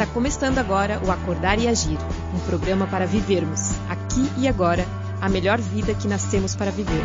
Está 0.00 0.10
começando 0.14 0.56
agora 0.56 0.98
o 1.06 1.10
Acordar 1.10 1.58
e 1.58 1.68
Agir, 1.68 1.98
um 2.34 2.38
programa 2.46 2.86
para 2.86 3.04
vivermos, 3.04 3.72
aqui 3.86 4.26
e 4.38 4.48
agora, 4.48 4.86
a 5.20 5.28
melhor 5.28 5.60
vida 5.60 5.92
que 5.92 6.08
nascemos 6.08 6.56
para 6.56 6.70
viver. 6.70 7.02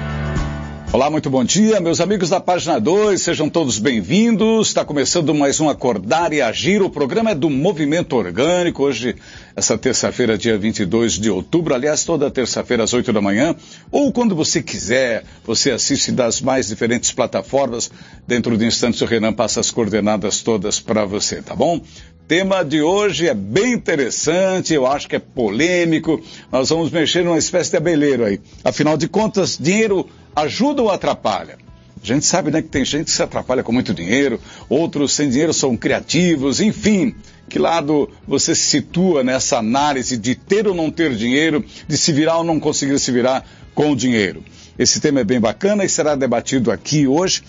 Olá, 0.93 1.09
muito 1.09 1.29
bom 1.29 1.43
dia, 1.43 1.81
meus 1.81 1.99
amigos 1.99 2.29
da 2.29 2.39
página 2.39 2.79
2, 2.79 3.21
sejam 3.21 3.49
todos 3.49 3.79
bem-vindos. 3.79 4.69
Está 4.69 4.85
começando 4.85 5.35
mais 5.35 5.59
um 5.59 5.67
Acordar 5.67 6.31
e 6.31 6.41
Agir. 6.41 6.81
O 6.81 6.89
programa 6.89 7.31
é 7.31 7.35
do 7.35 7.49
Movimento 7.49 8.15
Orgânico. 8.15 8.83
Hoje, 8.83 9.17
essa 9.57 9.77
terça-feira, 9.77 10.37
dia 10.37 10.57
22 10.57 11.19
de 11.19 11.29
outubro. 11.29 11.75
Aliás, 11.75 12.05
toda 12.05 12.31
terça-feira 12.31 12.85
às 12.85 12.93
8 12.93 13.11
da 13.11 13.19
manhã. 13.19 13.53
Ou 13.91 14.09
quando 14.13 14.33
você 14.33 14.63
quiser, 14.63 15.25
você 15.43 15.71
assiste 15.71 16.13
das 16.13 16.39
mais 16.39 16.69
diferentes 16.69 17.11
plataformas. 17.11 17.91
Dentro 18.25 18.57
de 18.57 18.65
instantes, 18.65 19.01
o 19.01 19.05
Renan 19.05 19.33
passa 19.33 19.59
as 19.59 19.69
coordenadas 19.69 20.39
todas 20.39 20.79
para 20.79 21.03
você, 21.03 21.41
tá 21.41 21.53
bom? 21.53 21.81
Tema 22.27 22.63
de 22.63 22.81
hoje 22.81 23.27
é 23.27 23.33
bem 23.33 23.73
interessante, 23.73 24.73
eu 24.73 24.87
acho 24.87 25.07
que 25.07 25.15
é 25.15 25.19
polêmico. 25.19 26.21
Nós 26.51 26.69
vamos 26.69 26.91
mexer 26.91 27.23
numa 27.23 27.37
espécie 27.37 27.71
de 27.71 27.77
abelheiro 27.77 28.25
aí. 28.25 28.39
Afinal 28.63 28.97
de 28.97 29.07
contas, 29.07 29.57
dinheiro 29.59 30.09
ajuda 30.35 30.81
ou 30.81 30.89
atrapalha? 30.89 31.57
A 32.01 32.05
gente 32.05 32.25
sabe 32.25 32.51
né, 32.51 32.61
que 32.61 32.67
tem 32.67 32.83
gente 32.83 33.05
que 33.05 33.11
se 33.11 33.21
atrapalha 33.21 33.63
com 33.63 33.71
muito 33.71 33.93
dinheiro, 33.93 34.39
outros 34.69 35.13
sem 35.13 35.29
dinheiro 35.29 35.53
são 35.53 35.77
criativos, 35.77 36.59
enfim. 36.59 37.15
Que 37.47 37.59
lado 37.59 38.09
você 38.27 38.55
se 38.55 38.65
situa 38.65 39.23
nessa 39.23 39.57
análise 39.57 40.17
de 40.17 40.33
ter 40.33 40.67
ou 40.67 40.73
não 40.73 40.89
ter 40.89 41.15
dinheiro, 41.15 41.63
de 41.87 41.97
se 41.97 42.11
virar 42.11 42.37
ou 42.37 42.43
não 42.43 42.59
conseguir 42.59 42.99
se 42.99 43.11
virar 43.11 43.47
com 43.73 43.91
o 43.91 43.95
dinheiro? 43.95 44.43
Esse 44.77 44.99
tema 44.99 45.21
é 45.21 45.23
bem 45.23 45.39
bacana 45.39 45.85
e 45.85 45.89
será 45.89 46.15
debatido 46.15 46.71
aqui 46.71 47.07
hoje 47.07 47.43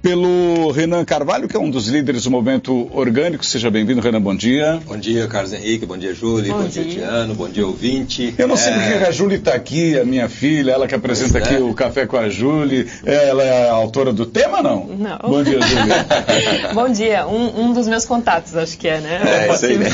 pelo 0.00 0.70
Renan 0.70 1.04
Carvalho, 1.04 1.48
que 1.48 1.56
é 1.56 1.60
um 1.60 1.70
dos 1.70 1.88
líderes 1.88 2.24
do 2.24 2.30
movimento 2.30 2.88
orgânico. 2.92 3.44
Seja 3.44 3.70
bem-vindo, 3.70 4.00
Renan, 4.00 4.20
bom 4.20 4.34
dia. 4.34 4.80
Bom 4.86 4.96
dia, 4.96 5.26
Carlos 5.26 5.52
Henrique, 5.52 5.84
bom 5.86 5.96
dia, 5.96 6.14
Júlia, 6.14 6.52
bom, 6.52 6.62
bom 6.62 6.68
dia, 6.68 6.84
Tiano, 6.84 7.34
bom 7.34 7.48
dia, 7.48 7.66
ouvinte. 7.66 8.34
Eu 8.38 8.46
não 8.46 8.56
sei 8.56 8.72
é... 8.72 8.78
porque 8.78 9.04
a 9.04 9.10
Júlia 9.10 9.38
está 9.38 9.54
aqui, 9.54 9.98
a 9.98 10.04
minha 10.04 10.28
filha, 10.28 10.72
ela 10.72 10.86
que 10.86 10.94
apresenta 10.94 11.38
aqui 11.38 11.54
é. 11.54 11.58
o 11.58 11.74
Café 11.74 12.06
com 12.06 12.16
a 12.16 12.28
Júlia. 12.28 12.86
Ela 13.04 13.42
é 13.42 13.68
a 13.68 13.72
autora 13.72 14.12
do 14.12 14.24
tema, 14.24 14.62
não? 14.62 14.86
Não. 14.86 15.18
Bom 15.18 15.42
dia, 15.42 15.60
Júlia. 15.60 16.06
bom 16.74 16.88
dia, 16.88 17.26
um, 17.26 17.64
um, 17.64 17.72
dos 17.72 17.88
meus 17.88 18.04
contatos, 18.04 18.56
acho 18.56 18.78
que 18.78 18.88
é, 18.88 19.00
né? 19.00 19.20
É, 19.48 19.52
isso 19.52 19.66
aí, 19.66 19.78
né? 19.78 19.88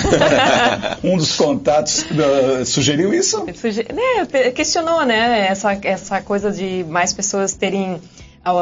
um 1.02 1.16
dos 1.16 1.34
contatos 1.34 2.04
uh, 2.10 2.64
sugeriu 2.64 3.14
isso? 3.14 3.44
Suge... 3.54 3.86
Né, 3.92 4.50
questionou, 4.50 5.04
né, 5.04 5.46
essa, 5.48 5.78
essa 5.82 6.20
coisa 6.20 6.50
de 6.50 6.84
mais 6.88 7.12
pessoas 7.12 7.54
terem 7.54 8.00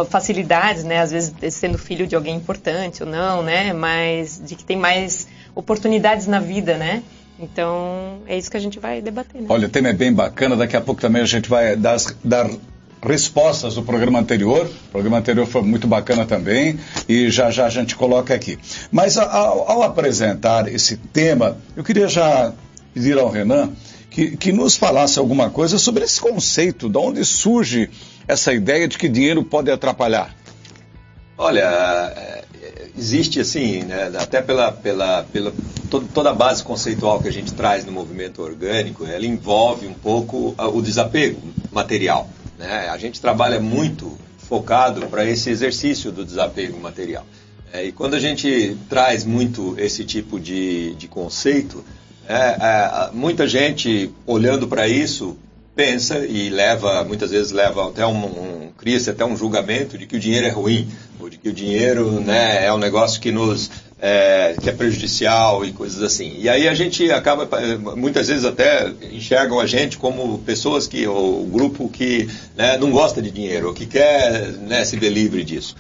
facilidades, 0.09 0.85
né? 0.85 1.01
Às 1.01 1.11
vezes 1.11 1.35
sendo 1.51 1.77
filho 1.79 2.07
de 2.07 2.15
alguém 2.15 2.37
importante 2.37 3.03
ou 3.03 3.09
não, 3.09 3.43
né? 3.43 3.73
Mas 3.73 4.41
de 4.45 4.55
que 4.55 4.65
tem 4.65 4.77
mais 4.77 5.27
oportunidades 5.55 6.27
na 6.27 6.39
vida, 6.39 6.77
né? 6.77 7.03
Então 7.39 8.19
é 8.27 8.39
isso 8.39 8.51
que 8.51 8.57
a 8.57 8.61
gente 8.61 8.79
vai 8.79 9.01
debater. 9.01 9.41
Né? 9.41 9.47
Olha, 9.49 9.67
o 9.67 9.71
tema 9.71 9.89
é 9.89 9.93
bem 9.93 10.13
bacana. 10.13 10.57
Daqui 10.57 10.77
a 10.77 10.81
pouco 10.81 11.01
também 11.01 11.23
a 11.23 11.27
gente 11.27 11.49
vai 11.49 11.75
dar, 11.75 11.97
dar 12.23 12.49
respostas 13.03 13.75
do 13.75 13.83
programa 13.83 14.21
anterior. 14.21 14.67
O 14.67 14.91
programa 14.93 15.19
anterior 15.19 15.47
foi 15.47 15.63
muito 15.63 15.89
bacana 15.89 16.25
também 16.25 16.79
e 17.09 17.31
já 17.31 17.51
já 17.51 17.67
a 17.67 17.71
gente 17.71 17.97
coloca 17.97 18.33
aqui. 18.33 18.59
Mas 18.91 19.19
ao, 19.19 19.71
ao 19.71 19.83
apresentar 19.83 20.73
esse 20.73 20.97
tema, 20.97 21.59
eu 21.77 21.83
queria 21.83 22.07
já 22.07 22.53
pedir 22.95 23.19
ao 23.19 23.29
Renan 23.29 23.71
que, 24.09 24.37
que 24.37 24.53
nos 24.53 24.77
falasse 24.77 25.19
alguma 25.19 25.51
coisa 25.51 25.79
sobre 25.79 26.05
esse 26.05 26.21
conceito, 26.21 26.89
de 26.89 26.99
onde 26.99 27.25
surge 27.25 27.91
essa 28.27 28.53
ideia 28.53 28.87
de 28.89 28.99
que 28.99 29.09
dinheiro 29.09 29.43
pode 29.45 29.71
atrapalhar? 29.71 30.35
Olha, 31.37 31.63
é, 32.17 32.45
existe 32.97 33.41
assim, 33.41 33.83
né, 33.83 34.13
até 34.19 34.41
pela, 34.41 34.71
pela, 34.71 35.25
pela 35.25 35.53
toda 36.15 36.31
a 36.31 36.35
base 36.35 36.63
conceitual 36.63 37.21
que 37.21 37.29
a 37.29 37.33
gente 37.33 37.53
traz 37.53 37.85
no 37.85 37.93
movimento 37.93 38.43
orgânico, 38.43 39.07
ela 39.07 39.27
envolve 39.27 39.87
um 39.87 39.95
pouco 39.95 40.55
o 40.59 40.83
desapego 40.83 41.41
material. 41.71 42.29
Né? 42.59 42.89
A 42.89 42.97
gente 42.97 43.21
trabalha 43.21 43.61
muito 43.61 44.17
focado 44.39 45.07
para 45.07 45.25
esse 45.25 45.51
exercício 45.51 46.13
do 46.13 46.25
desapego 46.25 46.79
material. 46.79 47.27
É, 47.73 47.85
e 47.85 47.93
quando 47.93 48.15
a 48.15 48.21
gente 48.21 48.77
traz 48.89 49.25
muito 49.25 49.75
esse 49.79 50.05
tipo 50.05 50.39
de, 50.39 50.95
de 50.95 51.09
conceito, 51.09 51.83
é, 52.29 52.35
é, 52.35 53.11
muita 53.13 53.49
gente 53.49 54.11
olhando 54.27 54.69
para 54.69 54.87
isso 54.87 55.37
pensa 55.75 56.19
e 56.19 56.51
leva, 56.51 57.03
muitas 57.05 57.31
vezes 57.31 57.51
leva 57.51 57.89
até 57.89 58.07
um, 58.07 58.25
um 58.25 58.73
até 59.09 59.25
um 59.25 59.37
julgamento 59.37 59.97
de 59.97 60.07
que 60.07 60.17
o 60.17 60.21
dinheiro 60.21 60.47
é 60.47 60.51
ruim, 60.51 60.89
ou 61.21 61.31
de 61.31 61.39
que 61.39 61.49
o 61.49 61.53
dinheiro 61.53 62.21
né, 62.21 62.67
é 62.67 62.73
um 62.73 62.79
negócio 62.79 63.21
que 63.21 63.31
nos 63.31 63.71
é, 64.03 64.57
que 64.61 64.69
é 64.69 64.73
prejudicial 64.73 65.65
e 65.65 65.73
coisas 65.73 66.03
assim. 66.03 66.35
E 66.37 66.49
aí 66.49 66.67
a 66.67 66.75
gente 66.75 67.09
acaba, 67.13 67.49
muitas 67.97 68.27
vezes 68.27 68.45
até 68.45 68.93
enxergam 69.13 69.61
a 69.61 69.67
gente 69.67 69.97
como 69.97 70.39
pessoas 70.39 70.89
que, 70.89 71.07
ou 71.07 71.47
grupo 71.47 71.89
que 71.89 72.29
né, 72.57 72.77
não 72.77 72.91
gosta 72.91 73.23
de 73.23 73.31
dinheiro, 73.31 73.69
ou 73.69 73.73
que 73.73 73.87
quer 73.87 74.49
né, 74.59 74.85
se 74.85 74.97
delivery 74.97 75.45
disso. 75.45 75.77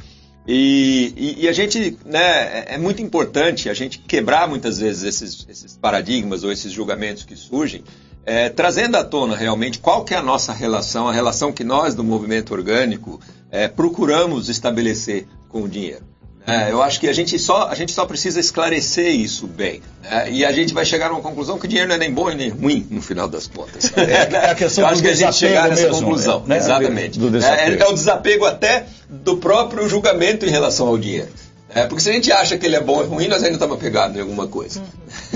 E, 0.47 1.12
e, 1.16 1.44
e, 1.44 1.48
a 1.48 1.53
gente, 1.53 1.97
né, 2.04 2.20
é, 2.20 2.74
é 2.74 2.78
muito 2.78 3.03
importante 3.03 3.69
a 3.69 3.74
gente 3.74 3.98
quebrar 3.98 4.48
muitas 4.48 4.78
vezes 4.78 5.03
esses, 5.03 5.47
esses 5.48 5.76
paradigmas 5.76 6.44
ou 6.44 6.53
esses 6.53 6.72
julgamentos 6.72 7.24
que 7.24 7.36
surgem, 7.36 7.82
é, 8.25 8.49
trazendo 8.49 8.97
à 8.97 9.05
tona 9.05 9.37
realmente 9.37 9.78
qual 9.78 10.05
que 10.05 10.15
é 10.15 10.16
a 10.16 10.22
nossa 10.22 10.53
relação, 10.53 11.09
a 11.09 11.12
relação 11.12 11.53
que 11.53 11.65
nós 11.65 11.94
do 11.94 12.05
movimento 12.05 12.53
orgânico 12.53 13.21
é, 13.50 13.69
procuramos 13.69 14.49
estabelecer 14.49 15.27
com 15.49 15.62
o 15.62 15.69
dinheiro. 15.69 16.12
É, 16.44 16.72
eu 16.72 16.83
acho 16.83 16.99
que 16.99 17.09
a 17.09 17.12
gente, 17.12 17.38
só, 17.38 17.69
a 17.69 17.75
gente 17.75 17.93
só 17.93 18.05
precisa 18.05 18.41
esclarecer 18.41 19.15
isso 19.15 19.47
bem. 19.47 19.81
Né? 20.03 20.31
E 20.33 20.44
a 20.44 20.50
gente 20.50 20.75
vai 20.75 20.84
chegar 20.84 21.09
a 21.09 21.12
uma 21.12 21.21
conclusão 21.21 21.56
que 21.56 21.66
o 21.66 21.69
dinheiro 21.69 21.88
não 21.88 21.94
é 21.94 21.99
nem 21.99 22.12
bom 22.12 22.31
e 22.31 22.34
nem 22.34 22.49
ruim, 22.49 22.84
no 22.91 23.00
final 23.00 23.28
das 23.28 23.47
contas. 23.47 23.93
É, 24.03 24.34
é 24.34 24.50
a 24.50 24.54
questão 24.54 24.84
eu 24.84 24.89
acho 24.89 25.00
que 25.00 25.09
a 25.09 25.15
gente 25.15 25.34
chegar 25.34 25.69
nessa 25.69 25.83
mesmo, 25.83 26.00
conclusão. 26.00 26.43
Né? 26.44 26.56
Exatamente. 26.56 27.21
É, 27.44 27.75
é, 27.78 27.89
o 27.89 27.93
desapego 27.93 28.44
até 28.44 28.87
do 29.09 29.37
próprio 29.37 29.89
julgamento 29.89 30.44
em 30.44 30.50
relação 30.50 30.89
ao 30.89 30.99
dinheiro. 30.99 31.28
É, 31.75 31.87
porque 31.87 32.03
se 32.03 32.10
a 32.10 32.12
gente 32.12 32.31
acha 32.31 32.59
que 32.59 32.66
ele 32.66 32.77
é 32.77 32.81
bom 32.81 32.99
ou 32.99 33.06
ruim, 33.06 33.28
nós 33.28 33.43
ainda 33.43 33.55
estamos 33.55 33.77
apegados 33.77 34.16
em 34.16 34.21
alguma 34.21 34.47
coisa. 34.47 34.83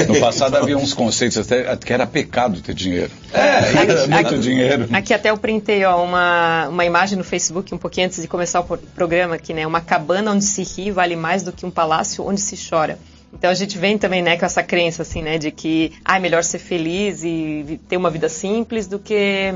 No 0.06 0.20
passado 0.20 0.56
havia 0.56 0.76
uns 0.76 0.92
conceitos 0.92 1.38
até 1.38 1.74
que 1.76 1.92
era 1.92 2.06
pecado 2.06 2.60
ter 2.60 2.74
dinheiro. 2.74 3.10
É, 3.32 3.58
aqui, 3.58 3.78
era 3.90 4.06
muito 4.06 4.34
aqui, 4.34 4.38
dinheiro. 4.38 4.88
Aqui 4.92 5.14
até 5.14 5.30
eu 5.30 5.38
printei 5.38 5.84
ó, 5.84 6.02
uma, 6.02 6.68
uma 6.68 6.84
imagem 6.84 7.16
no 7.16 7.24
Facebook 7.24 7.74
um 7.74 7.78
pouquinho 7.78 8.06
antes 8.06 8.20
de 8.20 8.28
começar 8.28 8.60
o 8.60 8.64
programa, 8.64 9.38
que 9.38 9.54
né, 9.54 9.66
uma 9.66 9.80
cabana 9.80 10.32
onde 10.32 10.44
se 10.44 10.62
ri 10.62 10.90
vale 10.90 11.16
mais 11.16 11.42
do 11.42 11.52
que 11.52 11.64
um 11.64 11.70
palácio 11.70 12.26
onde 12.26 12.40
se 12.40 12.56
chora. 12.68 12.98
Então 13.32 13.50
a 13.50 13.54
gente 13.54 13.78
vem 13.78 13.96
também 13.96 14.22
né, 14.22 14.36
com 14.36 14.44
essa 14.44 14.62
crença 14.62 15.02
assim, 15.02 15.22
né, 15.22 15.38
de 15.38 15.50
que 15.50 15.92
ah, 16.04 16.16
é 16.16 16.20
melhor 16.20 16.44
ser 16.44 16.58
feliz 16.58 17.22
e 17.24 17.80
ter 17.88 17.96
uma 17.96 18.10
vida 18.10 18.28
simples 18.28 18.86
do 18.86 18.98
que 18.98 19.54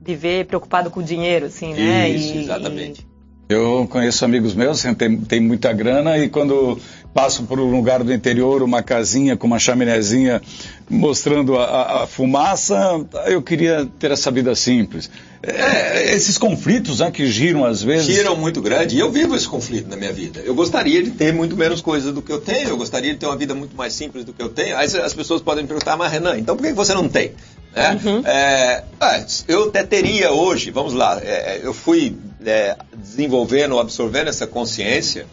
viver 0.00 0.46
preocupado 0.46 0.90
com 0.90 1.00
o 1.00 1.02
dinheiro, 1.02 1.46
assim, 1.46 1.74
né? 1.74 2.08
Isso, 2.08 2.34
e, 2.34 2.38
exatamente. 2.42 3.02
E, 3.02 3.09
eu 3.50 3.84
conheço 3.90 4.24
amigos 4.24 4.54
meus 4.54 4.80
que 4.80 4.94
têm, 4.94 5.16
têm 5.16 5.40
muita 5.40 5.72
grana 5.72 6.16
e 6.16 6.28
quando 6.28 6.78
passam 7.12 7.44
por 7.44 7.58
um 7.58 7.68
lugar 7.68 8.04
do 8.04 8.12
interior, 8.12 8.62
uma 8.62 8.80
casinha 8.80 9.36
com 9.36 9.48
uma 9.48 9.58
chaminézinha 9.58 10.40
mostrando 10.88 11.58
a, 11.58 12.02
a 12.02 12.06
fumaça, 12.06 13.04
eu 13.26 13.42
queria 13.42 13.88
ter 13.98 14.12
essa 14.12 14.30
vida 14.30 14.54
simples. 14.54 15.10
É, 15.42 16.14
esses 16.14 16.38
conflitos 16.38 17.00
né, 17.00 17.10
que 17.10 17.26
giram 17.26 17.64
às 17.64 17.82
vezes. 17.82 18.06
Giram 18.06 18.36
muito 18.36 18.62
grande 18.62 18.96
e 18.96 19.00
eu 19.00 19.10
vivo 19.10 19.34
esse 19.34 19.48
conflito 19.48 19.88
na 19.88 19.96
minha 19.96 20.12
vida. 20.12 20.40
Eu 20.44 20.54
gostaria 20.54 21.02
de 21.02 21.10
ter 21.10 21.32
muito 21.32 21.56
menos 21.56 21.80
coisas 21.80 22.14
do 22.14 22.22
que 22.22 22.30
eu 22.30 22.40
tenho, 22.40 22.68
eu 22.68 22.76
gostaria 22.76 23.12
de 23.12 23.18
ter 23.18 23.26
uma 23.26 23.36
vida 23.36 23.52
muito 23.52 23.76
mais 23.76 23.92
simples 23.92 24.24
do 24.24 24.32
que 24.32 24.40
eu 24.40 24.48
tenho. 24.48 24.76
Aí 24.76 24.86
as 24.86 25.12
pessoas 25.12 25.42
podem 25.42 25.64
me 25.64 25.68
perguntar, 25.68 25.96
mas 25.96 26.12
Renan, 26.12 26.38
então 26.38 26.56
por 26.56 26.64
que 26.64 26.72
você 26.72 26.94
não 26.94 27.08
tem? 27.08 27.32
Né? 27.74 28.00
Uhum. 28.04 28.22
É, 28.24 28.84
eu 29.48 29.64
até 29.64 29.82
teria 29.82 30.30
hoje, 30.30 30.70
vamos 30.70 30.92
lá, 30.92 31.20
é, 31.20 31.60
eu 31.64 31.74
fui 31.74 32.16
é, 32.44 32.76
desenvolvendo, 32.96 33.78
absorvendo 33.78 34.28
essa 34.28 34.46
consciência 34.46 35.26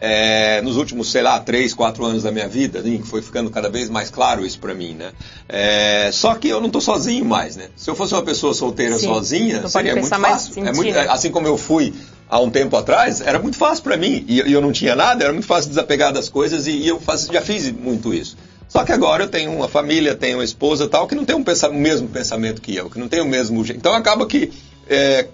é, 0.00 0.60
nos 0.60 0.76
últimos, 0.76 1.10
sei 1.10 1.22
lá, 1.22 1.40
três, 1.40 1.72
quatro 1.72 2.04
anos 2.04 2.24
da 2.24 2.30
minha 2.30 2.48
vida, 2.48 2.82
né, 2.82 3.00
foi 3.04 3.22
ficando 3.22 3.50
cada 3.50 3.70
vez 3.70 3.88
mais 3.88 4.10
claro 4.10 4.44
isso 4.44 4.58
para 4.58 4.74
mim, 4.74 4.92
né? 4.94 5.12
É, 5.48 6.10
só 6.12 6.34
que 6.34 6.48
eu 6.48 6.60
não 6.60 6.66
estou 6.66 6.80
sozinho 6.80 7.24
mais, 7.24 7.56
né? 7.56 7.68
Se 7.76 7.88
eu 7.88 7.94
fosse 7.94 8.12
uma 8.12 8.22
pessoa 8.22 8.52
solteira 8.52 8.98
Sim, 8.98 9.06
sozinha, 9.06 9.66
seria 9.68 9.94
muito 9.94 10.08
fácil. 10.08 10.66
É 10.66 10.72
muito, 10.72 10.98
assim 10.98 11.30
como 11.30 11.46
eu 11.46 11.56
fui 11.56 11.94
há 12.28 12.40
um 12.40 12.50
tempo 12.50 12.76
atrás, 12.76 13.20
era 13.20 13.38
muito 13.38 13.56
fácil 13.56 13.84
para 13.84 13.96
mim. 13.96 14.24
E, 14.28 14.42
e, 14.42 14.52
eu 14.52 14.60
não 14.60 14.72
tinha 14.72 14.94
nada, 14.94 15.24
era 15.24 15.32
muito 15.32 15.46
fácil 15.46 15.70
desapegar 15.70 16.12
das 16.12 16.28
coisas 16.28 16.66
e, 16.66 16.72
e 16.72 16.88
eu 16.88 17.00
faz, 17.00 17.26
já 17.26 17.40
fiz 17.40 17.70
muito 17.70 18.12
isso. 18.12 18.36
Só 18.68 18.82
que 18.82 18.92
agora 18.92 19.24
eu 19.24 19.28
tenho 19.28 19.52
uma 19.54 19.68
família, 19.68 20.14
tenho 20.14 20.38
uma 20.38 20.44
esposa 20.44 20.88
tal, 20.88 21.06
que 21.06 21.14
não 21.14 21.24
tem 21.24 21.36
um 21.36 21.44
pensa, 21.44 21.68
o 21.68 21.74
mesmo 21.74 22.08
pensamento 22.08 22.60
que 22.60 22.74
eu, 22.74 22.90
que 22.90 22.98
não 22.98 23.08
tem 23.08 23.20
o 23.20 23.26
mesmo 23.26 23.64
jeito. 23.64 23.78
Então 23.78 23.94
acaba 23.94 24.26
que 24.26 24.52
é, 24.88 24.96
é, 24.96 25.20
é, 25.20 25.28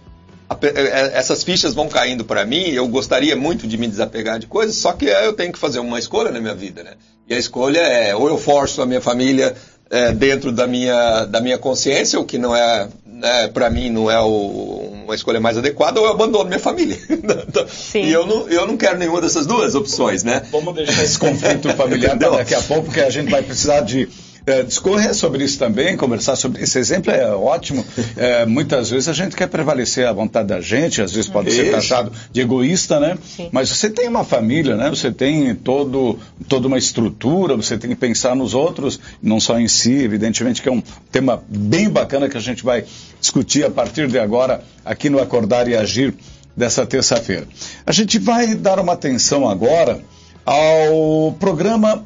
essas 1.14 1.42
fichas 1.44 1.74
vão 1.74 1.88
caindo 1.88 2.24
para 2.24 2.44
mim, 2.44 2.70
eu 2.70 2.86
gostaria 2.88 3.36
muito 3.36 3.66
de 3.66 3.76
me 3.76 3.86
desapegar 3.86 4.38
de 4.38 4.46
coisas, 4.46 4.76
só 4.76 4.92
que 4.92 5.04
eu 5.04 5.32
tenho 5.32 5.52
que 5.52 5.58
fazer 5.58 5.78
uma 5.78 5.98
escolha 5.98 6.30
na 6.30 6.40
minha 6.40 6.54
vida, 6.54 6.82
né? 6.82 6.94
E 7.28 7.34
a 7.34 7.38
escolha 7.38 7.78
é 7.78 8.14
ou 8.14 8.28
eu 8.28 8.36
forço 8.36 8.82
a 8.82 8.86
minha 8.86 9.00
família 9.00 9.54
é, 9.90 10.12
dentro 10.12 10.50
da 10.50 10.66
minha, 10.66 11.24
da 11.26 11.40
minha 11.40 11.58
consciência, 11.58 12.18
o 12.18 12.24
que 12.24 12.38
não 12.38 12.54
é, 12.54 12.88
né, 13.04 13.48
para 13.48 13.70
mim 13.70 13.90
não 13.90 14.10
é 14.10 14.20
o, 14.20 14.92
uma 15.04 15.14
escolha 15.14 15.40
mais 15.40 15.58
adequada 15.58 16.00
ou 16.00 16.06
eu 16.06 16.12
abandono 16.12 16.46
minha 16.46 16.60
família. 16.60 16.96
Sim. 17.68 18.02
E 18.02 18.12
eu 18.12 18.26
não, 18.26 18.48
eu 18.48 18.66
não 18.66 18.76
quero 18.76 18.98
nenhuma 18.98 19.20
dessas 19.20 19.46
duas 19.46 19.74
opções, 19.74 20.24
né? 20.24 20.42
Vamos 20.50 20.74
deixar 20.74 21.04
esse 21.04 21.18
conflito 21.18 21.68
familiar 21.74 22.16
daqui 22.16 22.54
a 22.54 22.62
pouco, 22.62 22.84
porque 22.84 23.00
a 23.00 23.10
gente 23.10 23.30
vai 23.30 23.42
precisar 23.42 23.80
de 23.80 24.08
é, 24.50 24.62
discorrer 24.62 25.14
sobre 25.14 25.44
isso 25.44 25.58
também, 25.58 25.96
conversar 25.96 26.36
sobre 26.36 26.62
esse 26.62 26.78
exemplo 26.78 27.12
é 27.12 27.30
ótimo. 27.30 27.84
É, 28.16 28.44
muitas 28.44 28.90
vezes 28.90 29.08
a 29.08 29.12
gente 29.12 29.36
quer 29.36 29.46
prevalecer 29.46 30.06
a 30.06 30.12
vontade 30.12 30.48
da 30.48 30.60
gente, 30.60 31.00
às 31.00 31.12
vezes 31.12 31.30
pode 31.30 31.48
isso. 31.48 31.58
ser 31.58 31.70
taxado 31.70 32.12
de 32.32 32.40
egoísta, 32.40 32.98
né? 32.98 33.16
Sim. 33.36 33.48
Mas 33.52 33.68
você 33.68 33.88
tem 33.88 34.08
uma 34.08 34.24
família, 34.24 34.76
né? 34.76 34.90
Você 34.90 35.10
tem 35.10 35.54
todo, 35.54 36.18
toda 36.48 36.66
uma 36.66 36.78
estrutura, 36.78 37.56
você 37.56 37.78
tem 37.78 37.90
que 37.90 37.96
pensar 37.96 38.34
nos 38.34 38.52
outros, 38.52 38.98
não 39.22 39.40
só 39.40 39.58
em 39.58 39.68
si, 39.68 39.92
evidentemente 39.92 40.60
que 40.60 40.68
é 40.68 40.72
um 40.72 40.82
tema 41.10 41.42
bem 41.48 41.88
bacana 41.88 42.28
que 42.28 42.36
a 42.36 42.40
gente 42.40 42.64
vai 42.64 42.84
discutir 43.20 43.64
a 43.64 43.70
partir 43.70 44.08
de 44.08 44.18
agora 44.18 44.62
aqui 44.84 45.08
no 45.08 45.20
Acordar 45.20 45.68
e 45.68 45.76
Agir 45.76 46.14
dessa 46.56 46.84
terça-feira. 46.84 47.46
A 47.86 47.92
gente 47.92 48.18
vai 48.18 48.54
dar 48.54 48.78
uma 48.78 48.92
atenção 48.92 49.48
agora 49.48 50.00
ao 50.44 51.34
programa 51.38 52.04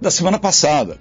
da 0.00 0.10
semana 0.10 0.38
passada 0.38 0.98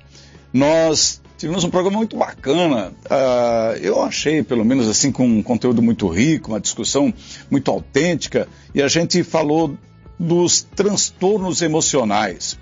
nós 0.54 1.22
tivemos 1.38 1.64
um 1.64 1.70
programa 1.70 1.98
muito 1.98 2.18
bacana. 2.18 2.92
Uh, 3.06 3.78
eu 3.82 4.04
achei, 4.04 4.44
pelo 4.44 4.66
menos 4.66 4.88
assim, 4.88 5.12
com 5.12 5.26
um 5.26 5.42
conteúdo 5.42 5.82
muito 5.82 6.08
rico, 6.08 6.52
uma 6.52 6.60
discussão 6.60 7.14
muito 7.50 7.72
autêntica, 7.72 8.48
e 8.76 8.82
a 8.82 8.88
gente 8.88 9.24
falou 9.24 9.78
dos 10.20 10.62
transtornos 10.62 11.62
emocionais. 11.62 12.58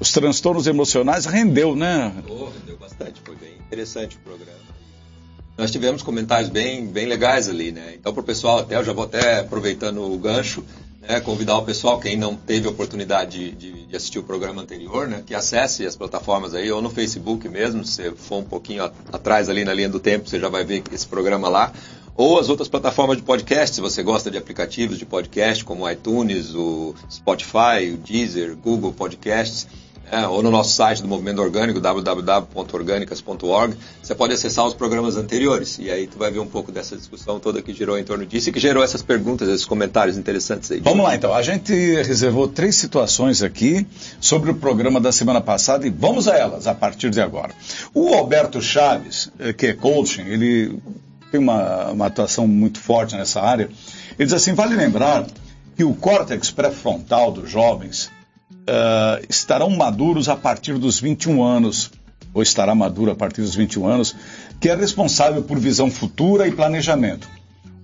Os 0.00 0.12
transtornos 0.12 0.66
emocionais 0.66 1.26
rendeu, 1.26 1.76
né? 1.76 2.12
Oh, 2.28 2.48
rendeu 2.60 2.76
bastante, 2.78 3.20
foi 3.24 3.36
bem 3.36 3.54
interessante 3.66 4.16
o 4.16 4.20
programa. 4.20 4.56
Nós 5.56 5.70
tivemos 5.70 6.02
comentários 6.02 6.50
bem, 6.50 6.86
bem 6.86 7.06
legais 7.06 7.48
ali, 7.48 7.72
né? 7.72 7.94
Então, 7.98 8.12
para 8.12 8.20
o 8.20 8.24
pessoal, 8.24 8.58
até 8.58 8.76
eu 8.76 8.84
já 8.84 8.92
vou 8.92 9.04
até 9.04 9.40
aproveitando 9.40 10.02
o 10.02 10.18
gancho, 10.18 10.62
né, 11.08 11.20
convidar 11.20 11.56
o 11.56 11.62
pessoal, 11.62 11.98
quem 12.00 12.16
não 12.16 12.34
teve 12.34 12.66
a 12.66 12.70
oportunidade 12.70 13.52
de, 13.52 13.86
de, 13.86 13.96
assistir 13.96 14.18
o 14.18 14.22
programa 14.22 14.62
anterior, 14.62 15.06
né, 15.06 15.22
que 15.24 15.34
acesse 15.34 15.86
as 15.86 15.96
plataformas 15.96 16.54
aí, 16.54 16.70
ou 16.70 16.82
no 16.82 16.90
Facebook 16.90 17.48
mesmo, 17.48 17.84
se 17.84 18.02
você 18.02 18.12
for 18.12 18.38
um 18.38 18.44
pouquinho 18.44 18.84
atrás 19.12 19.48
ali 19.48 19.64
na 19.64 19.72
linha 19.72 19.88
do 19.88 20.00
tempo, 20.00 20.28
você 20.28 20.38
já 20.38 20.48
vai 20.48 20.64
ver 20.64 20.82
esse 20.92 21.06
programa 21.06 21.48
lá, 21.48 21.72
ou 22.16 22.38
as 22.38 22.48
outras 22.48 22.68
plataformas 22.68 23.18
de 23.18 23.22
podcast, 23.22 23.76
se 23.76 23.80
você 23.80 24.02
gosta 24.02 24.30
de 24.30 24.38
aplicativos 24.38 24.98
de 24.98 25.04
podcast, 25.04 25.64
como 25.64 25.84
o 25.84 25.90
iTunes, 25.90 26.54
o 26.54 26.94
Spotify, 27.10 27.92
o 27.92 27.96
Deezer, 27.98 28.56
Google 28.56 28.92
Podcasts, 28.92 29.66
é, 30.10 30.26
ou 30.26 30.42
no 30.42 30.50
nosso 30.50 30.72
site 30.72 31.02
do 31.02 31.08
Movimento 31.08 31.40
Orgânico, 31.42 31.80
www.orgânicas.org, 31.80 33.76
você 34.02 34.14
pode 34.14 34.34
acessar 34.34 34.64
os 34.64 34.72
programas 34.74 35.16
anteriores 35.16 35.78
e 35.80 35.90
aí 35.90 36.06
tu 36.06 36.16
vai 36.16 36.30
ver 36.30 36.38
um 36.38 36.46
pouco 36.46 36.70
dessa 36.70 36.96
discussão 36.96 37.40
toda 37.40 37.60
que 37.60 37.72
girou 37.72 37.98
em 37.98 38.04
torno 38.04 38.24
disso 38.24 38.48
e 38.50 38.52
que 38.52 38.60
gerou 38.60 38.84
essas 38.84 39.02
perguntas, 39.02 39.48
esses 39.48 39.64
comentários 39.64 40.16
interessantes 40.16 40.70
aí. 40.70 40.78
Vamos 40.80 41.04
lá 41.04 41.16
então, 41.16 41.34
a 41.34 41.42
gente 41.42 41.72
reservou 42.02 42.46
três 42.46 42.76
situações 42.76 43.42
aqui 43.42 43.84
sobre 44.20 44.50
o 44.50 44.54
programa 44.54 45.00
da 45.00 45.10
semana 45.10 45.40
passada 45.40 45.86
e 45.86 45.90
vamos 45.90 46.28
a 46.28 46.36
elas 46.36 46.66
a 46.68 46.74
partir 46.74 47.10
de 47.10 47.20
agora. 47.20 47.52
O 47.92 48.14
Alberto 48.14 48.62
Chaves, 48.62 49.30
eh, 49.38 49.52
que 49.52 49.66
é 49.66 49.72
coaching, 49.72 50.22
ele 50.22 50.78
tem 51.32 51.40
uma, 51.40 51.90
uma 51.90 52.06
atuação 52.06 52.46
muito 52.46 52.78
forte 52.78 53.16
nessa 53.16 53.40
área, 53.40 53.68
ele 54.18 54.26
diz 54.26 54.32
assim, 54.32 54.52
vale 54.54 54.76
lembrar 54.76 55.26
que 55.76 55.82
o 55.82 55.94
córtex 55.94 56.50
pré-frontal 56.50 57.32
dos 57.32 57.50
jovens 57.50 58.10
uh, 58.68 59.24
estarão 59.28 59.70
maduros 59.70 60.28
a 60.28 60.36
partir 60.36 60.78
dos 60.78 61.00
21 61.00 61.42
anos, 61.42 61.90
ou 62.34 62.42
estará 62.42 62.74
maduro 62.74 63.10
a 63.10 63.14
partir 63.14 63.40
dos 63.40 63.54
21 63.54 63.86
anos, 63.86 64.14
que 64.60 64.68
é 64.68 64.74
responsável 64.74 65.42
por 65.42 65.58
visão 65.58 65.90
futura 65.90 66.46
e 66.46 66.52
planejamento. 66.52 67.28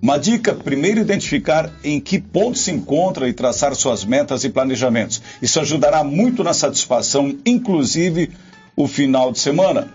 Uma 0.01 0.17
dica: 0.17 0.53
primeiro 0.53 0.99
identificar 0.99 1.71
em 1.83 1.99
que 1.99 2.19
ponto 2.19 2.57
se 2.57 2.71
encontra 2.71 3.27
e 3.29 3.33
traçar 3.33 3.73
suas 3.73 4.03
metas 4.03 4.43
e 4.43 4.49
planejamentos. 4.49 5.21
Isso 5.41 5.59
ajudará 5.59 6.03
muito 6.03 6.43
na 6.43 6.53
satisfação, 6.53 7.37
inclusive 7.45 8.29
o 8.75 8.87
final 8.87 9.31
de 9.31 9.39
semana. 9.39 9.87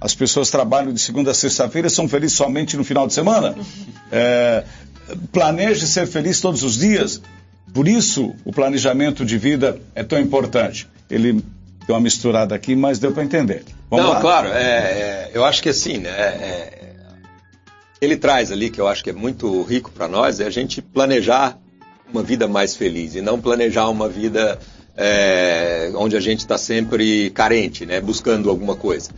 As 0.00 0.14
pessoas 0.14 0.50
trabalham 0.50 0.94
de 0.94 1.00
segunda 1.00 1.32
a 1.32 1.34
sexta-feira 1.34 1.88
e 1.88 1.90
são 1.90 2.08
felizes 2.08 2.36
somente 2.36 2.74
no 2.74 2.84
final 2.84 3.06
de 3.06 3.12
semana. 3.12 3.54
É, 4.10 4.64
planeje 5.30 5.86
ser 5.86 6.06
feliz 6.06 6.40
todos 6.40 6.62
os 6.62 6.78
dias. 6.78 7.20
Por 7.72 7.86
isso, 7.86 8.34
o 8.44 8.52
planejamento 8.52 9.24
de 9.24 9.38
vida 9.38 9.80
é 9.94 10.02
tão 10.02 10.18
importante. 10.18 10.88
Ele 11.08 11.42
deu 11.86 11.94
uma 11.94 12.00
misturada 12.00 12.54
aqui, 12.54 12.74
mas 12.74 12.98
deu 12.98 13.12
para 13.12 13.24
entender. 13.24 13.64
Vamos 13.88 14.06
Não, 14.06 14.12
lá. 14.14 14.20
claro. 14.20 14.48
É, 14.48 14.62
é, 14.62 15.30
eu 15.32 15.44
acho 15.44 15.62
que 15.62 15.68
assim, 15.68 15.98
né? 15.98 16.10
É, 16.10 16.80
ele 18.00 18.16
traz 18.16 18.50
ali, 18.50 18.70
que 18.70 18.80
eu 18.80 18.88
acho 18.88 19.04
que 19.04 19.10
é 19.10 19.12
muito 19.12 19.62
rico 19.62 19.90
para 19.90 20.08
nós, 20.08 20.40
é 20.40 20.46
a 20.46 20.50
gente 20.50 20.80
planejar 20.80 21.58
uma 22.12 22.22
vida 22.22 22.48
mais 22.48 22.74
feliz 22.74 23.14
e 23.14 23.20
não 23.20 23.40
planejar 23.40 23.88
uma 23.88 24.08
vida 24.08 24.58
é, 24.96 25.90
onde 25.94 26.16
a 26.16 26.20
gente 26.20 26.40
está 26.40 26.58
sempre 26.58 27.30
carente, 27.30 27.86
né? 27.86 28.00
Buscando 28.00 28.50
alguma 28.50 28.74
coisa. 28.74 29.10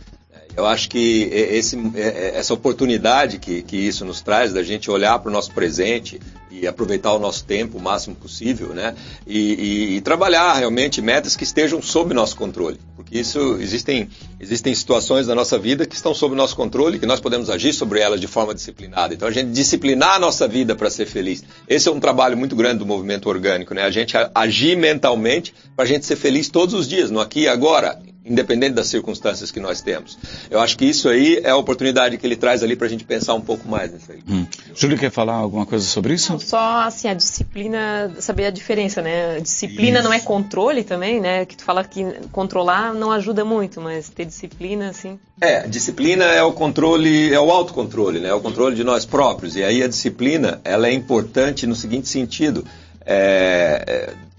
Eu 0.55 0.65
acho 0.65 0.89
que 0.89 1.29
esse, 1.31 1.77
essa 1.95 2.53
oportunidade 2.53 3.39
que, 3.39 3.63
que 3.63 3.75
isso 3.75 4.05
nos 4.05 4.21
traz, 4.21 4.53
da 4.53 4.61
gente 4.61 4.89
olhar 4.91 5.17
para 5.19 5.29
o 5.29 5.31
nosso 5.31 5.51
presente 5.51 6.19
e 6.51 6.67
aproveitar 6.67 7.11
o 7.13 7.19
nosso 7.19 7.43
tempo 7.43 7.79
o 7.79 7.81
máximo 7.81 8.15
possível, 8.15 8.69
né? 8.69 8.93
E, 9.25 9.39
e, 9.39 9.95
e, 9.95 10.01
trabalhar 10.01 10.53
realmente 10.53 11.01
metas 11.01 11.35
que 11.35 11.43
estejam 11.43 11.81
sob 11.81 12.13
nosso 12.13 12.35
controle. 12.35 12.79
Porque 12.95 13.17
isso 13.17 13.57
existem, 13.59 14.07
existem 14.39 14.73
situações 14.75 15.25
da 15.25 15.33
nossa 15.33 15.57
vida 15.57 15.85
que 15.87 15.95
estão 15.95 16.13
sob 16.13 16.35
nosso 16.35 16.55
controle, 16.55 16.99
que 16.99 17.07
nós 17.07 17.19
podemos 17.19 17.49
agir 17.49 17.73
sobre 17.73 17.99
elas 17.99 18.21
de 18.21 18.27
forma 18.27 18.53
disciplinada. 18.53 19.13
Então 19.15 19.27
a 19.27 19.31
gente 19.31 19.49
disciplinar 19.49 20.15
a 20.15 20.19
nossa 20.19 20.47
vida 20.47 20.75
para 20.75 20.89
ser 20.91 21.07
feliz. 21.07 21.43
Esse 21.67 21.89
é 21.89 21.91
um 21.91 21.99
trabalho 21.99 22.37
muito 22.37 22.55
grande 22.55 22.77
do 22.77 22.85
movimento 22.85 23.27
orgânico, 23.27 23.73
né? 23.73 23.81
A 23.81 23.91
gente 23.91 24.15
agir 24.35 24.77
mentalmente 24.77 25.53
para 25.75 25.85
a 25.85 25.87
gente 25.87 26.05
ser 26.05 26.15
feliz 26.15 26.49
todos 26.49 26.75
os 26.75 26.87
dias, 26.87 27.09
no 27.09 27.19
aqui 27.19 27.41
e 27.41 27.47
agora 27.47 27.99
independente 28.25 28.73
das 28.73 28.87
circunstâncias 28.87 29.51
que 29.51 29.59
nós 29.59 29.81
temos. 29.81 30.17
Eu 30.49 30.59
acho 30.59 30.77
que 30.77 30.85
isso 30.85 31.09
aí 31.09 31.41
é 31.43 31.49
a 31.49 31.57
oportunidade 31.57 32.17
que 32.17 32.25
ele 32.25 32.35
traz 32.35 32.63
ali 32.63 32.75
para 32.75 32.87
a 32.87 32.89
gente 32.89 33.03
pensar 33.03 33.33
um 33.33 33.41
pouco 33.41 33.67
mais 33.67 33.91
nisso 33.91 34.11
aí. 34.11 34.23
Hum. 34.27 34.45
Júlio, 34.73 34.97
quer 34.97 35.11
falar 35.11 35.33
alguma 35.33 35.65
coisa 35.65 35.85
sobre 35.85 36.13
isso? 36.13 36.31
Não, 36.31 36.39
só 36.39 36.81
assim, 36.81 37.09
a 37.09 37.13
disciplina, 37.13 38.13
saber 38.19 38.45
a 38.45 38.49
diferença, 38.49 39.01
né? 39.01 39.39
Disciplina 39.39 39.99
isso. 39.99 40.07
não 40.07 40.13
é 40.13 40.19
controle 40.19 40.83
também, 40.83 41.19
né? 41.19 41.45
Que 41.45 41.57
tu 41.57 41.63
fala 41.63 41.83
que 41.83 42.03
controlar 42.31 42.93
não 42.93 43.11
ajuda 43.11 43.43
muito, 43.43 43.81
mas 43.81 44.09
ter 44.09 44.25
disciplina, 44.25 44.89
assim... 44.89 45.19
É, 45.41 45.67
disciplina 45.67 46.23
é 46.25 46.43
o 46.43 46.53
controle, 46.53 47.33
é 47.33 47.39
o 47.39 47.51
autocontrole, 47.51 48.19
né? 48.19 48.29
É 48.29 48.33
o 48.33 48.39
controle 48.39 48.75
de 48.75 48.83
nós 48.83 49.05
próprios. 49.05 49.55
E 49.55 49.63
aí 49.63 49.83
a 49.83 49.87
disciplina, 49.87 50.61
ela 50.63 50.87
é 50.87 50.93
importante 50.93 51.67
no 51.67 51.75
seguinte 51.75 52.07
sentido, 52.07 52.65
é, 53.05 53.83
é 53.85 54.32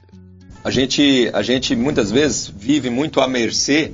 a 0.64 0.70
gente, 0.70 1.30
a 1.34 1.42
gente 1.42 1.76
muitas 1.76 2.10
vezes 2.10 2.48
vive 2.48 2.88
muito 2.88 3.20
à 3.20 3.28
mercê 3.28 3.92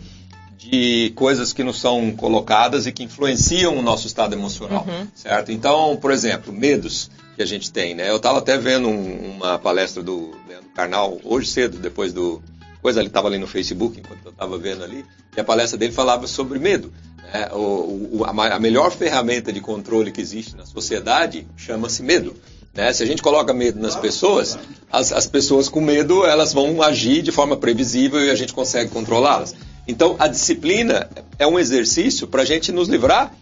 de 0.57 1.13
coisas 1.17 1.53
que 1.53 1.65
nos 1.65 1.81
são 1.81 2.13
colocadas 2.13 2.87
e 2.87 2.93
que 2.93 3.03
influenciam 3.03 3.77
o 3.77 3.83
nosso 3.83 4.07
estado 4.07 4.35
emocional, 4.35 4.87
uhum. 4.89 5.09
certo? 5.15 5.51
Então, 5.51 5.99
por 6.01 6.13
exemplo, 6.13 6.53
medos 6.53 7.11
que 7.35 7.43
a 7.43 7.47
gente 7.47 7.73
tem, 7.73 7.95
né? 7.95 8.09
Eu 8.09 8.17
estava 8.17 8.39
até 8.39 8.57
vendo 8.57 8.89
um, 8.89 9.37
uma 9.37 9.59
palestra 9.59 10.01
do 10.01 10.31
Leandro 10.47 10.71
Carnal 10.73 11.19
hoje 11.25 11.49
cedo, 11.49 11.77
depois 11.77 12.13
do 12.13 12.41
coisa 12.81 13.01
ele 13.01 13.09
estava 13.09 13.29
ali 13.29 13.37
no 13.37 13.47
Facebook 13.47 13.99
enquanto 13.99 14.25
eu 14.25 14.31
estava 14.31 14.57
vendo 14.57 14.83
ali, 14.85 15.05
e 15.37 15.41
a 15.41 15.45
palestra 15.45 15.77
dele 15.77 15.93
falava 15.93 16.27
sobre 16.27 16.59
medo. 16.59 16.93
Né? 17.33 17.49
O, 17.53 18.19
o, 18.19 18.25
a, 18.25 18.55
a 18.55 18.61
melhor 18.61 18.93
ferramenta 18.93 19.53
de 19.53 19.61
controle 19.61 20.13
que 20.13 20.21
existe 20.21 20.57
na 20.57 20.65
sociedade 20.65 21.47
chama-se 21.57 22.03
medo. 22.03 22.35
Né? 22.75 22.93
Se 22.93 23.03
a 23.03 23.07
gente 23.07 23.23
coloca 23.23 23.53
medo 23.53 23.81
nas 23.81 23.97
pessoas, 23.97 24.59
as, 24.91 25.13
as 25.13 25.27
pessoas 25.27 25.69
com 25.69 25.81
medo 25.81 26.25
elas 26.25 26.53
vão 26.53 26.83
agir 26.83 27.23
de 27.23 27.31
forma 27.31 27.57
previsível 27.57 28.25
e 28.25 28.31
a 28.31 28.35
gente 28.35 28.53
consegue 28.53 28.91
controlá-las. 28.91 29.55
Então, 29.87 30.17
a 30.19 30.29
disciplina 30.29 31.09
é 31.39 31.47
um 31.47 31.59
exercício 31.59 32.27
para 32.27 32.43
a 32.43 32.45
gente 32.45 32.71
nos 32.71 32.89
livrar 32.89 33.35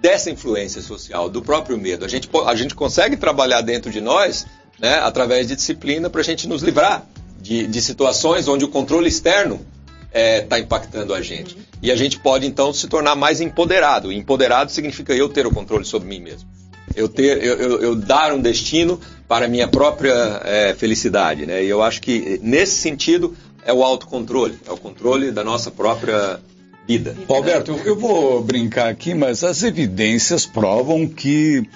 dessa 0.00 0.30
influência 0.30 0.82
social, 0.82 1.28
do 1.28 1.42
próprio 1.42 1.78
medo. 1.78 2.04
A 2.04 2.08
gente, 2.08 2.28
a 2.46 2.54
gente 2.54 2.74
consegue 2.74 3.16
trabalhar 3.16 3.60
dentro 3.60 3.90
de 3.90 4.00
nós, 4.00 4.46
né, 4.80 4.94
através 4.94 5.46
de 5.46 5.54
disciplina, 5.54 6.10
para 6.10 6.20
a 6.20 6.24
gente 6.24 6.48
nos 6.48 6.62
livrar 6.62 7.06
de, 7.40 7.66
de 7.66 7.80
situações 7.80 8.48
onde 8.48 8.64
o 8.64 8.68
controle 8.68 9.08
externo 9.08 9.60
está 10.06 10.18
é, 10.18 10.40
tá 10.40 10.58
impactando 10.58 11.14
a 11.14 11.22
gente. 11.22 11.56
E 11.80 11.90
a 11.90 11.96
gente 11.96 12.18
pode, 12.18 12.46
então, 12.46 12.72
se 12.72 12.88
tornar 12.88 13.14
mais 13.14 13.40
empoderado. 13.40 14.10
Empoderado 14.10 14.72
significa 14.72 15.14
eu 15.14 15.28
ter 15.28 15.46
o 15.46 15.52
controle 15.52 15.84
sobre 15.84 16.08
mim 16.08 16.20
mesmo 16.20 16.48
eu, 16.94 17.08
ter, 17.08 17.42
eu, 17.42 17.56
eu, 17.56 17.82
eu 17.82 17.94
dar 17.94 18.32
um 18.32 18.40
destino 18.40 19.00
para 19.32 19.48
minha 19.48 19.66
própria 19.66 20.42
é, 20.44 20.74
felicidade. 20.74 21.46
Né? 21.46 21.64
E 21.64 21.68
eu 21.70 21.82
acho 21.82 22.02
que, 22.02 22.38
nesse 22.42 22.74
sentido, 22.74 23.34
é 23.64 23.72
o 23.72 23.82
autocontrole, 23.82 24.58
é 24.68 24.70
o 24.70 24.76
controle 24.76 25.30
da 25.30 25.42
nossa 25.42 25.70
própria 25.70 26.38
vida. 26.86 27.16
Alberto, 27.26 27.80
eu 27.82 27.98
vou 27.98 28.42
brincar 28.42 28.90
aqui, 28.90 29.14
mas 29.14 29.42
as 29.42 29.62
evidências 29.62 30.44
provam 30.44 31.08
que, 31.08 31.66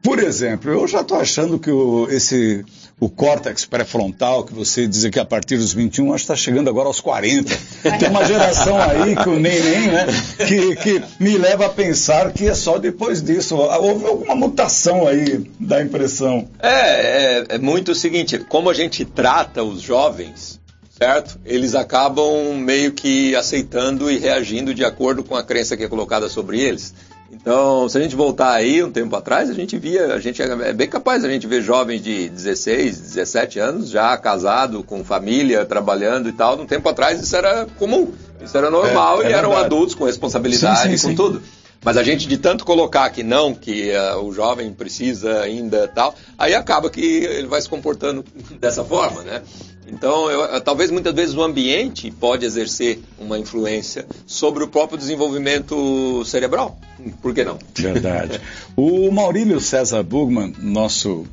por 0.00 0.20
exemplo, 0.20 0.70
eu 0.70 0.86
já 0.86 1.00
estou 1.00 1.18
achando 1.18 1.58
que 1.58 1.72
o, 1.72 2.06
esse 2.08 2.64
o 2.98 3.10
córtex 3.10 3.66
pré-frontal, 3.66 4.44
que 4.44 4.54
você 4.54 4.86
dizia 4.86 5.10
que 5.10 5.20
a 5.20 5.24
partir 5.24 5.58
dos 5.58 5.74
21, 5.74 6.14
acho 6.14 6.24
que 6.24 6.32
está 6.32 6.36
chegando 6.36 6.70
agora 6.70 6.88
aos 6.88 6.98
40. 6.98 7.54
Tem 7.98 8.08
uma 8.08 8.24
geração 8.24 8.80
aí, 8.80 9.14
que 9.14 9.28
o 9.28 9.38
neném, 9.38 9.88
né, 9.88 10.06
que, 10.38 10.76
que 10.76 11.02
me 11.20 11.36
leva 11.36 11.66
a 11.66 11.68
pensar 11.68 12.32
que 12.32 12.48
é 12.48 12.54
só 12.54 12.78
depois 12.78 13.22
disso. 13.22 13.54
Houve 13.56 14.06
alguma 14.06 14.34
mutação 14.34 15.06
aí 15.06 15.44
da 15.60 15.82
impressão. 15.82 16.48
É, 16.58 16.70
é, 16.70 17.46
é 17.50 17.58
muito 17.58 17.92
o 17.92 17.94
seguinte, 17.94 18.38
como 18.38 18.70
a 18.70 18.74
gente 18.74 19.04
trata 19.04 19.62
os 19.62 19.82
jovens, 19.82 20.58
certo? 20.98 21.38
Eles 21.44 21.74
acabam 21.74 22.54
meio 22.54 22.92
que 22.92 23.36
aceitando 23.36 24.10
e 24.10 24.18
reagindo 24.18 24.72
de 24.72 24.84
acordo 24.84 25.22
com 25.22 25.36
a 25.36 25.42
crença 25.42 25.76
que 25.76 25.84
é 25.84 25.88
colocada 25.88 26.30
sobre 26.30 26.60
eles. 26.60 26.94
Então, 27.30 27.88
se 27.88 27.98
a 27.98 28.00
gente 28.00 28.14
voltar 28.14 28.52
aí 28.52 28.82
um 28.82 28.90
tempo 28.90 29.14
atrás, 29.16 29.50
a 29.50 29.52
gente 29.52 29.76
via, 29.78 30.14
a 30.14 30.20
gente 30.20 30.40
é 30.40 30.72
bem 30.72 30.88
capaz 30.88 31.24
a 31.24 31.28
gente 31.28 31.46
ver 31.46 31.60
jovens 31.60 32.00
de 32.00 32.28
16, 32.28 32.98
17 33.00 33.58
anos 33.58 33.90
já 33.90 34.16
casado, 34.16 34.82
com 34.84 35.04
família, 35.04 35.64
trabalhando 35.64 36.28
e 36.28 36.32
tal. 36.32 36.58
Um 36.60 36.66
tempo 36.66 36.88
atrás 36.88 37.20
isso 37.20 37.34
era 37.34 37.66
comum, 37.78 38.12
isso 38.40 38.56
era 38.56 38.70
normal 38.70 39.22
é, 39.22 39.26
é 39.26 39.30
e 39.30 39.32
eram 39.32 39.48
verdade. 39.50 39.66
adultos 39.66 39.94
com 39.94 40.04
responsabilidade 40.04 40.94
e 40.94 41.00
com 41.00 41.08
sim. 41.08 41.14
tudo. 41.14 41.42
Mas 41.84 41.96
a 41.96 42.02
gente 42.02 42.26
de 42.26 42.38
tanto 42.38 42.64
colocar 42.64 43.08
que 43.10 43.22
não, 43.22 43.54
que 43.54 43.90
uh, 43.90 44.18
o 44.24 44.32
jovem 44.32 44.72
precisa 44.72 45.40
ainda 45.40 45.86
tal, 45.86 46.14
aí 46.36 46.54
acaba 46.54 46.90
que 46.90 47.00
ele 47.00 47.46
vai 47.46 47.60
se 47.60 47.68
comportando 47.68 48.24
dessa 48.58 48.84
forma, 48.84 49.22
né? 49.22 49.42
Então, 49.86 50.30
eu, 50.30 50.60
talvez 50.60 50.90
muitas 50.90 51.14
vezes 51.14 51.34
o 51.34 51.42
ambiente 51.42 52.10
pode 52.10 52.44
exercer 52.44 53.00
uma 53.18 53.38
influência 53.38 54.06
sobre 54.26 54.64
o 54.64 54.68
próprio 54.68 54.98
desenvolvimento 54.98 56.24
cerebral. 56.24 56.78
Por 57.22 57.32
que 57.32 57.44
não? 57.44 57.58
Verdade. 57.74 58.40
o 58.76 59.10
Maurílio 59.10 59.60
César 59.60 60.02
Bugman, 60.02 60.52
nosso 60.58 61.26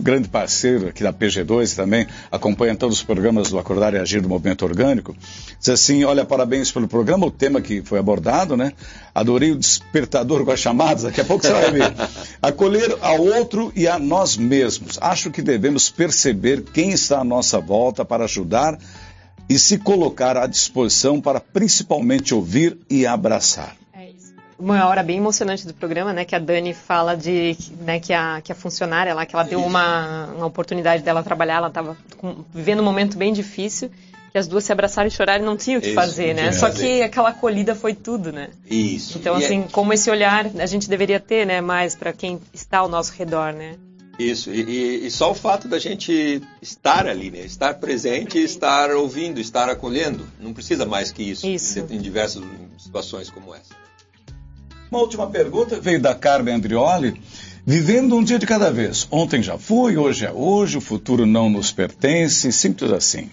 grande 0.00 0.28
parceiro 0.28 0.88
aqui 0.88 1.02
da 1.02 1.12
PG2 1.12 1.74
também, 1.74 2.06
acompanha 2.30 2.76
todos 2.76 2.98
os 2.98 3.02
programas 3.02 3.50
do 3.50 3.58
Acordar 3.58 3.94
e 3.94 3.98
Agir 3.98 4.20
do 4.20 4.28
Movimento 4.28 4.64
Orgânico, 4.64 5.16
diz 5.58 5.68
assim, 5.68 6.04
olha, 6.04 6.24
parabéns 6.24 6.70
pelo 6.70 6.86
programa, 6.86 7.26
o 7.26 7.30
tema 7.30 7.60
que 7.60 7.82
foi 7.82 7.98
abordado, 7.98 8.56
né? 8.56 8.72
Adorei 9.14 9.50
o 9.50 9.56
despertador 9.56 10.44
com 10.44 10.52
as 10.52 10.60
chamadas, 10.60 11.02
daqui 11.02 11.20
a 11.20 11.24
pouco 11.24 11.44
você 11.44 11.52
vai 11.52 11.72
ver. 11.72 11.92
Acolher 12.40 12.96
ao 13.00 13.20
outro 13.20 13.72
e 13.74 13.88
a 13.88 13.98
nós 13.98 14.36
mesmos. 14.36 14.98
Acho 15.00 15.30
que 15.30 15.42
devemos 15.42 15.90
perceber 15.90 16.62
quem 16.62 16.90
está 16.90 17.20
à 17.20 17.24
nossa 17.24 17.58
volta 17.58 18.04
para 18.04 18.24
ajudar 18.24 18.78
e 19.48 19.58
se 19.58 19.78
colocar 19.78 20.36
à 20.36 20.46
disposição 20.46 21.20
para 21.20 21.40
principalmente 21.40 22.32
ouvir 22.32 22.78
e 22.88 23.04
abraçar 23.04 23.79
uma 24.60 24.86
hora 24.86 25.02
bem 25.02 25.16
emocionante 25.16 25.66
do 25.66 25.72
programa, 25.72 26.12
né, 26.12 26.24
que 26.24 26.34
a 26.34 26.38
Dani 26.38 26.74
fala 26.74 27.16
de, 27.16 27.56
né, 27.80 27.98
que 27.98 28.12
a, 28.12 28.40
que 28.42 28.52
a 28.52 28.54
funcionária 28.54 29.14
lá, 29.14 29.24
que 29.24 29.34
ela 29.34 29.44
deu 29.44 29.64
uma, 29.64 30.26
uma 30.36 30.46
oportunidade 30.46 31.02
dela 31.02 31.22
trabalhar, 31.22 31.56
ela 31.56 31.68
estava 31.68 31.96
vivendo 32.54 32.80
um 32.80 32.84
momento 32.84 33.16
bem 33.16 33.32
difícil, 33.32 33.90
que 34.30 34.38
as 34.38 34.46
duas 34.46 34.62
se 34.62 34.70
abraçaram 34.70 35.08
e 35.08 35.10
choraram 35.10 35.42
e 35.42 35.46
não 35.46 35.56
tinham 35.56 35.78
o 35.78 35.80
que 35.80 35.88
Isso, 35.88 35.94
fazer, 35.96 36.34
né? 36.34 36.52
Só 36.52 36.68
fazer. 36.68 36.84
que 36.84 37.02
aquela 37.02 37.30
acolhida 37.30 37.74
foi 37.74 37.94
tudo, 37.94 38.30
né? 38.30 38.50
Isso. 38.70 39.18
Então, 39.18 39.40
e 39.40 39.44
assim, 39.44 39.62
é... 39.62 39.72
como 39.72 39.92
esse 39.92 40.08
olhar 40.08 40.46
a 40.46 40.66
gente 40.66 40.88
deveria 40.88 41.18
ter, 41.18 41.44
né, 41.44 41.60
mais 41.60 41.96
para 41.96 42.12
quem 42.12 42.38
está 42.52 42.78
ao 42.78 42.88
nosso 42.88 43.12
redor, 43.14 43.52
né? 43.52 43.76
Isso, 44.20 44.50
e, 44.52 45.06
e, 45.06 45.10
só 45.10 45.30
o 45.30 45.34
fato 45.34 45.66
da 45.66 45.78
gente 45.78 46.42
estar 46.60 47.06
ali, 47.06 47.30
né? 47.30 47.40
Estar 47.40 47.74
presente, 47.74 48.38
estar 48.38 48.90
ouvindo, 48.90 49.40
estar 49.40 49.70
acolhendo. 49.70 50.28
Não 50.38 50.52
precisa 50.52 50.84
mais 50.84 51.10
que 51.10 51.22
isso, 51.22 51.46
isso. 51.46 51.78
em 51.88 51.98
diversas 51.98 52.42
situações 52.76 53.30
como 53.30 53.54
essa. 53.54 53.74
Uma 54.90 55.00
última 55.00 55.26
pergunta 55.28 55.78
veio 55.80 56.00
da 56.00 56.14
Carmen 56.14 56.54
Andrioli. 56.54 57.20
Vivendo 57.64 58.16
um 58.16 58.24
dia 58.24 58.38
de 58.38 58.46
cada 58.46 58.70
vez. 58.70 59.06
Ontem 59.10 59.42
já 59.42 59.56
foi, 59.56 59.96
hoje 59.96 60.26
é 60.26 60.32
hoje, 60.32 60.78
o 60.78 60.80
futuro 60.80 61.26
não 61.26 61.48
nos 61.48 61.70
pertence, 61.70 62.50
simples 62.50 62.90
assim. 62.90 63.30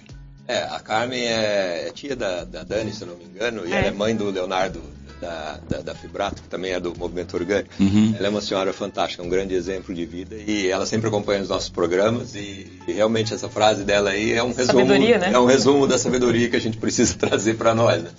É, 0.48 0.64
a 0.64 0.80
Carmen 0.80 1.24
é, 1.24 1.88
é 1.88 1.92
tia 1.92 2.16
da, 2.16 2.44
da 2.44 2.64
Dani, 2.64 2.94
se 2.94 3.02
eu 3.02 3.08
não 3.08 3.18
me 3.18 3.26
engano, 3.26 3.66
e 3.66 3.74
é. 3.74 3.78
ela 3.78 3.88
é 3.88 3.92
mãe 3.92 4.16
do 4.16 4.30
Leonardo 4.30 4.82
da, 5.20 5.60
da, 5.68 5.82
da, 5.82 5.96
Fibrato, 5.96 6.42
que 6.42 6.48
também 6.48 6.72
é 6.72 6.80
do 6.80 6.94
movimento 6.98 7.36
orgânico. 7.36 7.70
Uhum. 7.80 8.14
Ela 8.18 8.28
é 8.28 8.30
uma 8.30 8.42
senhora 8.42 8.72
fantástica, 8.72 9.24
um 9.24 9.30
grande 9.30 9.56
exemplo 9.56 9.94
de 9.94 10.06
vida 10.06 10.36
e 10.36 10.68
ela 10.70 10.86
sempre 10.86 11.08
acompanha 11.08 11.42
os 11.42 11.50
nossos 11.50 11.70
programas 11.70 12.36
e, 12.36 12.68
e 12.88 12.92
realmente 12.92 13.34
essa 13.34 13.50
frase 13.50 13.84
dela 13.84 14.12
aí 14.12 14.34
é 14.34 14.44
um 14.44 14.54
resumo, 14.54 14.86
né? 14.86 15.32
é 15.34 15.40
um 15.40 15.46
resumo 15.46 15.88
da 15.88 15.98
sabedoria 15.98 16.50
que 16.50 16.56
a 16.56 16.62
gente 16.62 16.78
precisa 16.78 17.16
trazer 17.18 17.56
para 17.56 17.74
nós. 17.74 18.04
Né? 18.04 18.10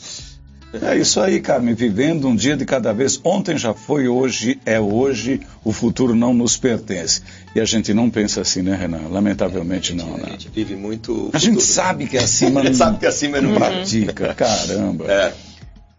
É 0.72 0.96
isso 0.98 1.20
aí, 1.20 1.40
Carmen, 1.40 1.74
vivendo 1.74 2.28
um 2.28 2.36
dia 2.36 2.56
de 2.56 2.64
cada 2.64 2.92
vez. 2.92 3.18
Ontem 3.24 3.56
já 3.56 3.72
foi, 3.72 4.06
hoje 4.06 4.60
é 4.66 4.78
hoje, 4.78 5.40
o 5.64 5.72
futuro 5.72 6.14
não 6.14 6.34
nos 6.34 6.56
pertence. 6.56 7.22
E 7.54 7.60
a 7.60 7.64
gente 7.64 7.94
não 7.94 8.10
pensa 8.10 8.42
assim, 8.42 8.60
né, 8.60 8.76
Renan? 8.76 9.08
Lamentavelmente 9.08 9.94
não, 9.94 10.16
né? 10.18 10.24
A 10.26 10.30
gente 10.30 10.50
vive 10.50 10.76
muito. 10.76 11.30
A 11.32 11.38
gente 11.38 11.62
sabe 11.62 12.06
que 12.06 12.18
é 12.18 12.22
assim, 12.22 12.50
mas 12.50 12.64
não, 12.64 12.74
sabe 12.74 12.98
que 12.98 13.06
é 13.06 13.08
assim, 13.08 13.28
mas 13.28 13.42
não 13.42 13.54
pratica. 13.54 14.34
Caramba. 14.34 15.06
É. 15.10 15.32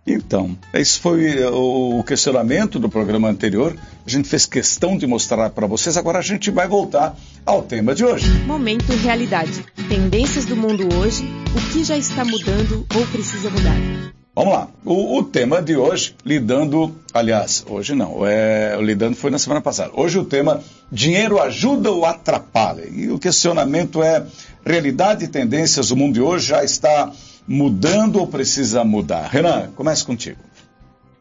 Então, 0.05 0.57
esse 0.73 0.99
foi 0.99 1.43
o 1.45 2.03
questionamento 2.03 2.79
do 2.79 2.89
programa 2.89 3.29
anterior. 3.29 3.75
A 4.05 4.09
gente 4.09 4.27
fez 4.27 4.45
questão 4.45 4.97
de 4.97 5.05
mostrar 5.05 5.49
para 5.51 5.67
vocês. 5.67 5.97
Agora 5.97 6.19
a 6.19 6.23
gente 6.23 6.49
vai 6.49 6.67
voltar 6.67 7.15
ao 7.45 7.61
tema 7.61 7.93
de 7.93 8.03
hoje. 8.03 8.27
Momento 8.45 8.91
Realidade. 8.93 9.63
Tendências 9.87 10.45
do 10.45 10.55
mundo 10.55 10.87
hoje, 10.95 11.23
o 11.55 11.71
que 11.71 11.83
já 11.83 11.97
está 11.97 12.25
mudando 12.25 12.85
ou 12.95 13.05
precisa 13.07 13.49
mudar. 13.49 14.18
Vamos 14.39 14.53
lá. 14.53 14.69
O, 14.85 15.17
o, 15.17 15.23
tema 15.25 15.61
de 15.61 15.75
hoje, 15.75 16.15
lidando, 16.23 16.95
aliás, 17.13 17.65
hoje 17.67 17.93
não, 17.93 18.25
é, 18.25 18.73
o 18.77 18.81
lidando 18.81 19.17
foi 19.17 19.29
na 19.29 19.37
semana 19.37 19.59
passada. 19.59 19.91
Hoje 19.93 20.17
o 20.17 20.23
tema 20.23 20.63
dinheiro 20.89 21.41
ajuda 21.41 21.91
ou 21.91 22.05
atrapalha? 22.05 22.87
E 22.89 23.11
o 23.11 23.19
questionamento 23.19 24.01
é 24.01 24.25
realidade 24.65 25.25
e 25.25 25.27
tendências 25.27 25.89
do 25.89 25.97
mundo 25.97 26.13
de 26.13 26.21
hoje 26.21 26.47
já 26.47 26.63
está 26.63 27.11
mudando 27.45 28.15
ou 28.15 28.27
precisa 28.27 28.81
mudar? 28.85 29.27
Renan, 29.27 29.71
comece 29.75 30.05
contigo. 30.05 30.39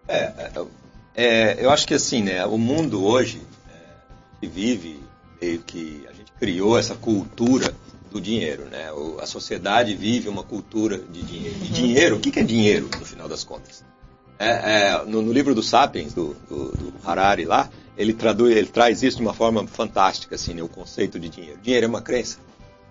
É, 0.06 0.32
é, 0.38 0.52
é 1.16 1.56
eu 1.58 1.70
acho 1.70 1.88
que 1.88 1.94
assim, 1.94 2.22
né, 2.22 2.46
o 2.46 2.56
mundo 2.56 3.04
hoje 3.04 3.42
é, 3.68 3.78
que 4.40 4.46
vive 4.46 5.00
meio 5.42 5.58
que 5.58 6.06
a 6.08 6.12
gente 6.12 6.30
criou 6.38 6.78
essa 6.78 6.94
cultura 6.94 7.74
do 8.10 8.20
dinheiro, 8.20 8.64
né? 8.64 8.90
a 9.20 9.26
sociedade 9.26 9.94
vive 9.94 10.28
uma 10.28 10.42
cultura 10.42 10.98
de 10.98 11.22
dinheiro. 11.22 11.56
E 11.62 11.68
dinheiro, 11.68 12.16
o 12.16 12.20
que, 12.20 12.38
é 12.38 12.42
dinheiro, 12.42 12.88
no 12.98 13.04
final 13.04 13.28
das 13.28 13.44
contas? 13.44 13.84
É, 14.38 14.48
é, 14.48 15.04
no, 15.04 15.20
no, 15.20 15.32
livro 15.32 15.54
do 15.54 15.62
Sapiens, 15.62 16.14
do, 16.14 16.36
do, 16.48 16.70
do, 16.70 16.94
Harari 17.04 17.44
lá, 17.44 17.68
ele, 17.96 18.12
traduz, 18.12 18.56
ele 18.56 18.68
traz 18.68 19.02
isso 19.02 19.16
de 19.16 19.22
uma 19.22 19.34
forma 19.34 19.66
fantástica, 19.66 20.36
assim, 20.36 20.54
né? 20.54 20.62
o 20.62 20.68
conceito 20.68 21.18
de 21.18 21.28
dinheiro. 21.28 21.58
Dinheiro 21.60 21.86
é 21.86 21.88
uma 21.88 22.02
crença. 22.02 22.38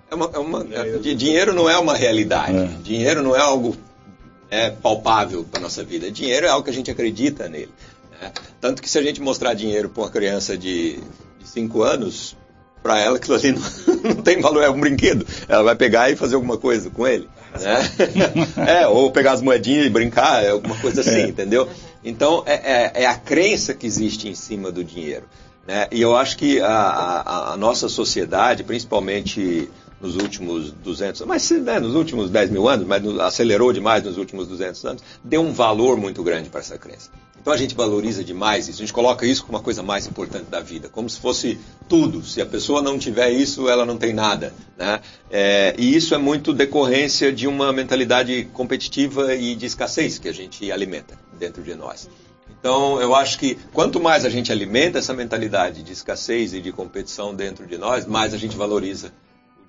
É 0.09 0.15
uma, 0.15 0.29
é 0.33 0.37
uma, 0.37 0.67
é, 0.71 0.97
dinheiro 0.99 1.53
não 1.53 1.69
é 1.69 1.77
uma 1.77 1.95
realidade. 1.95 2.57
É. 2.57 2.65
Dinheiro 2.83 3.23
não 3.23 3.35
é 3.35 3.39
algo 3.39 3.75
é, 4.49 4.69
palpável 4.69 5.43
para 5.43 5.59
nossa 5.59 5.83
vida. 5.83 6.11
Dinheiro 6.11 6.45
é 6.45 6.49
algo 6.49 6.63
que 6.63 6.69
a 6.69 6.73
gente 6.73 6.91
acredita 6.91 7.47
nele. 7.47 7.71
Né? 8.21 8.31
Tanto 8.59 8.81
que 8.81 8.89
se 8.89 8.97
a 8.97 9.01
gente 9.03 9.21
mostrar 9.21 9.53
dinheiro 9.53 9.89
para 9.89 10.03
uma 10.03 10.09
criança 10.09 10.57
de 10.57 10.99
5 11.43 11.81
anos, 11.83 12.35
para 12.81 12.99
ela 12.99 13.17
aquilo 13.17 13.35
ali 13.35 13.51
não, 13.53 13.61
não, 14.15 14.21
tem 14.21 14.39
valor, 14.41 14.63
é 14.63 14.69
um 14.69 14.79
brinquedo. 14.79 15.25
Ela 15.47 15.63
vai 15.63 15.75
pegar 15.75 16.09
e 16.09 16.15
fazer 16.15 16.35
alguma 16.35 16.57
coisa 16.57 16.89
com 16.89 17.05
ele. 17.07 17.27
Né? 17.59 18.81
é, 18.81 18.87
ou 18.87 19.11
pegar 19.11 19.33
as 19.33 19.41
moedinhas 19.41 19.85
e 19.85 19.89
brincar, 19.89 20.43
é 20.43 20.49
alguma 20.49 20.75
coisa 20.75 21.01
assim, 21.01 21.21
é. 21.21 21.27
entendeu? 21.27 21.67
Então, 22.03 22.43
é, 22.45 22.53
é, 22.53 23.03
é, 23.03 23.05
a 23.05 23.15
crença 23.15 23.73
que 23.73 23.85
existe 23.85 24.27
em 24.27 24.35
cima 24.35 24.71
do 24.71 24.83
dinheiro. 24.83 25.25
Né? 25.67 25.87
E 25.91 26.01
eu 26.01 26.15
acho 26.15 26.37
que 26.37 26.61
a, 26.61 26.67
a, 26.67 27.53
a 27.53 27.57
nossa 27.57 27.89
sociedade, 27.89 28.63
principalmente 28.63 29.69
nos 29.99 30.15
últimos 30.15 30.71
200 30.71 31.21
mas 31.21 31.49
né, 31.49 31.79
nos 31.79 31.95
últimos 31.95 32.29
10 32.29 32.51
mil 32.51 32.69
anos, 32.69 32.85
mas 32.85 33.03
acelerou 33.19 33.73
demais 33.73 34.03
nos 34.03 34.17
últimos 34.17 34.47
200 34.47 34.85
anos, 34.85 35.03
deu 35.23 35.41
um 35.41 35.51
valor 35.51 35.97
muito 35.97 36.23
grande 36.23 36.49
para 36.49 36.59
essa 36.59 36.77
crença. 36.77 37.09
Então 37.41 37.53
a 37.53 37.57
gente 37.57 37.75
valoriza 37.75 38.23
demais 38.23 38.67
isso, 38.67 38.79
a 38.81 38.85
gente 38.85 38.93
coloca 38.93 39.25
isso 39.25 39.45
como 39.45 39.57
uma 39.57 39.63
coisa 39.63 39.81
mais 39.81 40.05
importante 40.05 40.49
da 40.49 40.59
vida, 40.59 40.89
como 40.89 41.09
se 41.09 41.19
fosse 41.19 41.57
tudo. 41.87 42.23
Se 42.23 42.41
a 42.41 42.45
pessoa 42.45 42.81
não 42.81 42.99
tiver 42.99 43.29
isso, 43.29 43.69
ela 43.69 43.85
não 43.85 43.97
tem 43.97 44.13
nada. 44.13 44.53
Né? 44.77 44.99
É, 45.31 45.73
e 45.77 45.95
isso 45.95 46.13
é 46.13 46.17
muito 46.17 46.53
decorrência 46.53 47.31
de 47.31 47.47
uma 47.47 47.71
mentalidade 47.71 48.45
competitiva 48.53 49.33
e 49.33 49.55
de 49.55 49.65
escassez 49.65 50.19
que 50.19 50.27
a 50.27 50.33
gente 50.33 50.69
alimenta 50.71 51.17
dentro 51.39 51.63
de 51.63 51.73
nós. 51.73 52.09
Então, 52.59 52.99
eu 52.99 53.15
acho 53.15 53.37
que 53.37 53.55
quanto 53.71 53.99
mais 53.99 54.25
a 54.25 54.29
gente 54.29 54.51
alimenta 54.51 54.99
essa 54.99 55.13
mentalidade 55.13 55.83
de 55.83 55.93
escassez 55.93 56.53
e 56.53 56.59
de 56.59 56.71
competição 56.71 57.33
dentro 57.33 57.65
de 57.65 57.77
nós, 57.77 58.05
mais 58.05 58.33
a 58.33 58.37
gente 58.37 58.57
valoriza 58.57 59.13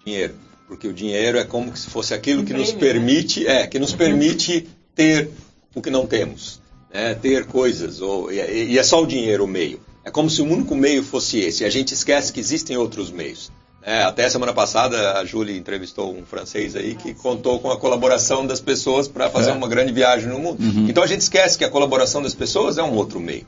o 0.01 0.05
dinheiro. 0.05 0.35
Porque 0.67 0.89
o 0.89 0.93
dinheiro 0.93 1.39
é 1.39 1.45
como 1.45 1.77
se 1.77 1.89
fosse 1.91 2.13
aquilo 2.13 2.45
que 2.45 2.53
nos 2.53 2.73
né? 2.73 2.79
permite, 2.79 3.47
é, 3.47 3.67
que 3.67 3.79
nos 3.79 3.93
permite 3.93 4.69
ter 4.95 5.31
o 5.75 5.81
que 5.81 5.91
não 5.91 6.07
temos 6.07 6.61
né, 6.93 7.15
ter 7.15 7.47
coisas, 7.47 8.01
ou, 8.01 8.33
e, 8.33 8.73
e, 8.73 8.79
é 8.79 8.83
só 8.83 9.03
o 9.03 9.07
dinheiro 9.07 9.45
o 9.45 9.49
meio. 9.49 9.81
É 10.05 10.11
como 10.11 10.31
se 10.31 10.41
o 10.41 10.45
único 10.45 10.75
meio 10.75 11.03
fosse 11.03 11.39
esse, 11.39 11.63
e 11.63 11.67
a 11.67 11.71
gente 11.71 11.93
esquece 11.93 12.33
que 12.33 12.41
existem 12.41 12.77
outros 12.77 13.11
meios. 13.11 13.51
É, 13.83 14.03
até 14.03 14.29
semana 14.29 14.53
passada 14.53 15.19
a 15.19 15.25
Júlia 15.25 15.57
entrevistou 15.57 16.15
um 16.15 16.25
francês 16.27 16.75
aí 16.75 16.95
que 16.95 17.15
contou 17.15 17.59
com 17.61 17.71
a 17.71 17.79
colaboração 17.79 18.47
das 18.47 18.61
pessoas 18.61 19.07
para 19.07 19.31
fazer 19.31 19.51
é. 19.51 19.55
uma 19.55 19.69
grande 19.69 19.93
viagem 19.93 20.29
no 20.29 20.39
mundo. 20.39 20.63
Uhum. 20.63 20.89
Então 20.89 21.03
a 21.03 21.07
gente 21.07 21.21
esquece 21.21 21.57
que 21.57 21.65
a 21.65 21.71
colaboração 21.71 22.21
das 22.21 22.35
pessoas 22.35 22.77
é 22.77 22.83
um 22.83 22.93
outro 22.93 23.21
meio, 23.21 23.47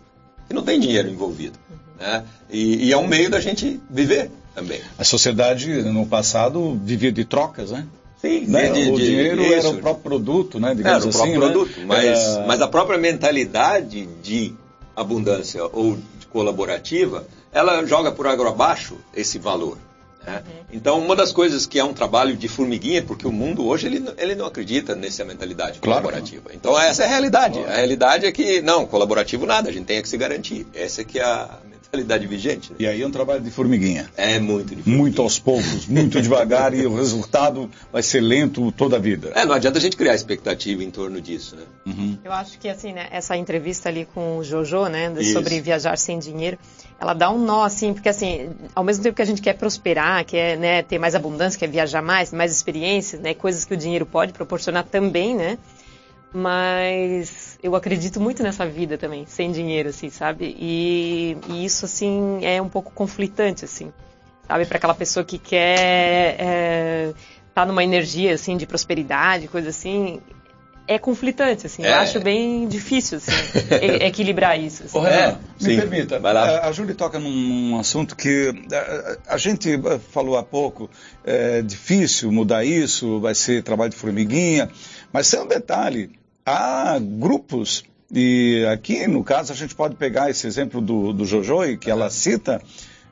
que 0.49 0.54
não 0.54 0.62
tem 0.62 0.78
dinheiro 0.78 1.09
envolvido. 1.09 1.59
Né? 1.99 2.25
E, 2.49 2.87
e, 2.87 2.92
é 2.92 2.97
um 2.97 3.06
meio 3.06 3.28
da 3.28 3.40
gente 3.40 3.80
viver. 3.90 4.30
também. 4.54 4.80
A 4.99 5.04
sociedade, 5.04 5.82
no 5.82 6.06
passado, 6.06 6.80
vivia 6.82 7.12
de 7.12 7.25
trocas, 7.25 7.70
né? 7.70 7.87
Sim, 8.21 8.47
Né? 8.47 8.69
de- 8.71 8.91
o 8.91 8.97
de- 8.97 9.05
dinheiro 9.07 9.43
isso. 9.43 9.53
era 9.55 9.69
o 9.71 9.79
próprio 9.79 10.03
produto, 10.03 10.61
né? 10.61 10.69
Era 10.69 10.75
Digamos 10.77 11.05
o 11.07 11.09
assim, 11.09 11.19
próprio 11.19 11.41
né? 11.41 11.47
produto, 11.47 11.81
mas, 11.87 12.05
Era- 12.05 12.47
mas 12.47 12.61
a 12.61 12.69
própria 12.69 12.99
mentalidade 12.99 14.07
de 14.23 14.53
abundância 14.95 15.65
ou 15.65 15.97
de 16.19 16.27
colaborativa, 16.27 17.27
ela 17.53 17.85
joga 17.87 18.12
por 18.12 18.27
água 18.27 18.49
abaixo 18.50 18.97
esse 19.15 19.39
valor. 19.39 19.79
né? 20.27 20.43
Então, 20.71 20.99
uma 20.99 21.17
das 21.17 21.33
coisas 21.33 21.65
que 21.65 21.79
é 21.79 21.83
um 21.85 21.95
trabalho 21.95 22.37
de 22.37 22.47
formiguinha, 22.47 23.03
porque 23.03 23.27
o 23.27 23.33
mundo 23.33 23.67
hoje 23.67 23.87
ele, 23.87 24.00
não- 24.00 24.12
ele 24.19 24.35
não 24.35 24.45
acredita 24.45 24.95
nessa 24.95 25.25
mentalidade 25.25 25.79
Claro. 25.81 26.03
colaborativa. 26.03 26.50
Então, 26.53 26.79
essa 26.79 27.05
é 27.05 27.07
a 27.07 27.09
realidade. 27.09 27.59
A 27.65 27.77
realidade 27.77 28.27
é 28.27 28.31
que, 28.31 28.61
não, 28.61 28.85
colaborativo 28.85 29.47
nada, 29.47 29.71
a 29.71 29.73
gente 29.73 29.87
tem 29.87 30.03
que 30.03 30.07
se 30.07 30.19
garantir. 30.19 30.67
Essa 30.75 31.00
é 31.00 31.05
que 31.05 31.19
é 31.19 31.25
a 31.25 31.49
mentalidade 31.90 32.26
vigente. 32.26 32.70
né? 32.70 32.76
E 32.78 32.87
aí 32.87 33.02
é 33.02 33.06
um 33.06 33.11
trabalho 33.11 33.40
de 33.40 33.50
formiguinha. 33.50 34.09
É 34.16 34.38
muito 34.38 34.75
difícil. 34.75 34.97
Muito 34.97 35.20
aos 35.20 35.38
poucos, 35.38 35.87
muito 35.87 36.23
devagar 36.23 36.73
e 36.73 36.87
o 36.87 36.94
resultado 36.94 37.68
vai 37.92 38.02
ser 38.02 38.20
lento 38.20 38.70
toda 38.73 38.97
a 38.97 38.99
vida. 38.99 39.32
É, 39.35 39.44
não 39.44 39.54
adianta 39.54 39.78
a 39.78 39.80
gente 39.80 39.97
criar 39.97 40.14
expectativa 40.14 40.85
em 40.85 40.90
torno 40.90 41.20
disso, 41.20 41.56
né? 41.56 42.16
Eu 42.25 42.32
acho 42.32 42.59
que 42.59 42.68
assim, 42.68 42.92
né, 42.92 43.09
essa 43.11 43.37
entrevista 43.37 43.88
ali 43.88 44.06
com 44.14 44.38
o 44.38 44.44
Jojo, 44.44 44.87
né, 44.87 45.12
Isso. 45.18 45.32
sobre 45.32 45.61
viajar 45.61 45.99
sem 45.99 46.18
dinheiro, 46.18 46.56
ela 47.00 47.12
dá 47.12 47.30
um 47.30 47.44
nó 47.44 47.64
assim, 47.64 47.92
porque 47.92 48.09
assim, 48.09 48.50
ao 48.75 48.85
mesmo 48.85 49.02
tempo 49.02 49.16
que 49.16 49.23
a 49.23 49.26
gente 49.26 49.42
quer 49.42 49.54
prosperar, 49.54 50.25
quer, 50.25 50.56
né, 50.56 50.82
ter 50.82 50.99
mais 50.99 51.14
abundância, 51.14 51.59
quer 51.59 51.68
viajar 51.68 52.02
mais, 52.02 52.32
mais 52.32 52.52
experiências, 52.52 53.20
né, 53.20 53.35
coisas 53.35 53.64
que 53.64 53.75
o 53.75 53.76
dinheiro 53.76 54.06
pode 54.06 54.32
proporcionar 54.32 54.85
também, 54.85 55.35
né? 55.35 55.59
Mas 56.32 57.50
eu 57.62 57.75
acredito 57.76 58.21
muito 58.21 58.43
nessa 58.43 58.67
vida 58.67 58.97
também, 58.99 59.25
sem 59.26 59.52
dinheiro, 59.52 59.88
assim, 59.90 60.11
sabe? 60.11 60.57
E, 60.59 61.37
e 61.49 61.64
isso, 61.64 61.85
assim, 61.85 62.38
é 62.45 62.61
um 62.61 62.69
pouco 62.69 62.90
conflitante, 62.93 63.64
assim, 63.64 63.93
sabe? 64.47 64.64
Para 64.67 64.79
aquela 64.79 64.95
pessoa 64.95 65.25
que 65.25 65.38
quer 65.38 66.37
é, 66.38 67.12
tá 67.55 67.64
numa 67.67 67.85
energia, 67.85 68.35
assim, 68.35 68.57
de 68.57 68.67
prosperidade, 68.67 69.47
coisa 69.49 69.69
assim, 69.71 70.21
é 70.88 70.99
conflitante, 70.99 71.67
assim. 71.67 71.83
Eu 71.85 71.90
É. 71.90 71.95
acho 71.99 72.19
bem 72.21 72.67
difícil, 72.67 73.19
assim, 73.19 73.31
equilibrar 74.05 74.59
isso. 74.59 74.85
assim. 74.85 74.99
Renan, 74.99 75.17
É, 75.17 75.29
me 75.33 75.38
sim. 75.59 75.76
permita. 75.76 76.19
Vai 76.19 76.33
lá. 76.33 76.43
A, 76.43 76.69
a 76.69 76.73
Júlia 76.73 76.95
toca 76.95 77.19
num, 77.19 77.79
assunto 77.79 78.17
que 78.17 78.52
a, 79.29 79.35
a 79.35 79.38
gente 79.38 79.79
falou 80.11 80.37
há 80.37 80.43
pouco, 80.43 80.90
é 81.25 81.62
difícil 81.62 82.33
mudar 82.33 82.64
isso, 82.64 83.21
vai 83.21 83.35
ser 83.35 83.62
trabalho 83.62 83.90
de 83.90 83.97
formiguinha, 83.97 84.69
mas 85.12 85.31
tem 85.31 85.40
um 85.40 85.47
detalhe, 85.47 86.11
há 86.44 86.99
grupos, 87.00 87.85
e 88.12 88.64
aqui 88.73 89.06
no 89.06 89.23
caso 89.23 89.52
a 89.52 89.56
gente 89.56 89.75
pode 89.75 89.94
pegar 89.97 90.30
esse 90.30 90.47
exemplo 90.47 90.80
do, 90.80 91.12
do 91.12 91.25
Jojo, 91.25 91.76
que 91.78 91.90
ela 91.90 92.11
cita, 92.11 92.61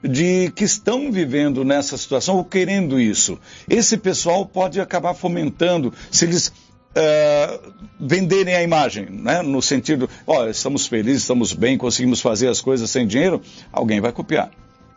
de 0.02 0.50
que 0.54 0.64
estão 0.64 1.10
vivendo 1.10 1.64
nessa 1.64 1.96
situação 1.96 2.36
ou 2.36 2.44
querendo 2.44 3.00
isso. 3.00 3.38
Esse 3.68 3.96
pessoal 3.96 4.46
pode 4.46 4.80
acabar 4.80 5.14
fomentando, 5.14 5.92
se 6.10 6.24
eles 6.24 6.52
eh, 6.94 7.60
venderem 7.98 8.54
a 8.54 8.62
imagem, 8.62 9.06
né? 9.10 9.42
no 9.42 9.60
sentido, 9.60 10.08
olha, 10.26 10.50
estamos 10.50 10.86
felizes, 10.86 11.22
estamos 11.22 11.52
bem, 11.52 11.76
conseguimos 11.76 12.20
fazer 12.20 12.48
as 12.48 12.60
coisas 12.60 12.88
sem 12.90 13.06
dinheiro, 13.06 13.42
alguém 13.72 14.00
vai 14.00 14.12
copiar. 14.12 14.50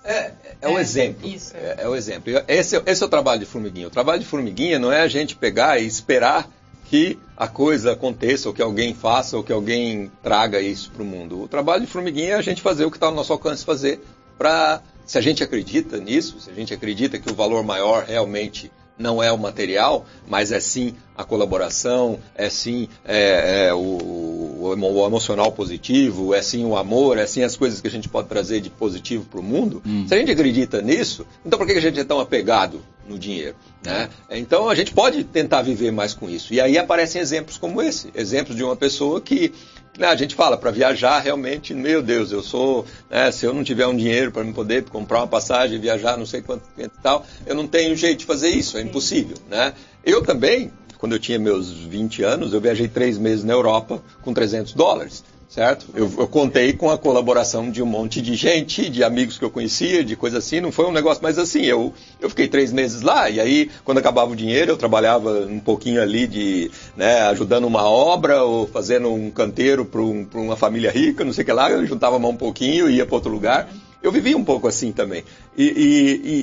É, 0.04 0.32
é 0.62 0.68
o 0.68 0.78
É, 0.78 0.82
exemplo. 0.82 1.28
isso. 1.28 1.54
É, 1.56 1.78
é 1.84 1.88
o 1.88 1.96
exemplo. 1.96 2.32
Esse, 2.48 2.76
é- 2.76 2.84
esse 2.88 3.04
é 3.04 3.06
o 3.06 3.10
trabalho 3.10 3.40
de 3.40 3.46
formiguinha. 3.46 3.88
O 3.88 3.92
trabalho 3.92 4.20
de 4.20 4.26
formiguinha 4.26 4.80
não 4.80 4.92
é 4.92 5.02
a 5.02 5.08
gente 5.08 5.36
pegar 5.36 5.80
e 5.80 5.86
esperar 5.86 6.50
que 6.92 7.18
a 7.38 7.48
coisa 7.48 7.94
aconteça, 7.94 8.50
ou 8.50 8.54
que 8.54 8.62
alguém 8.62 8.94
faça, 8.94 9.38
ou 9.38 9.44
que 9.46 9.54
alguém 9.54 10.12
traga 10.22 10.60
isso 10.60 10.92
para 10.92 11.02
o 11.02 11.06
mundo. 11.06 11.42
O 11.42 11.48
trabalho 11.48 11.86
de 11.86 11.88
formiguinha 11.88 12.32
é 12.32 12.34
a 12.34 12.42
gente 12.42 12.62
fazer 12.62 12.84
o 12.84 12.92
que 12.92 12.98
está 12.98 13.10
no 13.10 13.16
nosso 13.16 13.32
alcance 13.32 13.64
fazer 13.64 14.02
para, 14.38 14.82
se 15.06 15.18
a 15.18 15.22
gente 15.22 15.42
acredita 15.42 15.98
nisso, 15.98 16.38
se 16.42 16.50
a 16.50 16.54
gente 16.54 16.74
acredita 16.74 17.18
que 17.18 17.32
o 17.32 17.34
valor 17.34 17.64
maior 17.64 18.04
realmente 18.04 18.70
não 19.00 19.24
é 19.24 19.32
o 19.32 19.38
material, 19.38 20.06
mas 20.28 20.52
é 20.52 20.60
sim 20.60 20.94
a 21.16 21.24
colaboração, 21.24 22.20
é 22.36 22.50
sim 22.50 22.90
é, 23.06 23.68
é, 23.68 23.74
o, 23.74 23.78
o 23.78 24.42
o 24.62 25.06
emocional 25.08 25.52
positivo, 25.52 26.34
é 26.34 26.42
sim 26.42 26.66
o 26.66 26.78
amor, 26.78 27.18
é 27.18 27.26
sim 27.26 27.42
as 27.42 27.56
coisas 27.56 27.82
que 27.82 27.88
a 27.88 27.92
gente 27.92 28.08
pode 28.08 28.28
trazer 28.28 28.62
de 28.62 28.70
positivo 28.70 29.26
para 29.26 29.40
o 29.40 29.44
mundo. 29.44 29.82
Se 30.08 30.14
a 30.14 30.18
gente 30.18 30.32
acredita 30.32 30.82
nisso, 30.82 31.26
então 31.46 31.58
por 31.58 31.66
que 31.66 31.74
que 31.74 31.80
a 31.80 31.82
gente 31.82 32.00
é 32.00 32.04
tão 32.04 32.20
apegado 32.20 32.82
no 33.12 33.20
dinheiro? 33.20 33.56
Né? 33.86 34.10
Então 34.30 34.70
a 34.70 34.76
gente 34.76 34.94
pode 34.94 35.24
tentar 35.24 35.62
viver 35.62 35.92
mais 35.92 36.14
com 36.14 36.30
isso. 36.30 36.54
E 36.54 36.62
aí 36.62 36.78
aparecem 36.78 37.22
exemplos 37.22 37.58
como 37.58 37.82
esse, 37.82 38.10
exemplos 38.16 38.56
de 38.56 38.64
uma 38.64 38.76
pessoa 38.76 39.22
que 39.22 39.54
né, 39.98 40.08
a 40.08 40.16
gente 40.16 40.36
fala, 40.36 40.58
para 40.58 40.72
viajar 40.72 41.20
realmente, 41.20 41.74
meu 41.74 42.02
Deus, 42.02 42.32
eu 42.32 42.42
sou, 42.42 42.86
né, 43.10 43.32
se 43.32 43.46
eu 43.46 43.54
não 43.54 43.64
tiver 43.64 43.86
um 43.88 43.96
dinheiro 43.96 44.32
para 44.32 44.44
me 44.44 44.54
poder 44.54 44.84
comprar 44.86 45.20
uma 45.20 45.28
passagem, 45.28 45.80
viajar, 45.80 46.18
não 46.18 46.26
sei 46.26 46.42
quanto 46.42 46.64
tempo 46.76 46.96
e 46.98 47.02
tal, 47.02 47.26
eu 47.46 47.54
não 47.54 47.68
tenho 47.68 47.96
jeito 47.96 48.20
de 48.20 48.26
fazer 48.26 48.50
isso, 48.50 48.78
é 48.78 48.82
impossível, 48.82 49.38
né? 49.50 49.74
Eu 50.04 50.24
também, 50.24 50.72
quando 50.98 51.14
eu 51.14 51.20
tinha 51.20 51.38
meus 51.38 51.72
20 51.72 52.24
anos, 52.24 52.54
eu 52.54 52.62
viajei 52.62 52.88
três 52.88 53.18
meses 53.18 53.44
na 53.44 53.54
Europa 53.54 54.02
com 54.22 54.34
300 54.34 54.74
dólares, 54.74 55.24
certo? 55.52 55.86
Eu, 55.94 56.10
eu 56.18 56.28
contei 56.30 56.72
com 56.72 56.90
a 56.90 56.98
colaboração 56.98 57.70
de 57.70 57.84
um 57.84 57.86
monte 57.86 58.22
de 58.22 58.36
gente, 58.36 58.90
de 58.90 59.04
amigos 59.04 59.38
que 59.38 59.44
eu 59.44 59.52
conhecia, 59.52 60.02
de 60.02 60.16
coisa 60.16 60.38
assim, 60.38 60.62
não 60.62 60.72
foi 60.72 60.86
um 60.86 60.94
negócio 60.94 61.22
mais 61.22 61.38
assim, 61.38 61.64
eu, 61.66 61.94
eu 62.22 62.30
fiquei 62.30 62.48
três 62.48 62.72
meses 62.72 63.02
lá, 63.02 63.30
e 63.30 63.38
aí, 63.38 63.70
quando 63.84 63.98
acabava 63.98 64.32
o 64.32 64.36
dinheiro, 64.36 64.72
eu 64.72 64.78
trabalhava 64.78 65.42
um 65.42 65.60
pouquinho 65.60 66.02
ali 66.02 66.26
de, 66.26 66.72
né, 66.96 67.24
ajudando 67.24 67.66
uma 67.66 67.84
obra, 67.84 68.44
ou 68.44 68.66
fazendo 68.66 69.12
um 69.12 69.30
canteiro 69.30 69.84
para 69.84 70.00
um, 70.00 70.26
uma 70.36 70.56
família 70.56 70.90
rica, 70.90 71.26
não 71.26 71.34
sei 71.34 71.44
o 71.44 71.46
que 71.46 71.52
lá, 71.52 71.70
eu 71.70 71.86
juntava 71.86 72.18
mão 72.18 72.32
um 72.32 72.38
pouquinho 72.38 72.90
e 72.90 72.96
ia 72.96 73.06
para 73.06 73.16
outro 73.16 73.30
lugar. 73.32 73.70
Eu 74.02 74.12
vivi 74.12 74.34
um 74.34 74.44
pouco 74.44 74.68
assim 74.68 74.92
também. 74.94 75.24
E- 75.56 75.64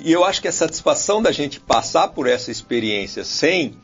e- 0.05 0.09
e 0.09 0.13
eu 0.13 0.23
acho 0.23 0.41
que 0.41 0.47
a 0.47 0.53
satisfação 0.53 1.21
da 1.21 1.33
gente 1.33 1.59
passar 1.59 2.09
por 2.09 2.29
essa 2.29 2.53
experiência 2.53 3.25
sem 3.25 3.75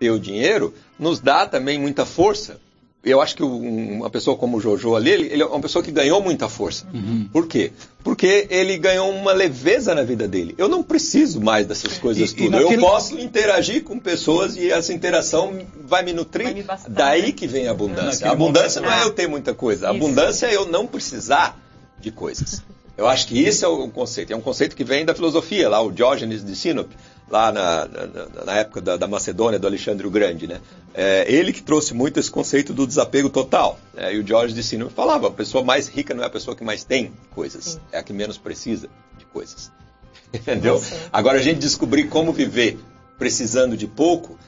ter 0.00 0.10
o 0.10 0.18
dinheiro 0.20 0.72
nos 0.98 1.20
dá 1.20 1.46
também 1.46 1.78
muita 1.78 2.06
força. 2.06 2.58
Eu 3.04 3.20
acho 3.20 3.34
que 3.34 3.42
um- 3.42 3.96
uma 3.98 4.08
pessoa 4.10 4.36
como 4.36 4.58
o 4.58 4.60
Jojo 4.60 4.94
ali, 4.94 5.10
ele, 5.10 5.26
ele 5.32 5.42
é 5.42 5.46
uma 5.46 5.58
pessoa 5.60 5.82
que 5.82 5.90
ganhou 5.90 6.22
muita 6.22 6.48
força. 6.48 6.86
Por 7.32 7.48
quê? 7.48 7.72
Porque 8.04 8.46
ele 8.48 8.78
ganhou 8.78 9.10
uma 9.10 9.32
leveza 9.32 9.92
na 9.92 10.04
vida 10.04 10.28
dele. 10.28 10.54
Eu 10.56 10.68
não 10.68 10.84
preciso 10.84 11.40
mais 11.40 11.66
dessas 11.66 11.98
coisas 11.98 12.30
E- 12.30 12.32
e 12.32 12.36
tudo. 12.36 12.50
naquele- 12.50 12.76
Eu 12.76 12.80
posso 12.88 13.18
interagir 13.18 13.82
com 13.82 13.98
pessoas 13.98 14.56
e 14.56 14.70
essa 14.70 14.92
interação 14.92 15.52
vai 15.84 16.04
me 16.04 16.12
nutrir. 16.12 16.44
Vai 16.44 16.54
me 16.54 16.62
bastar, 16.62 16.90
Daí 16.90 17.22
né? 17.22 17.32
que 17.32 17.46
vem 17.48 17.66
a 17.66 17.72
abundância. 17.72 18.28
A 18.28 18.32
abundância 18.32 18.80
não 18.80 18.88
é 18.88 18.92
momento- 18.92 19.08
eu 19.08 19.12
ter 19.14 19.26
muita 19.26 19.52
coisa. 19.52 19.88
A 19.88 19.92
Isso. 19.94 20.04
abundância 20.04 20.46
é 20.46 20.54
eu 20.54 20.66
não 20.66 20.86
precisar 20.86 21.60
de 22.00 22.12
coisas. 22.12 22.62
Eu 22.96 23.08
acho 23.08 23.26
que 23.26 23.42
esse 23.42 23.64
é 23.64 23.68
o 23.68 23.88
conceito. 23.88 24.32
É 24.32 24.36
um 24.36 24.40
conceito 24.40 24.76
que 24.76 24.84
vem 24.84 25.04
da 25.04 25.12
filosofia, 25.14 25.68
lá 25.68 25.80
o 25.80 25.90
Diógenes 25.90 26.44
de 26.44 26.54
Sinope, 26.54 26.94
lá 27.32 27.50
na, 27.50 27.86
na- 27.86 28.44
na 28.44 28.52
época 28.58 28.80
da, 28.82 28.96
da 28.98 29.08
Macedônia, 29.08 29.58
do 29.58 29.66
Alexandre 29.66 30.06
o 30.06 30.10
Grande. 30.10 30.46
Né? 30.46 30.60
É, 30.94 31.24
ele 31.32 31.50
que 31.52 31.62
trouxe 31.62 31.94
muito 31.94 32.20
esse 32.20 32.30
conceito 32.30 32.74
do 32.74 32.86
desapego 32.86 33.30
total. 33.30 33.80
né? 33.94 34.14
E 34.14 34.18
o 34.18 34.22
Diógenes 34.22 34.54
de 34.54 34.62
Sinope 34.62 34.92
falava, 34.92 35.28
a 35.28 35.30
pessoa 35.30 35.64
mais 35.64 35.88
rica 35.88 36.12
não 36.12 36.22
é 36.22 36.26
a 36.26 36.30
pessoa 36.30 36.54
que 36.54 36.62
mais 36.62 36.84
tem 36.84 37.10
coisas, 37.34 37.80
é 37.90 37.98
a 37.98 38.02
que 38.02 38.12
menos 38.12 38.36
precisa 38.36 38.88
de 39.18 39.24
coisas. 39.24 39.72
Entendeu? 40.32 40.74
Nossa. 40.74 40.94
Agora 41.10 41.38
a 41.38 41.42
gente 41.42 41.58
descobrir 41.58 42.04
como 42.08 42.32
viver 42.32 42.78
precisando 43.18 43.76
de 43.76 43.86
pouco, 43.86 44.38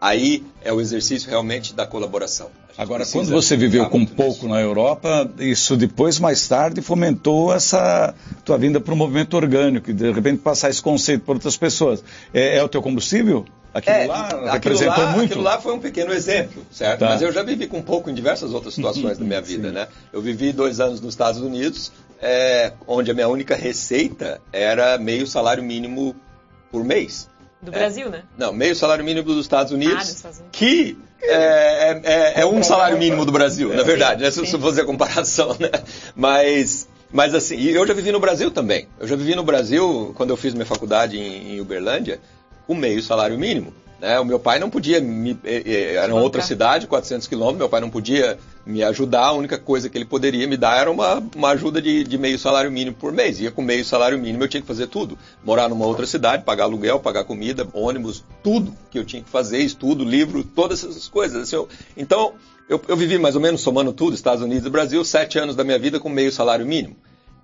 aí 0.00 0.44
é 0.62 0.70
o 0.72 0.80
exercício 0.82 1.30
realmente 1.30 1.74
da 1.74 1.86
colaboração. 1.86 2.50
Agora, 2.76 3.04
quando 3.06 3.30
você 3.30 3.56
viveu 3.56 3.88
com 3.88 4.04
pouco 4.04 4.48
na 4.48 4.60
Europa, 4.60 5.30
isso 5.38 5.76
depois, 5.76 6.18
mais 6.18 6.46
tarde, 6.48 6.82
fomentou 6.82 7.54
essa 7.54 8.14
tua 8.44 8.58
vinda 8.58 8.80
para 8.80 8.92
o 8.92 8.96
movimento 8.96 9.34
orgânico, 9.36 9.90
e 9.90 9.94
de 9.94 10.10
repente 10.10 10.38
passar 10.38 10.70
esse 10.70 10.82
conceito 10.82 11.22
para 11.24 11.34
outras 11.34 11.56
pessoas. 11.56 12.02
É, 12.32 12.56
é 12.56 12.62
o 12.64 12.68
teu 12.68 12.82
combustível? 12.82 13.44
Aquilo 13.72 13.96
É, 13.96 14.06
lá 14.06 14.26
aquilo 14.28 14.50
representou 14.52 15.04
lá, 15.04 15.10
muito? 15.12 15.30
Aquilo 15.30 15.42
lá 15.42 15.60
foi 15.60 15.72
um 15.74 15.80
pequeno 15.80 16.12
exemplo, 16.12 16.64
certo? 16.70 17.00
Tá. 17.00 17.10
Mas 17.10 17.22
eu 17.22 17.32
já 17.32 17.42
vivi 17.42 17.66
com 17.66 17.80
pouco 17.82 18.08
em 18.10 18.14
diversas 18.14 18.52
outras 18.52 18.74
situações 18.74 19.18
da 19.18 19.24
minha 19.24 19.40
vida, 19.40 19.70
né? 19.72 19.88
Eu 20.12 20.20
vivi 20.22 20.52
dois 20.52 20.80
anos 20.80 21.00
nos 21.00 21.14
Estados 21.14 21.40
Unidos, 21.40 21.92
é, 22.20 22.72
onde 22.86 23.10
a 23.10 23.14
minha 23.14 23.28
única 23.28 23.54
receita 23.56 24.40
era 24.52 24.96
meio 24.98 25.26
salário 25.26 25.62
mínimo 25.62 26.14
por 26.70 26.84
mês. 26.84 27.28
Do 27.62 27.72
É. 27.72 27.78
Brasil, 27.78 28.10
né? 28.10 28.22
Não, 28.36 28.52
meio 28.52 28.76
salário 28.76 29.04
mínimo 29.04 29.26
dos 29.26 29.40
Estados 29.44 29.72
Unidos, 29.72 29.94
Ah, 29.94 30.00
dos 30.00 30.08
Estados 30.10 30.38
Unidos. 30.38 30.58
que 30.58 30.98
é, 31.28 31.34
é- 31.34 32.00
é- 32.04 32.40
é 32.42 32.46
um 32.46 32.62
salário 32.62 32.98
mínimo 32.98 33.24
do 33.24 33.32
Brasil, 33.32 33.72
na 33.74 33.82
verdade, 33.82 34.22
né? 34.22 34.30
se 34.30 34.44
se 34.46 34.54
eu 34.54 34.60
fazer 34.60 34.82
a 34.82 34.84
comparação, 34.84 35.56
né? 35.58 35.70
Mas, 36.14 36.88
mas 37.12 37.34
assim, 37.34 37.60
eu 37.62 37.86
já 37.86 37.94
vivi 37.94 38.12
no 38.12 38.20
Brasil 38.20 38.50
também. 38.50 38.88
Eu 38.98 39.06
já 39.06 39.16
vivi 39.16 39.34
no 39.34 39.42
Brasil, 39.42 40.12
quando 40.16 40.30
eu 40.30 40.36
fiz 40.36 40.54
minha 40.54 40.66
faculdade 40.66 41.18
em, 41.18 41.54
em 41.56 41.60
Uberlândia, 41.60 42.20
com 42.66 42.74
meio 42.74 43.02
salário 43.02 43.38
mínimo. 43.38 43.72
Né? 44.04 44.20
O 44.20 44.24
meu 44.24 44.38
pai 44.38 44.58
não 44.58 44.68
podia, 44.68 45.00
me, 45.00 45.30
eh, 45.44 45.62
eh, 45.64 45.94
era 45.94 46.12
uma 46.12 46.20
outra 46.22 46.40
cidade, 46.46 46.86
400 46.86 47.26
quilômetros, 47.26 47.58
meu 47.58 47.68
pai 47.70 47.80
não 47.80 47.88
podia 47.88 48.38
me 48.66 48.82
ajudar, 48.82 49.26
a 49.26 49.32
única 49.32 49.58
coisa 49.58 49.88
que 49.88 49.96
ele 49.96 50.04
poderia 50.04 50.46
me 50.46 50.56
dar 50.58 50.78
era 50.78 50.90
uma, 50.90 51.22
uma 51.34 51.48
ajuda 51.50 51.80
de, 51.80 52.04
de 52.04 52.18
meio 52.18 52.38
salário 52.38 52.70
mínimo 52.70 52.94
por 52.96 53.12
mês. 53.12 53.40
Ia 53.40 53.50
com 53.50 53.62
meio 53.62 53.84
salário 53.84 54.18
mínimo, 54.18 54.44
eu 54.44 54.48
tinha 54.48 54.60
que 54.60 54.66
fazer 54.66 54.86
tudo. 54.88 55.18
Morar 55.42 55.68
numa 55.70 55.86
outra 55.86 56.06
cidade, 56.06 56.44
pagar 56.44 56.64
aluguel, 56.64 57.00
pagar 57.00 57.24
comida, 57.24 57.66
ônibus, 57.72 58.22
tudo 58.42 58.74
que 58.90 58.98
eu 58.98 59.04
tinha 59.04 59.22
que 59.22 59.30
fazer, 59.30 59.58
estudo, 59.60 60.04
livro, 60.04 60.44
todas 60.44 60.84
essas 60.84 61.08
coisas. 61.08 61.42
assim, 61.44 61.56
eu- 61.56 61.68
então, 61.96 62.34
eu, 62.68 62.80
eu 62.88 62.96
vivi 62.96 63.18
mais 63.18 63.34
ou 63.34 63.40
menos, 63.40 63.62
somando 63.62 63.92
tudo, 63.92 64.14
Estados 64.14 64.42
Unidos 64.44 64.66
e 64.66 64.70
Brasil, 64.70 65.02
sete 65.04 65.38
anos 65.38 65.56
da 65.56 65.64
minha 65.64 65.78
vida 65.78 65.98
com 65.98 66.08
meio 66.10 66.30
salário 66.30 66.66
mínimo. 66.66 66.96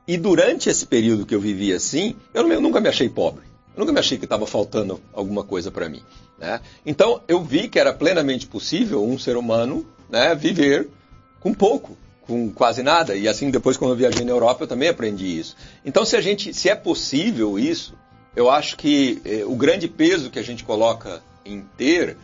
E 0.06 0.16
durante 0.16 0.68
esse 0.68 0.86
período 0.86 1.24
que 1.24 1.34
eu 1.34 1.40
vivi 1.40 1.72
assim, 1.72 2.16
eu, 2.34 2.42
não, 2.42 2.50
eu 2.52 2.60
nunca 2.60 2.80
me 2.80 2.88
achei 2.88 3.08
pobre. 3.08 3.49
Eu 3.74 3.80
nunca 3.80 3.92
me 3.92 3.98
achei 3.98 4.18
que 4.18 4.24
estava 4.24 4.46
faltando 4.46 5.00
alguma 5.12 5.44
coisa 5.44 5.70
para 5.70 5.88
mim. 5.88 6.02
Né? 6.38 6.60
Então 6.84 7.22
eu 7.28 7.42
vi 7.42 7.68
que 7.68 7.78
era 7.78 7.92
plenamente 7.92 8.46
possível 8.46 9.04
um 9.04 9.18
ser 9.18 9.36
humano 9.36 9.86
né, 10.08 10.34
viver 10.34 10.88
com 11.40 11.54
pouco, 11.54 11.96
com 12.22 12.50
quase 12.50 12.82
nada. 12.82 13.14
E 13.14 13.28
assim 13.28 13.50
depois 13.50 13.76
quando 13.76 13.92
eu 13.92 13.96
viajei 13.96 14.24
na 14.24 14.32
Europa 14.32 14.64
eu 14.64 14.68
também 14.68 14.88
aprendi 14.88 15.38
isso. 15.38 15.56
Então 15.84 16.04
se 16.04 16.16
a 16.16 16.20
gente, 16.20 16.52
se 16.52 16.68
é 16.68 16.74
possível 16.74 17.58
isso, 17.58 17.94
eu 18.34 18.50
acho 18.50 18.76
que 18.76 19.20
eh, 19.24 19.44
o 19.44 19.56
grande 19.56 19.88
peso 19.88 20.30
que 20.30 20.38
a 20.38 20.44
gente 20.44 20.64
coloca 20.64 21.22
em 21.44 21.62
ter, 21.76 22.16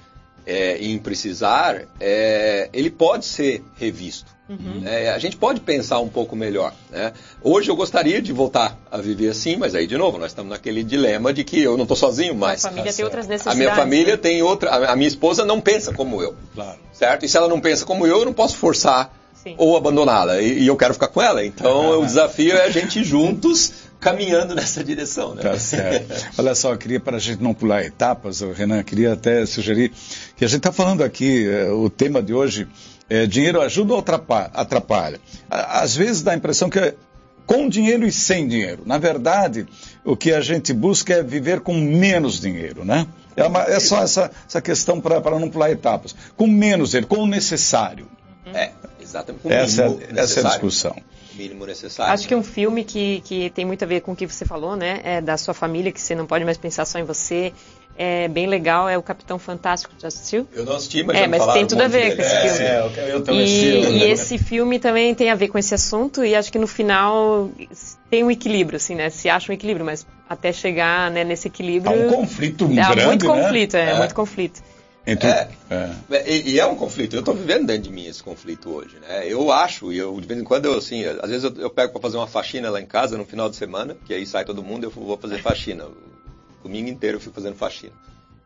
é, 0.47 0.79
em 0.79 0.99
precisar, 0.99 1.83
é, 1.99 2.71
ele 2.73 2.91
pode 2.91 3.25
ser 3.25 3.65
revisto. 3.77 4.36
Uhum. 4.49 4.83
É, 4.85 5.11
a 5.11 5.19
gente 5.19 5.37
pode 5.37 5.61
pensar 5.61 5.99
um 5.99 6.09
pouco 6.09 6.37
melhor. 6.37 6.73
Né? 6.91 7.13
Hoje 7.43 7.69
eu 7.69 7.75
gostaria 7.75 8.23
de 8.23 8.33
voltar 8.33 8.79
a 8.91 8.99
viver 8.99 9.31
assim, 9.31 9.57
mas 9.57 9.75
aí 9.75 9.87
de 9.87 9.97
novo 9.97 10.19
nós 10.19 10.31
estamos 10.31 10.51
naquele 10.51 10.85
dilema 10.85 11.33
de 11.33 11.43
que 11.43 11.61
eu 11.61 11.77
não 11.77 11.83
estou 11.83 11.97
sozinho 11.97 12.35
mais. 12.35 12.65
A 12.65 12.69
família 12.69 12.93
tem 12.93 13.05
outras 13.05 13.27
necessidades. 13.27 13.61
A 13.61 13.63
minha 13.63 13.75
família 13.75 14.13
né? 14.15 14.17
tem 14.17 14.43
outra. 14.43 14.71
A 14.71 14.95
minha 14.95 15.09
esposa 15.09 15.45
não 15.45 15.61
pensa 15.61 15.93
como 15.93 16.23
eu. 16.23 16.37
Claro. 16.55 16.79
Certo? 16.93 17.25
E 17.25 17.29
se 17.29 17.37
ela 17.37 17.49
não 17.49 17.61
pensa 17.61 17.85
como 17.85 18.07
eu, 18.07 18.21
eu 18.21 18.25
não 18.25 18.33
posso 18.33 18.57
forçar 18.57 19.13
Sim. 19.35 19.55
ou 19.59 19.77
abandoná-la. 19.77 20.41
E, 20.41 20.61
e, 20.61 20.67
eu 20.69 20.77
quero 20.77 20.95
ficar 20.95 21.09
com 21.09 21.21
ela. 21.21 21.45
Então 21.45 22.01
o 22.01 22.07
desafio 22.07 22.57
é 22.57 22.67
a 22.67 22.71
gente 22.71 23.03
juntos 23.03 23.73
caminhando 23.99 24.55
nessa 24.55 24.85
direção. 24.85 25.35
Né? 25.35 25.43
Tá 25.43 25.59
certo. 25.59 26.15
Olha 26.39 26.55
só, 26.55 26.73
eu 26.73 26.79
queria, 26.79 27.01
para 27.01 27.17
a 27.17 27.21
gente 27.21 27.43
não 27.43 27.53
pular 27.53 27.83
etapas, 27.83 28.41
Renan, 28.41 28.83
queria 28.85 29.15
até 29.15 29.45
sugerir 29.45 29.91
que 30.37 30.45
a 30.45 30.49
gente 30.49 30.59
está 30.59 30.71
falando 30.71 31.03
aqui, 31.03 31.49
eh, 31.49 31.71
o 31.71 31.91
tema 31.91 32.23
de 32.23 32.33
hoje 32.33 32.69
é 33.09 33.27
dinheiro 33.27 33.61
ajuda 33.61 33.95
ou 33.95 34.05
atrapalha? 34.55 35.21
Às 35.49 35.95
vezes 35.97 36.23
dá 36.23 36.33
a 36.33 36.37
impressão 36.37 36.69
que 36.69 36.79
é 36.79 36.95
com 37.47 37.69
dinheiro 37.69 38.05
e 38.05 38.13
sem 38.13 38.49
dinheiro. 38.49 38.83
Na 38.85 38.99
verdade, 38.99 39.67
o 40.05 40.17
que 40.17 40.33
a 40.33 40.41
gente 40.41 40.73
busca 40.73 41.15
é 41.15 41.23
viver 41.23 41.61
com 41.61 41.75
menos 41.75 42.41
dinheiro, 42.41 42.85
né? 42.85 43.07
É, 43.37 43.45
uma, 43.45 43.63
é 43.63 43.79
só 43.79 44.03
essa, 44.03 44.31
essa 44.47 44.61
questão 44.61 45.01
para 45.01 45.39
não 45.39 45.49
pular 45.49 45.71
etapas. 45.71 46.15
Com 46.37 46.47
menos 46.47 46.91
dinheiro, 46.91 47.07
com 47.07 47.19
o 47.19 47.27
necessário. 47.27 48.09
É, 48.53 48.71
exatamente. 49.01 49.43
Com 49.43 49.51
essa, 49.51 49.97
essa 50.15 50.41
é 50.41 50.45
a 50.45 50.49
discussão 50.49 50.97
mínimo 51.37 51.67
necessário. 51.67 52.13
Acho 52.13 52.27
que 52.27 52.35
um 52.35 52.43
filme 52.43 52.83
que, 52.83 53.21
que 53.21 53.51
tem 53.51 53.65
muito 53.65 53.83
a 53.85 53.87
ver 53.87 54.01
com 54.01 54.13
o 54.13 54.17
que 54.17 54.27
você 54.27 54.45
falou, 54.45 54.75
né? 54.75 55.01
É 55.05 55.21
da 55.21 55.37
sua 55.37 55.55
família, 55.55 55.93
que 55.93 56.01
você 56.01 56.15
não 56.15 56.27
pode 56.27 56.45
mais 56.45 56.57
pensar 56.57 56.85
só 56.85 56.99
em 56.99 57.05
você. 57.05 57.53
É 57.99 58.29
bem 58.29 58.47
legal, 58.47 58.89
é 58.89 58.99
o 58.99 59.03
Capitão 59.03 59.39
Fantástico, 59.39 59.95
já 59.99 60.09
assistiu? 60.09 60.47
Eu 60.53 60.65
não 60.65 60.77
assisti, 60.77 61.03
mas 61.03 61.17
É, 61.17 61.27
mas 61.27 61.47
tem 61.53 61.67
tudo 61.67 61.83
a 61.83 61.89
ver 61.89 62.15
com 62.15 62.23
esse 62.23 62.35
é, 62.35 62.41
filme. 62.41 62.65
É, 62.65 63.15
eu 63.15 63.25
também 63.25 63.41
e, 63.41 63.45
assisti. 63.45 63.95
E 63.95 64.03
esse 64.05 64.39
filme 64.39 64.79
também 64.79 65.15
tem 65.15 65.31
a 65.31 65.35
ver 65.35 65.49
com 65.49 65.59
esse 65.59 65.75
assunto 65.75 66.25
e 66.25 66.35
acho 66.35 66.53
que 66.53 66.59
no 66.59 66.67
final 66.67 67.51
tem 68.11 68.23
um 68.23 68.31
equilíbrio, 68.31 68.77
assim, 68.77 68.95
né? 68.95 69.09
Se 69.09 69.31
acha 69.31 69.51
um 69.51 69.55
equilíbrio, 69.55 69.87
mas 69.87 70.07
até 70.29 70.53
chegar 70.53 71.11
né, 71.11 71.25
nesse 71.25 71.49
equilíbrio... 71.49 71.91
Há 71.91 72.07
um 72.07 72.11
conflito 72.11 72.65
é, 72.65 72.69
grande, 72.69 73.07
muito 73.07 73.27
né? 73.27 73.43
conflito, 73.43 73.77
é, 73.77 73.91
é, 73.91 73.99
muito 73.99 74.15
conflito. 74.15 74.63
Então, 75.07 75.31
é, 75.31 75.49
é. 75.71 76.31
E, 76.31 76.55
e, 76.55 76.61
é 76.61 76.67
um 76.67 76.75
conflito. 76.75 77.15
Eu 77.15 77.21
estou 77.21 77.35
vivendo 77.35 77.67
dentro 77.67 77.85
de 77.85 77.91
mim 77.91 78.07
esse 78.07 78.23
conflito 78.23 78.69
hoje. 78.71 78.97
Né? 79.01 79.27
Eu 79.29 79.53
acho, 79.53 79.93
e 79.93 79.99
eu 79.99 80.21
de 80.21 80.27
vez 80.27 80.41
em 80.41 80.45
quando 80.45 80.67
eu 80.67 80.75
assim, 80.75 81.05
às 81.05 81.31
vezes 81.31 81.45
eu, 81.45 81.55
eu 81.63 81.71
pego 81.71 81.93
para 81.93 82.03
fazer 82.03 82.17
uma 82.17 82.27
faxina 82.27 82.69
lá 82.69 82.81
em 82.81 82.87
casa 82.87 83.17
no 83.17 83.25
final 83.25 83.49
de 83.49 83.55
semana, 83.55 83.97
que 84.05 84.13
aí 84.13 84.27
sai 84.27 84.45
todo 84.45 84.65
mundo, 84.65 84.85
eu 84.85 84.91
vou 84.91 85.17
fazer 85.17 85.41
faxina. 85.41 85.85
Domingo 86.67 86.89
inteiro 86.89 87.17
eu 87.17 87.21
fico 87.21 87.35
fazendo 87.35 87.55
faxina. 87.55 87.93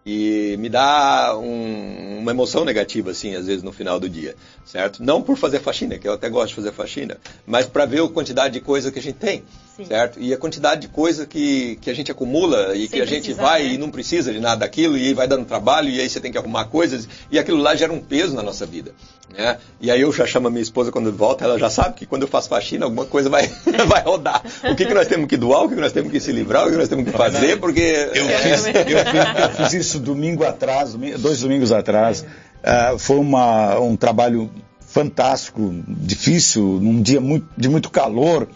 E 0.04 0.56
me 0.58 0.68
dá 0.68 1.36
um, 1.36 2.18
uma 2.20 2.30
emoção 2.30 2.64
negativa, 2.64 3.10
assim, 3.10 3.34
às 3.34 3.46
vezes 3.46 3.62
no 3.62 3.70
final 3.70 4.00
do 4.00 4.08
dia, 4.08 4.34
certo? 4.64 5.02
Não 5.02 5.20
por 5.20 5.36
fazer 5.36 5.60
faxina, 5.60 5.98
que 5.98 6.08
eu 6.08 6.14
até 6.14 6.28
gosto 6.28 6.48
de 6.48 6.54
fazer 6.54 6.72
faxina, 6.72 7.18
mas 7.46 7.66
para 7.66 7.84
ver 7.84 8.02
a 8.02 8.08
quantidade 8.08 8.54
de 8.54 8.60
coisa 8.60 8.90
que 8.90 8.98
a 8.98 9.02
gente 9.02 9.18
tem. 9.18 9.44
Sim. 9.82 9.88
certo? 9.88 10.20
E 10.20 10.32
a 10.32 10.36
quantidade 10.36 10.82
de 10.82 10.88
coisa 10.88 11.26
que, 11.26 11.76
que 11.80 11.90
a 11.90 11.94
gente 11.94 12.10
acumula 12.10 12.74
e 12.74 12.80
Sem 12.80 12.88
que 12.88 13.00
a 13.00 13.06
gente 13.06 13.24
precisar, 13.24 13.42
vai 13.42 13.62
né? 13.64 13.74
e 13.74 13.78
não 13.78 13.90
precisa 13.90 14.32
de 14.32 14.40
nada 14.40 14.60
daquilo 14.60 14.96
e 14.96 15.08
aí 15.08 15.14
vai 15.14 15.26
dando 15.26 15.44
trabalho 15.44 15.88
e 15.88 16.00
aí 16.00 16.08
você 16.08 16.20
tem 16.20 16.30
que 16.30 16.38
arrumar 16.38 16.66
coisas 16.66 17.08
e 17.30 17.38
aquilo 17.38 17.58
lá 17.58 17.74
gera 17.74 17.92
um 17.92 18.00
peso 18.00 18.34
na 18.34 18.42
nossa 18.42 18.66
vida, 18.66 18.92
né? 19.32 19.58
E 19.80 19.90
aí 19.90 20.00
eu 20.00 20.12
já 20.12 20.26
chamo 20.26 20.48
a 20.48 20.50
minha 20.50 20.62
esposa 20.62 20.92
quando 20.92 21.12
volta, 21.12 21.44
ela 21.44 21.58
já 21.58 21.70
sabe 21.70 21.94
que 21.94 22.06
quando 22.06 22.22
eu 22.22 22.28
faço 22.28 22.48
faxina 22.48 22.84
alguma 22.84 23.06
coisa 23.06 23.28
vai, 23.28 23.48
vai 23.86 24.02
rodar. 24.02 24.42
O 24.64 24.74
que, 24.74 24.84
que 24.84 24.94
nós 24.94 25.06
temos 25.06 25.26
que 25.26 25.36
doar, 25.36 25.64
o 25.64 25.68
que, 25.68 25.74
que 25.74 25.80
nós 25.80 25.92
temos 25.92 26.10
que 26.10 26.20
se 26.20 26.32
livrar, 26.32 26.66
o 26.66 26.70
que 26.70 26.76
nós 26.76 26.88
temos 26.88 27.04
que 27.04 27.12
fazer, 27.12 27.58
porque... 27.58 28.10
Eu 28.14 28.26
fiz, 28.26 28.66
eu 28.68 28.74
fiz, 28.74 29.58
eu 29.58 29.64
fiz 29.64 29.72
isso 29.74 29.98
domingo 29.98 30.44
atrás, 30.44 30.94
dois 31.18 31.40
domingos 31.40 31.72
atrás. 31.72 32.24
Uh, 32.60 32.98
foi 32.98 33.16
uma, 33.16 33.78
um 33.78 33.96
trabalho 33.96 34.50
fantástico, 34.90 35.72
difícil, 35.86 36.78
num 36.82 37.00
dia 37.00 37.20
muito, 37.20 37.48
de 37.56 37.68
muito 37.68 37.90
calor. 37.90 38.48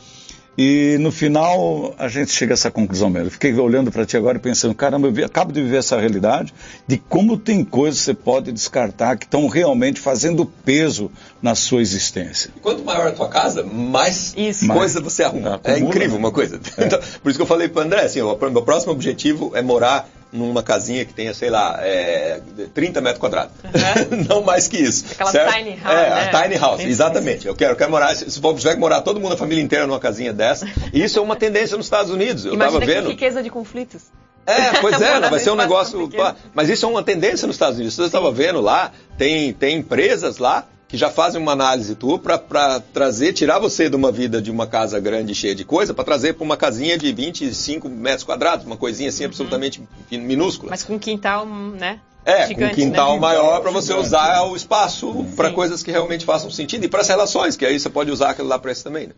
E 0.57 0.97
no 1.01 1.11
final 1.11 1.95
a 1.99 2.09
gente 2.09 2.31
chega 2.31 2.53
a 2.53 2.55
essa 2.55 2.71
conclusão 2.71 3.11
mesmo. 3.11 3.31
fiquei 3.31 3.53
olhando 3.55 3.91
para 3.91 4.07
ti 4.07 4.17
agora 4.17 4.39
e 4.39 4.41
pensando, 4.41 4.75
caramba, 4.75 5.09
eu 5.09 5.13
vi, 5.13 5.25
acabo 5.25 5.53
de 5.53 5.61
viver 5.63 5.79
essa 5.79 5.99
realidade 5.99 6.55
de 6.87 6.97
como 6.97 7.37
tem 7.37 7.65
coisas 7.65 8.01
que 8.01 8.05
você 8.07 8.15
pode 8.15 8.53
descartar 8.53 9.17
que 9.17 9.25
estão 9.25 9.49
realmente 9.49 10.01
fazendo 10.01 10.47
peso 10.47 11.11
na 11.43 11.55
sua 11.55 11.83
existência. 11.83 12.51
E 12.57 12.61
quanto 12.61 12.85
maior 12.85 13.09
a 13.09 13.13
tua 13.13 13.29
casa, 13.29 13.65
mais 13.65 14.33
isso. 14.37 14.67
coisa 14.69 15.01
você 15.01 15.25
arruma. 15.25 15.61
É, 15.65 15.73
é 15.73 15.79
incrível 15.79 16.17
uma 16.17 16.31
coisa. 16.31 16.61
É. 16.77 16.85
Então, 16.85 17.01
por 17.23 17.31
isso 17.31 17.39
que 17.39 17.43
eu 17.43 17.47
falei 17.47 17.69
para 17.69 17.83
o 17.83 17.85
André, 17.85 18.03
assim, 18.03 18.21
o 18.21 18.37
meu 18.37 18.63
próximo 18.63 18.93
objetivo 18.93 19.53
é 19.55 19.63
morar 19.63 20.09
numa 20.35 20.63
casinha 20.63 21.05
que 21.05 21.15
tenha, 21.15 21.33
sei 21.33 21.49
lá, 21.49 21.79
é, 21.81 22.41
30 22.75 23.01
metros 23.01 23.21
quadrados. 23.21 23.53
Uhum. 23.63 24.25
não 24.29 24.43
mais 24.43 24.67
que 24.67 24.77
isso. 24.77 25.05
Aquela 25.13 25.31
certo? 25.31 25.55
tiny 25.55 25.77
house. 25.77 25.97
É, 25.97 26.11
né? 26.11 26.31
a 26.31 26.43
tiny 26.43 26.57
house, 26.57 26.81
exatamente. 26.81 27.47
Eu 27.47 27.55
quero, 27.55 27.73
eu 27.73 27.77
quero 27.77 27.91
morar, 27.91 28.15
se 28.17 28.41
for 28.41 28.55
tiver 28.57 28.75
que 28.75 28.81
morar 28.81 29.01
todo 29.03 29.21
mundo, 29.21 29.35
a 29.35 29.37
família 29.37 29.63
inteira 29.63 29.87
numa 29.87 30.01
casinha 30.01 30.33
dessa. 30.33 30.69
Isso 30.93 31.19
é 31.19 31.23
uma 31.23 31.37
tendência 31.37 31.77
nos 31.77 31.87
Estados 31.87 32.11
Unidos. 32.11 32.45
Eu 32.45 32.55
Imagina 32.55 32.85
vendo. 32.85 33.05
Que 33.05 33.13
riqueza 33.13 33.43
de 33.43 33.49
conflitos. 33.49 34.03
É, 34.45 34.73
pois 34.83 35.01
é, 35.01 35.21
vai 35.21 35.39
ser 35.39 35.51
um 35.51 35.57
negócio. 35.57 36.11
Mas 36.53 36.69
isso 36.69 36.85
é 36.85 36.89
uma 36.89 37.03
tendência 37.03 37.47
nos 37.47 37.57
Estados 37.57 37.77
Unidos. 37.77 37.95
Você 37.95 38.03
estava 38.03 38.31
vendo 38.31 38.61
lá, 38.61 38.93
tem, 39.17 39.53
tem 39.55 39.79
empresas 39.79 40.37
lá 40.37 40.67
que 40.95 40.99
já 40.99 41.11
fazem 41.11 41.43
uma 41.43 41.51
análise 41.51 41.97
tua 41.97 42.21
para 42.21 42.79
trazer, 42.79 43.33
tirar 43.33 43.59
você 43.59 43.91
de 43.91 43.97
uma 43.97 44.13
vida 44.13 44.41
de 44.41 44.49
uma 44.49 44.65
casa 44.65 45.01
grande 45.01 45.35
cheia 45.35 45.53
de 45.53 45.65
coisa, 45.65 45.93
para 45.93 46.05
trazer 46.05 46.35
para 46.35 46.45
uma 46.45 46.57
casinha 46.57 46.97
de 46.97 47.13
25 47.13 47.89
metros 47.89 48.23
quadrados, 48.23 48.65
uma 48.65 48.77
coisinha 48.77 49.09
assim 49.09 49.25
uhum. 49.25 49.31
absolutamente 49.31 49.83
minúscula. 50.13 50.71
Mas 50.71 50.85
com 50.85 50.97
quintal, 50.97 51.45
né? 51.47 51.99
É, 52.25 52.47
Gigante, 52.47 52.77
com 52.77 52.83
um 52.83 52.85
quintal 52.85 53.15
né? 53.15 53.21
maior 53.21 53.61
para 53.61 53.73
você 53.73 53.93
usar 53.93 54.45
o 54.45 54.55
espaço 54.55 55.27
para 55.35 55.51
coisas 55.51 55.83
que 55.83 55.91
realmente 55.91 56.25
façam 56.25 56.49
sentido 56.49 56.85
e 56.85 56.89
para 56.89 57.01
as 57.01 57.09
relações, 57.09 57.57
que 57.57 57.67
aí 57.67 57.79
você 57.79 57.91
pode 57.91 58.13
usar 58.13 58.31
aquilo 58.31 58.47
lá 58.47 58.59
para 58.59 58.71
isso 58.71 58.85
também. 58.85 59.09
Né? 59.09 59.15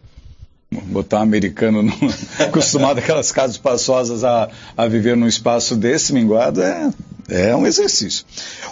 Botar 0.85 1.19
um 1.19 1.23
americano 1.25 1.83
no... 1.83 1.93
acostumado 2.43 3.01
aquelas 3.01 3.31
casas 3.31 3.57
espaçosas 3.57 4.25
a, 4.25 4.49
a 4.75 4.87
viver 4.87 5.15
num 5.15 5.29
espaço 5.29 5.77
desse 5.77 6.15
minguado 6.15 6.63
é, 6.63 6.91
é 7.29 7.55
um 7.55 7.67
exercício. 7.67 8.25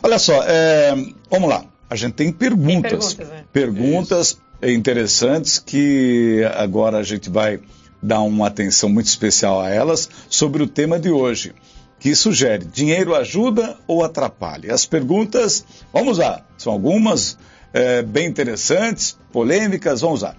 Olha 0.02 0.18
só, 0.18 0.42
é, 0.42 0.94
vamos 1.30 1.50
lá. 1.50 1.66
A 1.94 1.96
gente 1.96 2.14
tem 2.14 2.32
perguntas. 2.32 3.14
Tem 3.14 3.24
perguntas, 3.24 3.28
né? 3.28 3.44
perguntas 3.52 4.38
interessantes 4.60 5.60
que 5.60 6.42
agora 6.56 6.98
a 6.98 7.02
gente 7.04 7.30
vai 7.30 7.60
dar 8.02 8.20
uma 8.22 8.48
atenção 8.48 8.88
muito 8.88 9.06
especial 9.06 9.60
a 9.60 9.70
elas 9.70 10.10
sobre 10.28 10.60
o 10.60 10.66
tema 10.66 10.98
de 10.98 11.08
hoje, 11.08 11.54
que 12.00 12.12
sugere: 12.16 12.64
dinheiro 12.64 13.14
ajuda 13.14 13.78
ou 13.86 14.02
atrapalha? 14.02 14.74
As 14.74 14.84
perguntas, 14.84 15.64
vamos 15.92 16.18
lá, 16.18 16.44
são 16.58 16.72
algumas 16.72 17.38
é, 17.72 18.02
bem 18.02 18.26
interessantes, 18.26 19.16
polêmicas, 19.32 20.00
vamos 20.00 20.22
lá. 20.22 20.34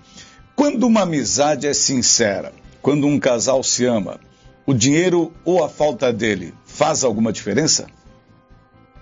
Quando 0.58 0.86
uma 0.86 1.04
amizade 1.04 1.68
é 1.68 1.74
sincera, 1.74 2.52
quando 2.82 3.08
um 3.08 3.18
casal 3.18 3.63
se 3.63 3.86
ama, 3.86 4.20
o 4.65 4.74
dinheiro 4.74 5.32
ou 5.46 5.63
a 5.63 5.70
falta 5.70 6.12
dele 6.12 6.54
faz 6.65 7.06
alguma 7.06 7.32
diferença? 7.32 7.88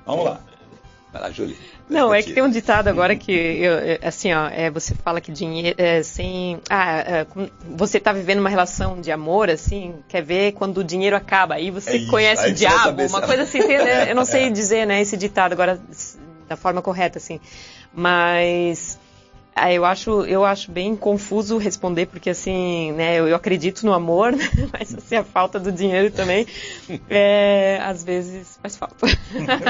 Vamos 0.05 0.25
lá. 0.25 0.39
Vai 1.11 1.19
lá, 1.19 1.31
Júlia. 1.31 1.72
Não, 1.89 2.13
é 2.13 2.23
que 2.23 2.33
tem 2.33 2.41
um 2.41 2.49
ditado 2.49 2.87
agora 2.87 3.15
que, 3.15 3.31
eu, 3.31 3.73
assim, 4.01 4.33
ó, 4.33 4.47
é, 4.47 4.69
você 4.69 4.95
fala 4.95 5.19
que 5.19 5.31
dinheiro, 5.31 5.75
é, 5.77 6.01
sem, 6.01 6.59
ah, 6.69 6.99
é, 6.99 7.27
você 7.75 7.97
está 7.97 8.13
vivendo 8.13 8.39
uma 8.39 8.49
relação 8.49 9.01
de 9.01 9.11
amor, 9.11 9.49
assim, 9.49 9.95
quer 10.07 10.23
ver 10.23 10.53
quando 10.53 10.77
o 10.77 10.83
dinheiro 10.83 11.15
acaba, 11.15 11.55
aí 11.55 11.69
você 11.69 11.97
é 11.97 12.05
conhece 12.05 12.45
aí 12.45 12.51
o 12.51 12.55
diabo, 12.55 13.05
uma 13.05 13.21
coisa 13.21 13.43
assim, 13.43 13.61
tem, 13.61 13.77
né, 13.77 14.09
eu 14.09 14.15
não 14.15 14.25
sei 14.25 14.49
dizer, 14.49 14.87
né, 14.87 15.01
esse 15.01 15.17
ditado 15.17 15.53
agora 15.53 15.79
da 16.47 16.55
forma 16.55 16.81
correta, 16.81 17.17
assim, 17.17 17.39
mas 17.93 18.97
ah, 19.55 19.71
eu 19.71 19.85
acho, 19.85 20.21
eu 20.25 20.43
acho 20.43 20.71
bem 20.71 20.95
confuso 20.95 21.57
responder, 21.57 22.07
porque 22.07 22.31
assim, 22.31 22.91
né, 22.93 23.19
eu, 23.19 23.27
eu 23.27 23.35
acredito 23.35 23.85
no 23.85 23.93
amor, 23.93 24.31
né, 24.35 24.49
mas 24.71 24.93
assim, 24.93 25.15
a 25.15 25.23
falta 25.23 25.59
do 25.59 25.71
dinheiro 25.71 26.11
também, 26.11 26.47
é, 27.09 27.79
às 27.83 28.03
vezes 28.03 28.57
faz 28.61 28.75
falta. 28.75 29.05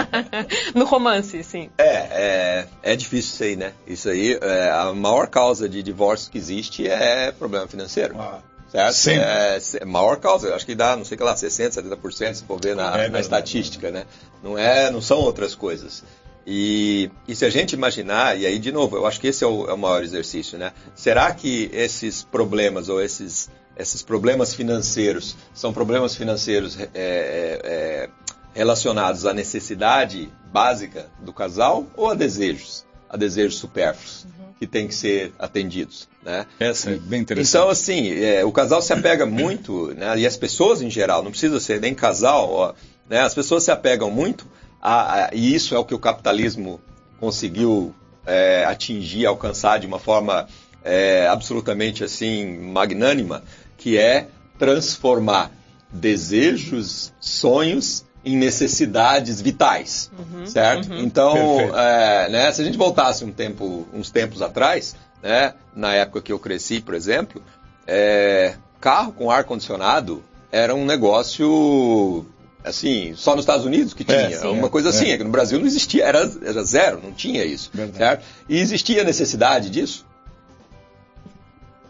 no 0.74 0.86
romance, 0.86 1.43
sim. 1.43 1.69
É, 1.78 1.86
é, 1.86 2.67
é 2.82 2.96
difícil 2.96 3.34
isso 3.34 3.43
aí, 3.43 3.56
né? 3.56 3.74
Isso 3.86 4.10
aí, 4.10 4.39
é, 4.41 4.69
a 4.69 4.93
maior 4.93 5.28
causa 5.28 5.67
de 5.67 5.84
divórcio 5.84 6.32
que 6.32 6.38
existe 6.38 6.88
é 6.88 7.32
problema 7.32 7.67
financeiro. 7.67 8.15
Ah. 8.17 8.39
Certo? 8.74 8.93
Sim. 8.96 9.19
É, 9.19 9.60
é, 9.82 9.86
maior 9.86 10.17
causa, 10.17 10.56
acho 10.56 10.65
que 10.65 10.74
dá, 10.74 10.96
não 10.96 11.06
sei 11.06 11.15
que 11.15 11.24
lá, 11.24 11.36
60%, 11.36 11.74
70%, 11.74 12.34
se 12.34 12.43
for 12.43 12.60
ver 12.60 12.76
na, 12.76 13.04
é, 13.04 13.08
na 13.08 13.19
estatística, 13.19 13.91
né? 13.91 14.06
Não, 14.41 14.58
é, 14.58 14.89
não 14.89 15.00
são 15.00 15.19
outras 15.19 15.54
coisas. 15.54 16.04
E, 16.45 17.10
e, 17.27 17.36
se 17.36 17.45
a 17.45 17.49
gente 17.49 17.73
imaginar, 17.73 18.38
e 18.38 18.45
aí 18.45 18.60
de 18.60 18.71
novo, 18.71 18.97
eu 18.97 19.06
acho 19.06 19.19
que 19.19 19.27
esse 19.27 19.43
é 19.43 19.47
o, 19.47 19.69
é 19.69 19.73
o, 19.73 19.77
maior 19.77 20.03
exercício, 20.03 20.58
né? 20.58 20.73
Será 20.93 21.34
que 21.34 21.69
esses 21.71 22.21
problemas 22.23 22.89
ou 22.89 23.01
esses 23.01 23.49
esses 23.75 24.03
problemas 24.03 24.53
financeiros 24.53 25.36
são 25.53 25.73
problemas 25.73 26.15
financeiros 26.15 26.79
é, 26.79 26.89
é, 26.93 27.60
é, 27.63 28.10
relacionados 28.53 29.25
à 29.25 29.34
necessidade 29.34 30.29
básica 30.51 31.08
do 31.19 31.34
casal 31.34 31.88
ou 31.95 32.10
a 32.10 32.13
desejos, 32.13 32.86
a 33.10 33.17
desejos 33.17 33.58
supérfluos 33.58 34.25
uhum. 34.25 34.53
que 34.60 34.67
têm 34.67 34.88
que 34.88 34.93
ser 34.93 35.34
atendidos. 35.39 36.08
Né? 36.23 36.45
Essa 36.60 36.91
é 36.91 36.97
bem 36.97 37.21
interessante. 37.21 37.49
Então, 37.49 37.69
assim, 37.69 38.12
é, 38.12 38.45
o 38.45 38.51
casal 38.51 38.82
se 38.82 38.93
apega 38.93 39.25
muito, 39.25 39.93
né, 39.95 40.19
e 40.19 40.27
as 40.27 40.38
pessoas 40.38 40.82
em 40.82 40.89
geral, 40.89 41.23
não 41.23 41.32
precisa 41.32 41.60
ser 41.60 41.82
nem 41.82 41.95
casal, 41.95 42.51
ó, 42.51 42.73
né, 43.10 43.21
as 43.21 43.34
pessoas 43.34 43.63
se 43.63 43.71
apegam 43.71 44.12
muito, 44.12 44.47
a, 44.84 45.13
a, 45.13 45.30
e 45.34 45.56
isso 45.56 45.74
é 45.74 45.80
o 45.80 45.86
que 45.86 45.96
o 45.96 46.00
capitalismo 46.00 46.82
conseguiu 47.17 47.96
é, 48.26 48.65
atingir, 48.65 49.26
alcançar 49.26 49.80
de 49.80 49.88
uma 49.88 49.98
forma 49.98 50.46
é, 50.84 51.26
absolutamente 51.28 52.04
assim 52.04 52.58
magnânima, 52.58 53.43
que 53.78 53.98
é 53.98 54.28
transformar 54.60 55.52
desejos, 55.89 57.13
sonhos 57.17 58.06
em 58.26 58.36
necessidades 58.36 59.39
vitais, 59.41 60.12
uhum, 60.17 60.46
certo? 60.46 60.91
Uhum. 60.91 61.00
Então, 61.00 61.38
é, 61.78 62.30
né, 62.30 62.52
se 62.52 62.62
a 62.62 62.65
gente 62.65 62.78
voltasse 62.78 63.24
um 63.24 63.32
tempo, 63.32 63.88
uns 63.93 64.12
tempos 64.12 64.41
atrás, 64.41 64.98
né, 65.22 65.54
na 65.74 65.93
época 65.93 66.22
que 66.22 66.32
eu 66.32 66.39
cresci, 66.39 66.82
por 66.82 66.93
exemplo, 66.93 67.41
é, 67.88 68.56
carro 68.82 69.13
com 69.13 69.32
ar 69.32 69.46
condicionado 69.46 70.22
era 70.52 70.76
um 70.76 70.86
negócio 70.86 72.26
assim, 72.63 73.13
só 73.15 73.36
nos 73.36 73.43
Estados 73.43 73.65
Unidos 73.65 73.93
que 73.93 74.04
é, 74.04 74.06
tinha, 74.06 74.38
é, 74.38 74.39
sim, 74.39 74.47
uma 74.47 74.69
coisa 74.69 74.89
assim, 74.89 75.12
é. 75.12 75.17
que 75.17 75.23
no 75.23 75.30
Brasil 75.30 75.60
não 75.60 75.65
existia, 75.65 76.06
era, 76.06 76.32
era 76.43 76.63
zero, 76.63 76.99
não 77.04 77.12
tinha 77.12 77.43
isso, 77.43 77.69
Verdade. 77.73 77.97
certo? 77.97 78.26
E 78.47 78.58
existia 78.60 79.04
necessidade 79.04 79.69
disso? 79.69 80.06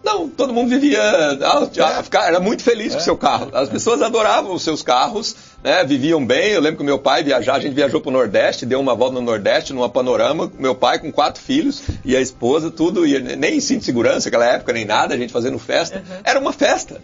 Não, 0.03 0.27
todo 0.27 0.53
mundo 0.53 0.69
vivia, 0.69 0.99
é. 0.99 2.27
era 2.27 2.39
muito 2.41 2.61
feliz 2.61 2.93
com 2.93 2.99
o 2.99 3.03
seu 3.03 3.15
carro. 3.15 3.49
As 3.53 3.69
pessoas 3.69 4.01
adoravam 4.01 4.53
os 4.53 4.61
seus 4.61 4.81
carros, 4.81 5.33
né, 5.63 5.81
viviam 5.85 6.23
bem. 6.25 6.51
Eu 6.51 6.59
lembro 6.59 6.79
que 6.79 6.83
meu 6.83 6.99
pai 6.99 7.23
viajar, 7.23 7.55
a 7.55 7.59
gente 7.61 7.73
viajou 7.73 8.01
para 8.01 8.09
o 8.09 8.11
Nordeste, 8.11 8.65
deu 8.65 8.81
uma 8.81 8.93
volta 8.93 9.15
no 9.15 9.21
Nordeste, 9.21 9.71
numa 9.71 9.87
panorama, 9.87 10.51
meu 10.59 10.75
pai 10.75 10.99
com 10.99 11.09
quatro 11.09 11.41
filhos 11.41 11.81
e 12.03 12.17
a 12.17 12.21
esposa, 12.21 12.69
tudo, 12.69 13.07
e 13.07 13.17
nem 13.37 13.61
cinto 13.61 13.79
de 13.79 13.85
segurança 13.85 14.27
naquela 14.27 14.45
época, 14.45 14.73
nem 14.73 14.83
nada, 14.83 15.15
a 15.15 15.17
gente 15.17 15.31
fazendo 15.31 15.57
festa. 15.57 15.99
Uhum. 15.99 16.17
Era 16.25 16.37
uma 16.37 16.51
festa, 16.51 17.01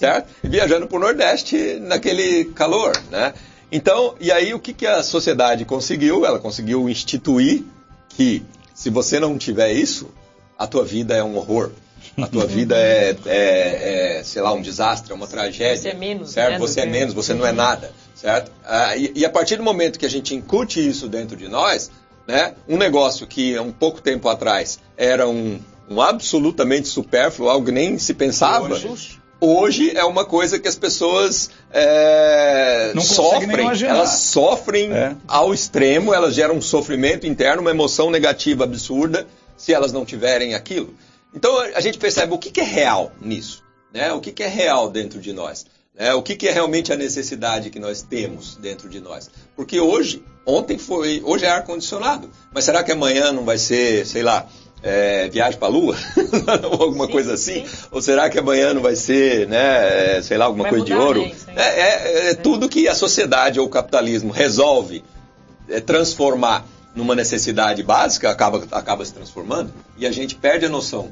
certo? 0.00 0.28
E 0.42 0.48
viajando 0.48 0.86
para 0.86 0.96
o 0.96 1.00
Nordeste 1.00 1.78
naquele 1.80 2.46
calor, 2.46 2.92
né? 3.10 3.34
Então, 3.70 4.14
e 4.18 4.32
aí 4.32 4.54
o 4.54 4.58
que, 4.58 4.72
que 4.72 4.86
a 4.86 5.02
sociedade 5.02 5.64
conseguiu? 5.66 6.24
Ela 6.24 6.38
conseguiu 6.38 6.88
instituir 6.88 7.62
que 8.08 8.42
se 8.74 8.88
você 8.88 9.20
não 9.20 9.36
tiver 9.36 9.72
isso, 9.72 10.08
a 10.58 10.66
tua 10.66 10.84
vida 10.84 11.14
é 11.14 11.22
um 11.22 11.36
horror. 11.36 11.70
A 12.16 12.26
tua 12.26 12.46
vida 12.46 12.76
é, 12.76 13.16
é, 13.26 14.18
é, 14.18 14.24
sei 14.24 14.42
lá, 14.42 14.52
um 14.52 14.62
desastre, 14.62 15.12
é 15.12 15.14
uma 15.14 15.26
tragédia. 15.26 15.76
Você 15.76 15.88
é 15.90 15.94
menos. 15.94 16.30
Certo? 16.32 16.52
Né, 16.52 16.58
você 16.58 16.80
é 16.80 16.86
menos, 16.86 17.14
você 17.14 17.34
não 17.34 17.46
é 17.46 17.52
nada. 17.52 17.92
Certo? 18.14 18.50
Ah, 18.64 18.96
e, 18.96 19.12
e, 19.14 19.24
a 19.24 19.30
partir 19.30 19.56
do 19.56 19.62
momento 19.62 19.98
que 19.98 20.06
a 20.06 20.10
gente 20.10 20.34
incute 20.34 20.86
isso 20.86 21.08
dentro 21.08 21.36
de 21.36 21.46
nós, 21.46 21.90
né, 22.26 22.54
um 22.68 22.76
negócio 22.76 23.26
que 23.26 23.56
há 23.56 23.62
um 23.62 23.70
pouco 23.70 24.00
tempo 24.00 24.28
atrás 24.28 24.80
era 24.96 25.28
um, 25.28 25.60
um 25.88 26.00
absolutamente 26.00 26.88
supérfluo, 26.88 27.48
algo 27.48 27.66
que 27.66 27.72
nem 27.72 27.98
se 27.98 28.12
pensava. 28.12 28.74
Hoje, 28.74 29.19
hoje 29.40 29.96
é 29.96 30.04
uma 30.04 30.24
coisa 30.24 30.58
que 30.58 30.68
as 30.68 30.76
pessoas 30.76 31.50
é, 31.72 32.92
sofrem, 33.00 33.66
elas 33.84 34.10
sofrem 34.10 34.92
é. 34.92 35.16
ao 35.26 35.54
extremo, 35.54 36.12
elas 36.12 36.34
geram 36.34 36.56
um 36.56 36.62
sofrimento 36.62 37.26
interno, 37.26 37.62
uma 37.62 37.70
emoção 37.70 38.10
negativa 38.10 38.64
absurda 38.64 39.26
se 39.56 39.72
elas 39.72 39.92
não 39.92 40.04
tiverem 40.04 40.54
aquilo. 40.54 40.94
Então 41.34 41.58
a 41.58 41.80
gente 41.80 41.98
percebe 41.98 42.34
o 42.34 42.38
que, 42.38 42.50
que 42.50 42.60
é 42.60 42.64
real 42.64 43.12
nisso, 43.20 43.62
né? 43.92 44.12
O 44.12 44.20
que, 44.20 44.32
que 44.32 44.42
é 44.42 44.48
real 44.48 44.90
dentro 44.90 45.20
de 45.20 45.32
nós, 45.32 45.64
né? 45.94 46.12
O 46.14 46.22
que, 46.22 46.34
que 46.34 46.48
é 46.48 46.52
realmente 46.52 46.92
a 46.92 46.96
necessidade 46.96 47.70
que 47.70 47.78
nós 47.78 48.02
temos 48.02 48.56
dentro 48.56 48.88
de 48.88 49.00
nós? 49.00 49.30
Porque 49.54 49.80
hoje, 49.80 50.24
ontem 50.44 50.76
foi, 50.76 51.22
hoje 51.24 51.44
é 51.44 51.50
ar 51.50 51.64
condicionado, 51.64 52.30
mas 52.52 52.64
será 52.64 52.82
que 52.82 52.92
amanhã 52.92 53.32
não 53.32 53.44
vai 53.44 53.58
ser, 53.58 54.04
sei 54.06 54.22
lá, 54.22 54.46
é, 54.82 55.28
viagem 55.28 55.58
para 55.58 55.68
a 55.68 55.70
Lua, 55.70 55.96
ou 56.64 56.82
alguma 56.82 57.06
sim, 57.06 57.12
coisa 57.12 57.34
assim? 57.34 57.66
Sim. 57.66 57.86
Ou 57.90 58.00
será 58.00 58.30
que 58.30 58.38
amanhã 58.38 58.72
não 58.72 58.80
vai 58.80 58.96
ser, 58.96 59.46
né, 59.46 60.16
é, 60.16 60.22
sei 60.22 60.38
lá, 60.38 60.46
alguma 60.46 60.64
vai 60.64 60.70
coisa 60.70 60.86
de 60.86 60.94
ouro? 60.94 61.22
Isso, 61.22 61.46
é, 61.50 61.80
é, 61.80 62.30
é, 62.30 62.34
tudo 62.34 62.68
que 62.68 62.88
a 62.88 62.94
sociedade 62.94 63.60
ou 63.60 63.66
o 63.66 63.68
capitalismo 63.68 64.32
resolve 64.32 65.04
é, 65.68 65.80
transformar 65.80 66.64
numa 66.94 67.14
necessidade 67.14 67.82
básica, 67.82 68.30
acaba, 68.30 68.62
acaba 68.72 69.04
se 69.04 69.12
transformando, 69.12 69.72
e 69.96 70.06
a 70.06 70.12
gente 70.12 70.34
perde 70.34 70.66
a 70.66 70.68
noção 70.68 71.10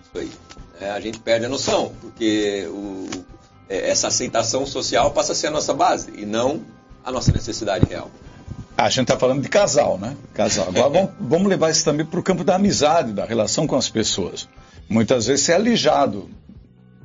disso 0.00 0.18
aí. 0.18 0.30
A 0.88 0.98
gente 0.98 1.20
perde 1.20 1.46
a 1.46 1.48
noção, 1.48 1.92
porque 2.00 2.66
o, 2.68 3.08
essa 3.68 4.08
aceitação 4.08 4.66
social 4.66 5.12
passa 5.12 5.32
a 5.32 5.34
ser 5.34 5.48
a 5.48 5.50
nossa 5.50 5.72
base, 5.72 6.10
e 6.16 6.24
não 6.24 6.62
a 7.04 7.12
nossa 7.12 7.30
necessidade 7.30 7.86
real. 7.88 8.10
A 8.76 8.88
gente 8.88 9.02
está 9.02 9.18
falando 9.18 9.42
de 9.42 9.48
casal, 9.48 9.98
né? 9.98 10.16
Casal. 10.34 10.68
Agora 10.68 10.88
vamos, 10.88 11.10
vamos 11.20 11.48
levar 11.48 11.70
isso 11.70 11.84
também 11.84 12.04
para 12.04 12.18
o 12.18 12.22
campo 12.22 12.42
da 12.42 12.56
amizade, 12.56 13.12
da 13.12 13.24
relação 13.24 13.66
com 13.66 13.76
as 13.76 13.88
pessoas. 13.88 14.48
Muitas 14.88 15.26
vezes 15.26 15.44
você 15.44 15.52
é 15.52 15.54
alijado 15.54 16.28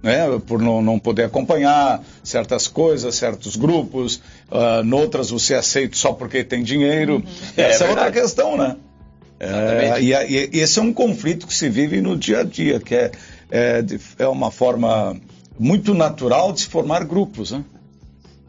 né, 0.01 0.39
por 0.45 0.61
não, 0.61 0.81
não, 0.81 0.99
poder 0.99 1.23
acompanhar 1.23 2.01
certas 2.23 2.67
coisas, 2.67 3.15
certos 3.15 3.55
grupos, 3.55 4.21
uh, 4.49 4.83
noutras 4.83 5.29
você 5.29 5.53
é 5.53 5.57
aceita 5.57 5.97
só 5.97 6.13
porque 6.13 6.43
tem 6.43 6.63
dinheiro. 6.63 7.15
Uhum. 7.15 7.23
Essa 7.55 7.83
é, 7.83 7.87
é 7.87 7.89
outra 7.89 8.11
questão, 8.11 8.57
né? 8.57 8.77
É, 9.39 10.01
e, 10.01 10.13
e, 10.13 10.59
esse 10.59 10.79
é 10.79 10.81
um 10.81 10.93
conflito 10.93 11.45
que 11.45 11.53
se 11.53 11.69
vive 11.69 12.01
no 12.01 12.17
dia 12.17 12.39
a 12.39 12.43
dia, 12.43 12.79
que 12.79 12.95
é, 12.95 13.11
é, 13.51 13.83
é 14.17 14.27
uma 14.27 14.49
forma 14.49 15.15
muito 15.59 15.93
natural 15.93 16.51
de 16.53 16.61
se 16.61 16.67
formar 16.67 17.03
grupos, 17.03 17.51
né? 17.51 17.63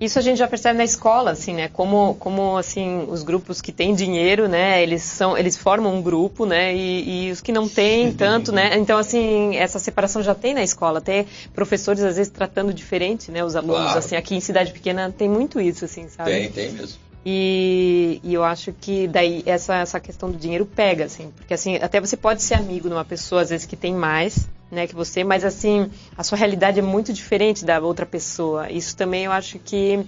Isso 0.00 0.18
a 0.18 0.22
gente 0.22 0.38
já 0.38 0.46
percebe 0.46 0.78
na 0.78 0.84
escola, 0.84 1.32
assim, 1.32 1.54
né? 1.54 1.68
Como, 1.68 2.14
como 2.20 2.56
assim, 2.56 3.04
os 3.08 3.24
grupos 3.24 3.60
que 3.60 3.72
têm 3.72 3.94
dinheiro, 3.94 4.48
né? 4.48 4.80
Eles 4.80 5.02
são, 5.02 5.36
eles 5.36 5.56
formam 5.56 5.96
um 5.96 6.02
grupo, 6.02 6.46
né? 6.46 6.72
E, 6.74 7.26
e 7.26 7.30
os 7.32 7.40
que 7.40 7.50
não 7.50 7.68
têm 7.68 8.12
tanto, 8.12 8.52
né? 8.52 8.76
Então, 8.78 8.96
assim, 8.96 9.56
essa 9.56 9.80
separação 9.80 10.22
já 10.22 10.36
tem 10.36 10.54
na 10.54 10.62
escola. 10.62 10.98
Até 10.98 11.26
professores 11.52 12.02
às 12.04 12.16
vezes 12.16 12.30
tratando 12.30 12.72
diferente, 12.72 13.32
né? 13.32 13.44
Os 13.44 13.56
alunos, 13.56 13.82
claro. 13.82 13.98
assim, 13.98 14.14
aqui 14.14 14.36
em 14.36 14.40
cidade 14.40 14.72
pequena 14.72 15.12
tem 15.16 15.28
muito 15.28 15.60
isso, 15.60 15.84
assim, 15.84 16.08
sabe? 16.08 16.30
Tem, 16.30 16.50
tem 16.52 16.72
mesmo. 16.72 17.07
E, 17.26 18.20
e, 18.22 18.32
eu 18.32 18.44
acho 18.44 18.72
que 18.72 19.06
daí 19.06 19.42
essa, 19.44 19.76
essa 19.76 20.00
questão 20.00 20.30
do 20.30 20.38
dinheiro 20.38 20.64
pega, 20.64 21.04
assim, 21.04 21.30
porque 21.36 21.52
assim, 21.52 21.76
até 21.76 22.00
você 22.00 22.16
pode 22.16 22.42
ser 22.42 22.54
amigo 22.54 22.88
de 22.88 22.94
uma 22.94 23.04
pessoa, 23.04 23.42
às 23.42 23.50
vezes, 23.50 23.66
que 23.66 23.76
tem 23.76 23.92
mais, 23.92 24.48
né, 24.70 24.86
que 24.86 24.94
você, 24.94 25.24
mas 25.24 25.44
assim, 25.44 25.90
a 26.16 26.22
sua 26.22 26.38
realidade 26.38 26.78
é 26.78 26.82
muito 26.82 27.12
diferente 27.12 27.64
da 27.64 27.80
outra 27.80 28.06
pessoa. 28.06 28.70
Isso 28.70 28.96
também 28.96 29.24
eu 29.24 29.32
acho 29.32 29.58
que 29.58 30.04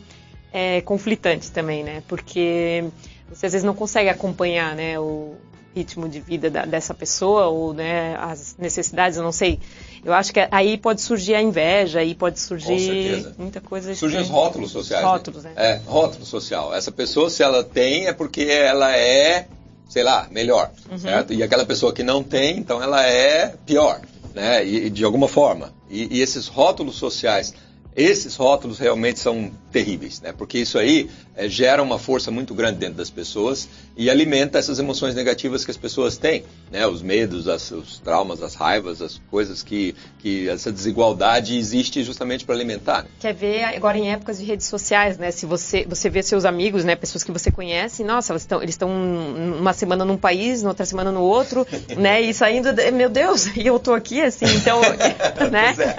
é 0.53 0.81
conflitante 0.81 1.51
também, 1.51 1.83
né? 1.83 2.03
Porque 2.09 2.85
você 3.29 3.46
às 3.46 3.53
vezes 3.53 3.64
não 3.64 3.75
consegue 3.75 4.09
acompanhar, 4.09 4.75
né, 4.75 4.99
o 4.99 5.35
ritmo 5.74 6.09
de 6.09 6.20
vida 6.20 6.50
da, 6.50 6.64
dessa 6.64 6.92
pessoa 6.92 7.46
ou, 7.46 7.72
né, 7.72 8.16
as 8.16 8.56
necessidades, 8.59 9.16
eu 9.16 9.24
não 9.24 9.33
sei. 9.33 9.61
Eu 10.04 10.12
acho 10.12 10.33
que 10.33 10.40
aí 10.50 10.78
pode 10.78 11.00
surgir 11.00 11.35
a 11.35 11.42
inveja, 11.42 12.00
aí 12.00 12.14
pode 12.14 12.40
surgir 12.40 13.35
muita 13.38 13.61
coisa. 13.61 13.94
Surgem 13.94 14.20
os 14.20 14.28
rótulos 14.28 14.70
sociais. 14.70 15.04
Né? 15.04 15.11
Rótulos, 15.11 15.44
né? 15.44 15.52
É, 15.56 15.80
rótulo 15.87 16.24
social. 16.24 16.74
Essa 16.74 16.90
pessoa, 16.90 17.28
se 17.30 17.42
ela 17.42 17.62
tem, 17.62 18.06
é 18.06 18.12
porque 18.12 18.42
ela 18.42 18.96
é, 18.96 19.46
sei 19.88 20.02
lá, 20.02 20.26
melhor, 20.30 20.70
uhum. 20.90 20.98
certo? 20.98 21.33
E 21.33 21.42
aquela 21.42 21.66
pessoa 21.66 21.92
que 21.92 22.02
não 22.02 22.22
tem, 22.22 22.59
então 22.59 22.83
ela 22.83 23.06
é 23.06 23.54
pior 23.66 24.00
né? 24.35 24.64
E, 24.66 24.90
de 24.90 25.04
alguma 25.04 25.28
forma. 25.28 25.72
E, 25.88 26.18
e 26.18 26.20
esses 26.20 26.46
rótulos 26.46 26.96
sociais, 26.96 27.54
esses 27.96 28.37
rótulos 28.37 28.78
realmente 28.78 29.18
são 29.18 29.50
terríveis, 29.72 30.20
né? 30.20 30.33
Porque 30.33 30.59
isso 30.59 30.78
aí 30.78 31.11
é, 31.35 31.48
gera 31.48 31.83
uma 31.83 31.98
força 31.98 32.30
muito 32.30 32.54
grande 32.54 32.78
dentro 32.78 32.96
das 32.96 33.11
pessoas 33.11 33.68
e 34.01 34.09
alimenta 34.09 34.59
essas 34.59 34.79
emoções 34.79 35.15
negativas 35.15 35.63
que 35.63 35.71
as 35.71 35.77
pessoas 35.77 36.17
têm, 36.17 36.43
né? 36.73 36.87
Os 36.87 37.03
medos, 37.03 37.47
as, 37.47 37.71
os 37.71 37.99
traumas, 37.99 38.43
as 38.43 38.55
raivas, 38.55 39.03
as 39.03 39.21
coisas 39.31 39.63
que, 39.63 39.95
que 40.21 40.49
essa 40.49 40.73
desigualdade 40.73 41.55
existe 41.55 42.03
justamente 42.03 42.47
para 42.47 42.55
alimentar. 42.55 43.03
Né? 43.03 43.11
Quer 43.21 43.35
ver 43.35 43.63
agora 43.63 43.99
em 43.99 44.11
épocas 44.11 44.39
de 44.39 44.47
redes 44.47 44.67
sociais, 44.69 45.19
né? 45.19 45.31
Se 45.31 45.45
você 45.45 45.85
você 45.87 46.09
vê 46.09 46.23
seus 46.23 46.47
amigos, 46.47 46.83
né? 46.83 46.97
Pessoas 46.97 47.23
que 47.23 47.31
você 47.31 47.51
conhece, 47.51 48.03
nossa, 48.03 48.33
eles 48.33 48.41
estão 48.41 48.63
eles 48.63 48.75
estão 48.75 48.89
uma 48.89 49.75
semana 49.75 50.03
num 50.03 50.17
país, 50.17 50.65
outra 50.65 50.87
semana 50.87 51.13
no 51.13 51.21
outro, 51.21 51.67
né? 51.95 52.23
E 52.23 52.33
saindo, 52.33 52.71
meu 52.95 53.11
Deus, 53.11 53.49
e 53.55 53.67
eu 53.67 53.79
tô 53.79 53.93
aqui 53.93 54.23
assim, 54.23 54.47
então, 54.47 54.81
né? 55.53 55.75
Pois 55.77 55.79
é. 55.79 55.99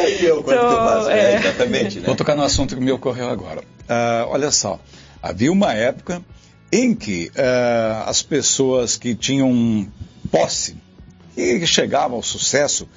Aí 0.00 0.24
eu, 0.24 0.40
então, 0.40 0.52
eu 0.52 0.76
faço, 0.78 1.10
é, 1.10 1.34
é, 1.34 1.36
exatamente. 1.36 2.00
Né? 2.00 2.06
Vou 2.06 2.16
tocar 2.16 2.34
no 2.34 2.42
assunto 2.42 2.74
que 2.74 2.80
me 2.82 2.90
ocorreu 2.90 3.28
agora. 3.28 3.60
Uh, 3.60 4.26
olha 4.30 4.50
só, 4.50 4.80
havia 5.22 5.52
uma 5.52 5.72
época 5.72 6.20
em 6.70 6.94
que 6.94 7.30
uh, 7.34 8.08
as 8.08 8.22
pessoas 8.22 8.96
que 8.96 9.14
tinham 9.14 9.86
posse 10.30 10.76
e 11.36 11.66
chegavam 11.66 12.16
ao 12.16 12.22
sucesso, 12.22 12.88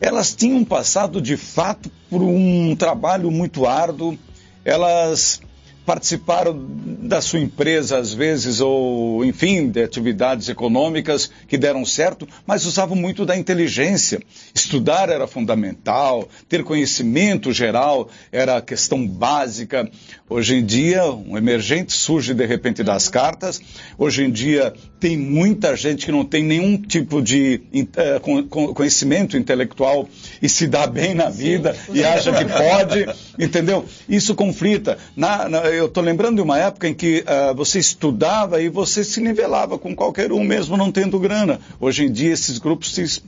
elas 0.00 0.34
tinham 0.34 0.64
passado 0.64 1.20
de 1.20 1.36
fato 1.36 1.90
por 2.08 2.22
um 2.22 2.74
trabalho 2.74 3.30
muito 3.30 3.66
árduo, 3.66 4.18
elas 4.64 5.40
participaram 5.84 6.58
da 7.02 7.20
sua 7.20 7.40
empresa 7.40 7.98
às 7.98 8.12
vezes, 8.12 8.60
ou 8.60 9.24
enfim, 9.24 9.68
de 9.68 9.82
atividades 9.82 10.48
econômicas 10.48 11.30
que 11.48 11.58
deram 11.58 11.84
certo, 11.84 12.28
mas 12.46 12.64
usavam 12.66 12.96
muito 12.96 13.26
da 13.26 13.36
inteligência. 13.36 14.20
Estudar 14.54 15.08
era 15.08 15.26
fundamental, 15.26 16.28
ter 16.48 16.62
conhecimento 16.62 17.52
geral 17.52 18.08
era 18.30 18.58
a 18.58 18.62
questão 18.62 19.06
básica. 19.06 19.90
Hoje 20.28 20.56
em 20.56 20.64
dia, 20.64 21.04
um 21.10 21.36
emergente 21.36 21.92
surge 21.92 22.34
de 22.34 22.46
repente 22.46 22.82
das 22.84 23.08
cartas. 23.08 23.60
Hoje 23.98 24.24
em 24.24 24.30
dia, 24.30 24.72
tem 25.00 25.16
muita 25.16 25.74
gente 25.74 26.06
que 26.06 26.12
não 26.12 26.24
tem 26.24 26.44
nenhum 26.44 26.76
tipo 26.76 27.22
de 27.22 27.62
uh, 27.74 28.74
conhecimento 28.74 29.36
intelectual 29.36 30.08
e 30.42 30.48
se 30.48 30.66
dá 30.66 30.86
bem 30.86 31.14
na 31.14 31.30
vida 31.30 31.74
Sim. 31.74 31.92
e 31.94 32.04
acha 32.04 32.32
que 32.32 32.44
pode, 32.44 33.06
entendeu? 33.38 33.84
Isso 34.08 34.34
conflita. 34.34 34.98
Na, 35.16 35.48
na, 35.48 35.69
eu 35.72 35.86
estou 35.86 36.02
lembrando 36.02 36.36
de 36.36 36.42
uma 36.42 36.58
época 36.58 36.88
em 36.88 36.94
que 36.94 37.22
uh, 37.22 37.54
você 37.54 37.78
estudava 37.78 38.60
e 38.60 38.68
você 38.68 39.02
se 39.02 39.20
nivelava 39.20 39.78
com 39.78 39.94
qualquer 39.94 40.32
um, 40.32 40.44
mesmo 40.44 40.76
não 40.76 40.92
tendo 40.92 41.18
grana. 41.18 41.60
Hoje 41.80 42.04
em 42.04 42.12
dia, 42.12 42.32
esses 42.32 42.58
grupos 42.58 42.94
se. 42.94 43.22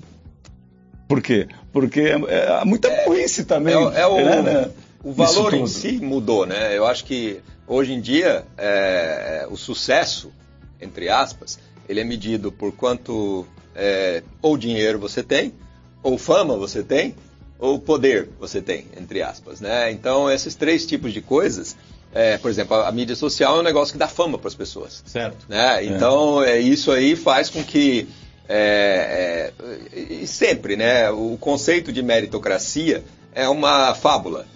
Por 1.09 1.21
quê? 1.21 1.49
Porque 1.73 2.01
é, 2.01 2.61
é 2.61 2.65
muita 2.65 2.89
é, 2.89 3.05
burrice 3.05 3.45
também. 3.45 3.75
É, 3.75 4.01
é 4.01 4.07
o, 4.07 4.17
né? 4.43 4.71
o 5.03 5.13
valor 5.13 5.55
em 5.55 5.67
si 5.67 5.93
mudou, 5.93 6.47
né? 6.47 6.77
Eu 6.77 6.87
acho 6.87 7.05
que 7.05 7.41
hoje 7.67 7.93
em 7.93 8.01
dia 8.01 8.45
é, 8.57 9.47
o 9.51 9.57
sucesso 9.57 10.33
entre 10.83 11.09
aspas, 11.09 11.59
ele 11.89 12.01
é 12.01 12.05
medido 12.05 12.51
por 12.51 12.73
quanto 12.73 13.47
é, 13.75 14.23
ou 14.43 14.59
dinheiro 14.59 14.99
você 14.99 15.23
tem, 15.23 15.55
ou 16.03 16.19
fama 16.19 16.57
você 16.57 16.83
tem, 16.83 17.15
ou 17.59 17.79
poder 17.79 18.29
você 18.41 18.61
tem, 18.61 18.87
entre 18.99 19.23
aspas, 19.23 19.61
né? 19.61 19.93
Então, 19.93 20.29
esses 20.29 20.57
três 20.57 20.85
tipos 20.85 21.13
de 21.13 21.21
coisas, 21.23 21.77
é, 22.15 22.39
por 22.39 22.51
exemplo, 22.51 22.77
a, 22.77 22.89
a, 22.89 22.93
mídia 22.93 23.17
social 23.17 23.57
é 23.57 23.61
um 23.61 23.63
negócio 23.63 23.93
que 23.93 23.99
dá 23.99 24.09
fama 24.09 24.39
para 24.39 24.49
as 24.49 24.55
pessoas. 24.55 25.03
Certo. 25.07 25.47
Né? 25.49 25.85
Então, 25.85 26.43
é. 26.43 26.59
isso 26.59 26.91
aí 26.91 27.17
faz 27.17 27.49
com 27.49 27.63
que 27.63 28.09
é, 28.49 29.53
é, 29.93 30.27
sempre, 30.27 30.77
né? 30.77 31.11
O 31.11 31.37
conceito 31.41 31.93
de 31.93 32.03
meritocracia 32.03 33.03
é 33.35 33.49
uma 33.49 33.95
fábula 33.95 34.47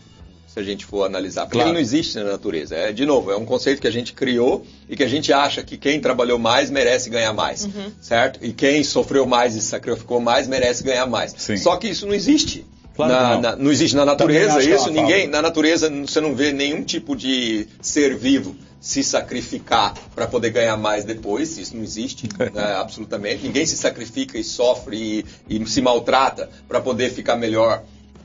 se 0.57 0.61
a 0.61 0.63
gente 0.63 0.87
for 0.87 1.05
analisar, 1.05 1.43
porque 1.43 1.59
claro. 1.59 1.69
ele 1.69 1.75
não 1.75 1.81
existe 1.83 2.17
na 2.17 2.25
natureza. 2.25 2.75
É, 2.75 2.91
de 2.91 3.05
novo, 3.05 3.31
é 3.31 3.37
um 3.37 3.45
conceito 3.45 3.79
que 3.79 3.87
a 3.87 3.91
gente 3.91 4.15
criou 4.15 4.65
e 4.89 4.97
que 4.97 5.03
a 5.03 5.09
gente 5.09 5.31
acha 5.31 5.63
que 5.63 5.77
quem 5.77 6.01
trabalhou 6.01 6.39
mais 6.39 6.71
merece 6.71 7.11
ganhar 7.11 7.35
mais, 7.35 7.67
uhum. 7.67 7.93
certo? 8.01 8.41
E 8.43 8.55
quem 8.55 8.83
sofreu 8.83 9.27
mais 9.27 9.55
e 9.55 9.61
sacrificou 9.61 10.19
mais 10.19 10.49
merece 10.49 10.83
ganhar 10.83 11.05
mais. 11.05 11.35
Sim. 11.37 11.59
Só 11.59 11.77
que 11.77 11.89
isso 11.89 12.07
não 12.07 12.15
existe. 12.15 12.65
Claro 12.97 13.13
na, 13.13 13.35
não. 13.35 13.41
Na, 13.41 13.57
não. 13.57 13.71
existe 13.71 13.95
na 13.95 14.05
natureza 14.05 14.63
isso. 14.63 14.91
Ninguém 14.91 15.29
na 15.29 15.43
natureza 15.43 15.91
você 15.91 16.21
não 16.21 16.35
vê 16.35 16.53
nenhum 16.53 16.83
tipo 16.83 17.15
de 17.15 17.69
ser 17.81 18.17
vivo 18.17 18.57
se 18.81 19.03
sacrificar 19.03 19.95
para 20.15 20.27
poder 20.27 20.51
ganhar 20.51 20.77
mais 20.77 21.05
depois. 21.05 21.59
Isso 21.59 21.77
não 21.77 21.85
existe, 21.85 22.29
né, 22.55 22.75
absolutamente. 22.75 23.45
Ninguém 23.45 23.67
se 23.67 23.77
sacrifica 23.77 24.39
e 24.39 24.45
sofre 24.45 25.27
e, 25.49 25.57
e 25.61 25.67
se 25.67 25.83
maltrata 25.83 26.49
para 26.67 26.81
poder 26.81 27.11
ficar 27.11 27.37
melhor 27.37 27.83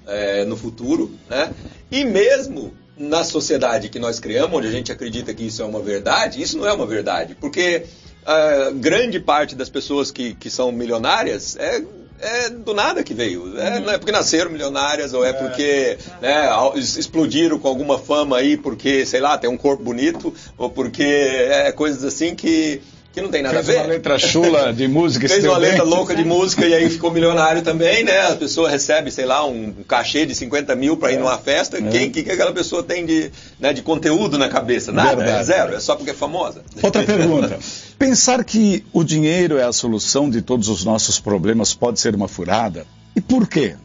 é, 0.08 0.46
no 0.46 0.56
futuro, 0.56 1.12
né? 1.30 1.52
E 1.92 2.06
mesmo 2.06 2.74
na 2.98 3.24
sociedade 3.24 3.90
que 3.90 4.00
nós 4.00 4.20
criamos, 4.20 4.56
onde 4.56 4.68
a 4.68 4.72
gente 4.72 4.92
acredita 4.92 5.34
que 5.34 5.44
isso 5.44 5.62
é 5.62 5.66
uma 5.66 5.82
verdade, 5.82 6.42
isso 6.42 6.58
não 6.58 6.68
é 6.68 6.72
uma 6.72 6.86
verdade, 6.86 7.36
porque 7.36 7.86
a 8.26 8.70
grande 8.72 9.20
parte 9.20 9.56
das 9.56 9.70
pessoas 9.70 10.12
que, 10.12 10.36
que 10.36 10.50
são 10.50 10.72
milionárias 10.72 11.58
é 11.58 11.84
é 12.22 12.50
do 12.50 12.74
nada 12.74 13.04
que 13.04 13.14
veio. 13.14 13.60
É, 13.60 13.78
uhum. 13.78 13.86
Não 13.86 13.94
é 13.94 13.98
porque 13.98 14.12
nasceram 14.12 14.52
milionárias 14.52 15.14
ou 15.14 15.26
é, 15.26 15.30
é. 15.30 15.34
porque 15.34 15.98
né, 16.22 16.50
explodiram 16.76 17.60
com 17.60 17.68
alguma 17.68 17.98
fama 17.98 18.38
aí 18.38 18.58
porque, 18.58 19.06
sei 19.06 19.20
lá, 19.20 19.38
tem 19.38 19.50
um 19.50 19.58
corpo 19.58 19.84
bonito 19.84 20.34
ou 20.58 20.70
porque 20.70 21.04
é 21.04 21.72
coisas 21.72 22.04
assim 22.04 22.36
que 22.36 22.82
que 23.14 23.22
não 23.22 23.30
tem 23.30 23.42
nada 23.42 23.62
Fez 23.64 23.68
a 23.68 23.72
ver. 23.72 23.74
Fez 23.74 23.86
uma 23.86 23.94
letra 23.94 24.20
chula 24.20 24.74
de 24.74 24.88
música. 24.88 25.28
Fez 25.28 25.44
uma 25.44 25.58
letra 25.58 25.84
louca 25.84 26.16
de 26.16 26.24
música 26.24 26.66
e 26.66 26.74
aí 26.74 26.90
ficou 26.90 27.12
milionário 27.12 27.62
também, 27.62 28.04
né? 28.04 28.28
A 28.28 28.36
pessoa 28.36 28.70
recebe, 28.70 29.12
sei 29.12 29.26
lá, 29.26 29.46
um 29.46 29.74
cachê 29.88 30.26
de 30.26 30.34
50 30.34 30.76
mil 30.76 30.96
para 30.98 31.12
ir 31.12 31.16
é. 31.16 31.20
numa 31.20 31.38
festa. 31.38 31.78
É. 31.78 31.82
Quem 31.90 32.10
que, 32.10 32.24
que 32.24 32.32
aquela 32.32 32.54
pessoa 32.54 32.82
tem 32.84 33.06
de, 33.06 33.32
né, 33.60 33.74
de 33.74 33.82
conteúdo 33.82 34.38
na 34.38 34.48
cabeça? 34.48 34.92
Nada, 34.92 35.24
é 35.24 35.44
zero. 35.44 35.76
É 35.76 35.80
só 35.80 35.96
porque 35.96 36.12
é 36.12 36.14
famosa. 36.14 36.64
Outra 36.82 37.04
pergunta. 37.04 37.60
Pensar 38.00 38.44
que 38.44 38.84
o 38.94 39.04
dinheiro 39.04 39.58
é 39.58 39.64
a 39.64 39.74
solução 39.74 40.30
de 40.30 40.42
todos 40.42 40.70
os 40.70 40.86
nossos 40.86 41.20
problemas 41.20 41.74
pode 41.74 42.00
ser 42.00 42.16
uma 42.16 42.28
furada? 42.28 42.86
E 43.16 43.22
por 43.22 43.48
quê? 43.48 43.76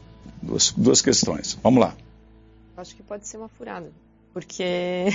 Duas, 0.41 0.73
duas 0.75 1.01
questões. 1.01 1.57
Vamos 1.61 1.81
lá. 1.81 1.95
Acho 2.77 2.95
que 2.95 3.03
pode 3.03 3.27
ser 3.27 3.37
uma 3.37 3.49
furada. 3.49 3.91
Porque 4.33 5.13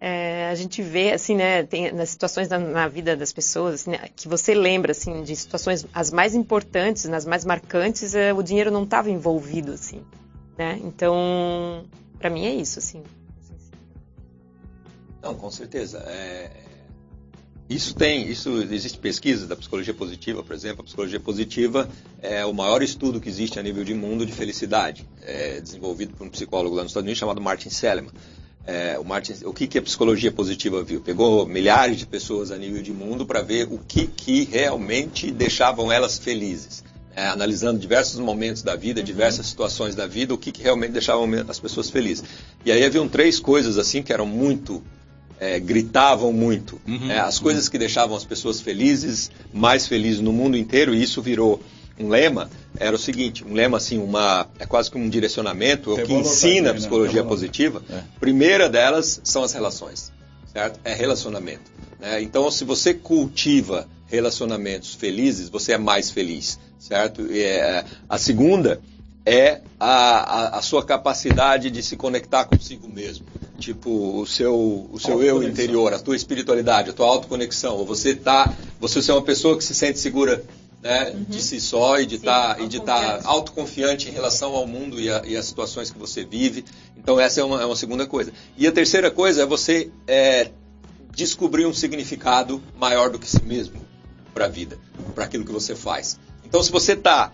é, 0.00 0.48
a 0.48 0.54
gente 0.54 0.80
vê, 0.80 1.12
assim, 1.12 1.34
né, 1.34 1.64
tem 1.64 1.92
nas 1.92 2.10
situações 2.10 2.48
na, 2.48 2.58
na 2.58 2.88
vida 2.88 3.16
das 3.16 3.32
pessoas, 3.32 3.74
assim, 3.74 3.90
né, 3.90 4.08
que 4.14 4.28
você 4.28 4.54
lembra, 4.54 4.92
assim, 4.92 5.22
de 5.22 5.34
situações 5.34 5.86
as 5.92 6.12
mais 6.12 6.34
importantes, 6.34 7.04
nas 7.06 7.24
mais 7.24 7.44
marcantes, 7.44 8.14
é, 8.14 8.32
o 8.32 8.42
dinheiro 8.42 8.70
não 8.70 8.84
estava 8.84 9.10
envolvido, 9.10 9.72
assim, 9.72 10.02
né? 10.56 10.78
Então, 10.84 11.84
para 12.18 12.30
mim 12.30 12.46
é 12.46 12.54
isso, 12.54 12.78
assim. 12.78 13.02
Não, 15.20 15.34
com 15.34 15.50
certeza. 15.50 15.98
É, 16.06 16.50
isso 17.68 17.94
tem, 17.94 18.28
isso 18.28 18.62
existe 18.62 18.98
pesquisa 18.98 19.46
da 19.46 19.56
psicologia 19.56 19.92
positiva, 19.92 20.44
por 20.44 20.54
exemplo. 20.54 20.82
A 20.82 20.84
psicologia 20.84 21.20
positiva 21.20 21.88
é 22.22 22.46
o 22.46 22.54
maior 22.54 22.82
estudo 22.82 23.20
que 23.20 23.28
existe 23.28 23.58
a 23.58 23.62
nível 23.62 23.82
de 23.82 23.94
mundo 23.94 24.24
de 24.24 24.32
felicidade, 24.32 25.06
é 25.22 25.60
desenvolvido 25.60 26.14
por 26.14 26.26
um 26.26 26.30
psicólogo 26.30 26.76
lá 26.76 26.82
nos 26.82 26.92
Estados 26.92 27.04
Unidos 27.04 27.18
chamado 27.18 27.40
Martin 27.40 27.68
Seligman. 27.68 28.12
É, 28.66 28.98
o, 28.98 29.04
Martin, 29.04 29.34
o 29.44 29.52
que, 29.52 29.66
que 29.66 29.78
a 29.78 29.82
psicologia 29.82 30.30
positiva 30.30 30.82
viu? 30.82 31.00
Pegou 31.00 31.46
milhares 31.46 31.96
de 31.96 32.06
pessoas 32.06 32.50
a 32.50 32.58
nível 32.58 32.82
de 32.82 32.92
mundo 32.92 33.24
para 33.24 33.40
ver 33.40 33.66
o 33.70 33.78
que, 33.78 34.06
que 34.06 34.44
realmente 34.44 35.30
deixavam 35.30 35.90
elas 35.90 36.18
felizes. 36.18 36.84
É, 37.16 37.26
analisando 37.26 37.80
diversos 37.80 38.20
momentos 38.20 38.62
da 38.62 38.76
vida, 38.76 39.00
uhum. 39.00 39.06
diversas 39.06 39.46
situações 39.46 39.94
da 39.96 40.06
vida, 40.06 40.32
o 40.32 40.38
que, 40.38 40.52
que 40.52 40.62
realmente 40.62 40.92
deixavam 40.92 41.28
as 41.48 41.58
pessoas 41.58 41.90
felizes. 41.90 42.22
E 42.64 42.70
aí 42.70 42.84
haviam 42.84 43.08
três 43.08 43.40
coisas 43.40 43.76
assim 43.76 44.02
que 44.02 44.12
eram 44.12 44.26
muito 44.26 44.82
é, 45.40 45.58
gritavam 45.58 46.32
muito. 46.32 46.80
Uhum, 46.86 47.10
é, 47.10 47.18
as 47.18 47.38
coisas 47.38 47.68
que 47.68 47.78
deixavam 47.78 48.16
as 48.16 48.24
pessoas 48.24 48.60
felizes, 48.60 49.30
mais 49.52 49.86
felizes 49.86 50.20
no 50.20 50.32
mundo 50.32 50.56
inteiro, 50.56 50.94
e 50.94 51.02
isso 51.02 51.22
virou 51.22 51.62
um 51.98 52.08
lema, 52.08 52.50
era 52.78 52.94
o 52.94 52.98
seguinte, 52.98 53.44
um 53.44 53.52
lema 53.52 53.76
assim, 53.76 53.98
uma, 53.98 54.46
é 54.58 54.66
quase 54.66 54.90
que 54.90 54.98
um 54.98 55.08
direcionamento, 55.08 55.92
o 55.92 56.02
que 56.02 56.12
ensina 56.12 56.70
a 56.70 56.72
né? 56.72 56.78
psicologia 56.78 57.24
positiva. 57.24 57.82
É. 57.90 58.02
Primeira 58.20 58.68
delas 58.68 59.20
são 59.24 59.42
as 59.42 59.52
relações, 59.52 60.12
certo? 60.52 60.78
É 60.84 60.94
relacionamento. 60.94 61.70
Né? 61.98 62.22
Então, 62.22 62.50
se 62.50 62.64
você 62.64 62.94
cultiva 62.94 63.88
relacionamentos 64.06 64.94
felizes, 64.94 65.48
você 65.48 65.72
é 65.72 65.78
mais 65.78 66.10
feliz, 66.10 66.58
certo? 66.78 67.26
E, 67.30 67.42
é, 67.42 67.84
a 68.08 68.18
segunda 68.18 68.80
é 69.26 69.60
a, 69.78 69.86
a, 69.86 70.58
a, 70.58 70.62
sua 70.62 70.82
capacidade 70.82 71.70
de 71.70 71.82
se 71.82 71.96
conectar 71.96 72.46
consigo 72.46 72.88
mesmo. 72.88 73.26
Tipo, 73.58 74.20
o 74.20 74.26
seu, 74.26 74.88
o 74.90 74.98
seu 74.98 75.22
eu 75.22 75.42
interior, 75.42 75.92
a 75.92 75.98
tua 75.98 76.16
espiritualidade, 76.16 76.90
a 76.90 76.92
tua 76.94 77.06
autoconexão. 77.06 77.84
Você 77.84 78.14
tá, 78.14 78.54
você 78.80 79.10
é 79.10 79.14
uma 79.14 79.22
pessoa 79.22 79.58
que 79.58 79.64
se 79.64 79.74
sente 79.74 79.98
segura 79.98 80.42
né, 80.82 81.10
uhum. 81.10 81.24
de 81.24 81.42
si 81.42 81.60
só 81.60 81.98
e 81.98 82.06
de 82.06 82.16
estar 82.16 82.56
tá, 82.56 83.18
tá 83.18 83.20
autoconfiante 83.24 84.08
em 84.08 84.12
relação 84.12 84.54
ao 84.54 84.66
mundo 84.66 85.00
e, 85.00 85.10
a, 85.10 85.22
e, 85.24 85.36
as 85.36 85.46
situações 85.46 85.90
que 85.90 85.98
você 85.98 86.24
vive. 86.24 86.64
Então 86.96 87.18
essa 87.18 87.40
é 87.40 87.44
uma, 87.44 87.62
é 87.62 87.66
uma 87.66 87.76
segunda 87.76 88.06
coisa. 88.06 88.32
E 88.56 88.66
a 88.66 88.72
terceira 88.72 89.10
coisa 89.10 89.42
é 89.42 89.46
você 89.46 89.90
é, 90.06 90.50
descobrir 91.12 91.66
um 91.66 91.74
significado 91.74 92.62
maior 92.76 93.10
do 93.10 93.18
que 93.18 93.28
si 93.28 93.42
mesmo 93.42 93.80
para 94.32 94.44
a 94.44 94.48
vida, 94.48 94.78
para 95.14 95.24
aquilo 95.24 95.44
que 95.44 95.52
você 95.52 95.74
faz. 95.74 96.18
Então 96.44 96.62
se 96.62 96.70
você 96.70 96.92
está 96.92 97.32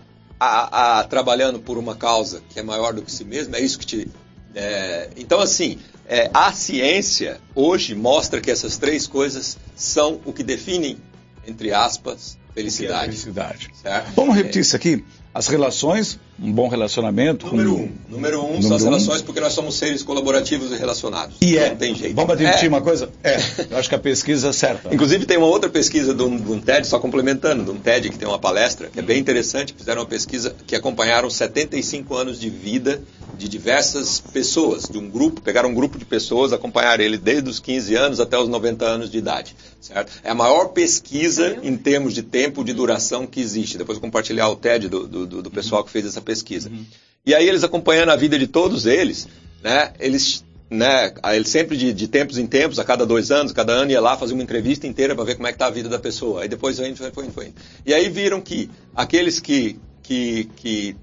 trabalhando 1.09 1.59
por 1.59 1.77
uma 1.77 1.95
causa 1.95 2.41
que 2.49 2.59
é 2.59 2.63
maior 2.63 2.93
do 2.93 3.01
que 3.01 3.11
si 3.11 3.23
mesmo, 3.23 3.55
é 3.55 3.61
isso 3.61 3.79
que 3.79 3.85
te... 3.85 4.09
É, 4.53 5.09
então 5.17 5.39
assim, 5.39 5.79
é, 6.07 6.29
a 6.33 6.51
ciência 6.51 7.39
hoje 7.53 7.93
mostra 7.93 8.39
que 8.39 8.49
essas 8.49 8.77
três 8.77 9.05
coisas 9.05 9.57
são 9.75 10.21
o 10.25 10.31
que 10.31 10.43
definem, 10.43 10.97
entre 11.45 11.73
aspas, 11.73 12.37
Felicidade. 12.55 12.95
É 12.95 13.05
felicidade. 13.05 13.69
Certo? 13.81 14.13
Vamos 14.15 14.35
repetir 14.35 14.61
isso 14.61 14.75
aqui. 14.75 15.03
As 15.33 15.47
relações, 15.47 16.17
um 16.41 16.51
bom 16.51 16.67
relacionamento. 16.67 17.47
Número 17.47 17.71
com... 17.71 17.81
um. 17.81 17.91
Número 18.09 18.39
um 18.39 18.47
Número 18.47 18.63
são 18.63 18.75
as 18.75 18.83
relações 18.83 19.21
um. 19.21 19.23
porque 19.23 19.39
nós 19.39 19.53
somos 19.53 19.75
seres 19.75 20.03
colaborativos 20.03 20.71
e 20.71 20.75
relacionados. 20.75 21.37
E 21.41 21.57
é. 21.57 21.69
Não 21.69 21.77
tem 21.77 21.95
jeito. 21.95 22.15
Vamos 22.15 22.31
admitir 22.31 22.65
é. 22.65 22.67
uma 22.67 22.81
coisa? 22.81 23.09
É. 23.23 23.37
Eu 23.71 23.77
acho 23.77 23.87
que 23.87 23.95
a 23.95 23.99
pesquisa 23.99 24.49
é 24.49 24.53
certa. 24.53 24.93
Inclusive 24.93 25.25
tem 25.25 25.37
uma 25.37 25.47
outra 25.47 25.69
pesquisa 25.69 26.13
de 26.13 26.23
um, 26.23 26.37
de 26.37 26.51
um, 26.51 26.59
TED, 26.59 26.87
só 26.87 26.99
complementando, 26.99 27.63
de 27.63 27.71
um 27.71 27.77
TED 27.77 28.09
que 28.09 28.17
tem 28.17 28.27
uma 28.27 28.39
palestra, 28.39 28.89
que 28.89 28.99
é 28.99 29.01
bem 29.01 29.19
interessante. 29.19 29.73
Fizeram 29.77 30.01
uma 30.01 30.07
pesquisa 30.07 30.55
que 30.67 30.75
acompanharam 30.75 31.29
75 31.29 32.15
anos 32.15 32.39
de 32.39 32.49
vida 32.49 33.01
de 33.37 33.47
diversas 33.47 34.19
pessoas, 34.19 34.87
de 34.89 34.97
um 34.97 35.09
grupo, 35.09 35.41
pegaram 35.41 35.69
um 35.69 35.73
grupo 35.73 35.97
de 35.97 36.05
pessoas, 36.05 36.53
acompanharam 36.53 37.03
ele 37.03 37.17
desde 37.17 37.49
os 37.49 37.59
15 37.59 37.95
anos 37.95 38.19
até 38.19 38.37
os 38.37 38.47
90 38.47 38.85
anos 38.85 39.11
de 39.11 39.17
idade, 39.17 39.55
certo? 39.81 40.11
É 40.23 40.31
a 40.31 40.35
maior 40.35 40.69
pesquisa 40.69 41.57
em 41.61 41.75
termos 41.75 42.13
de 42.13 42.23
tempo 42.23 42.63
de 42.63 42.73
duração 42.73 43.27
que 43.27 43.39
existe. 43.39 43.77
Depois 43.77 43.97
compartilhar 43.97 44.49
o 44.49 44.55
TED 44.55 44.87
do, 44.87 45.07
do, 45.07 45.41
do 45.41 45.51
pessoal 45.51 45.83
que 45.83 45.91
fez 45.91 46.05
essa 46.05 46.21
pesquisa. 46.25 46.69
Uhum. 46.69 46.85
E 47.25 47.33
aí 47.33 47.47
eles 47.47 47.63
acompanhando 47.63 48.09
a 48.09 48.15
vida 48.15 48.37
de 48.37 48.47
todos 48.47 48.85
eles, 48.85 49.27
né, 49.63 49.93
eles 49.99 50.43
né, 50.69 51.13
ele 51.33 51.45
sempre 51.45 51.77
de, 51.77 51.93
de, 51.93 52.07
tempos 52.07 52.37
em 52.37 52.47
tempos, 52.47 52.79
a 52.79 52.83
cada 52.83 53.05
dois 53.05 53.31
anos, 53.31 53.51
cada 53.51 53.71
ano 53.71 53.91
ia 53.91 54.01
lá 54.01 54.17
fazer 54.17 54.33
uma 54.33 54.43
entrevista 54.43 54.87
inteira 54.87 55.15
para 55.15 55.23
ver 55.23 55.35
como 55.35 55.47
é 55.47 55.51
que 55.51 55.57
tá 55.57 55.67
a 55.67 55.71
vida 55.71 55.87
da 55.87 55.99
pessoa. 55.99 56.41
Aí 56.41 56.47
depois 56.47 56.77
foi, 56.77 56.95
foi, 56.95 57.11
foi, 57.11 57.29
foi. 57.29 57.53
E 57.85 57.93
aí 57.93 58.09
viram 58.09 58.41
que 58.41 58.69
aqueles 58.95 59.39
que, 59.39 59.79
que, 60.01 60.49
que 60.55 60.95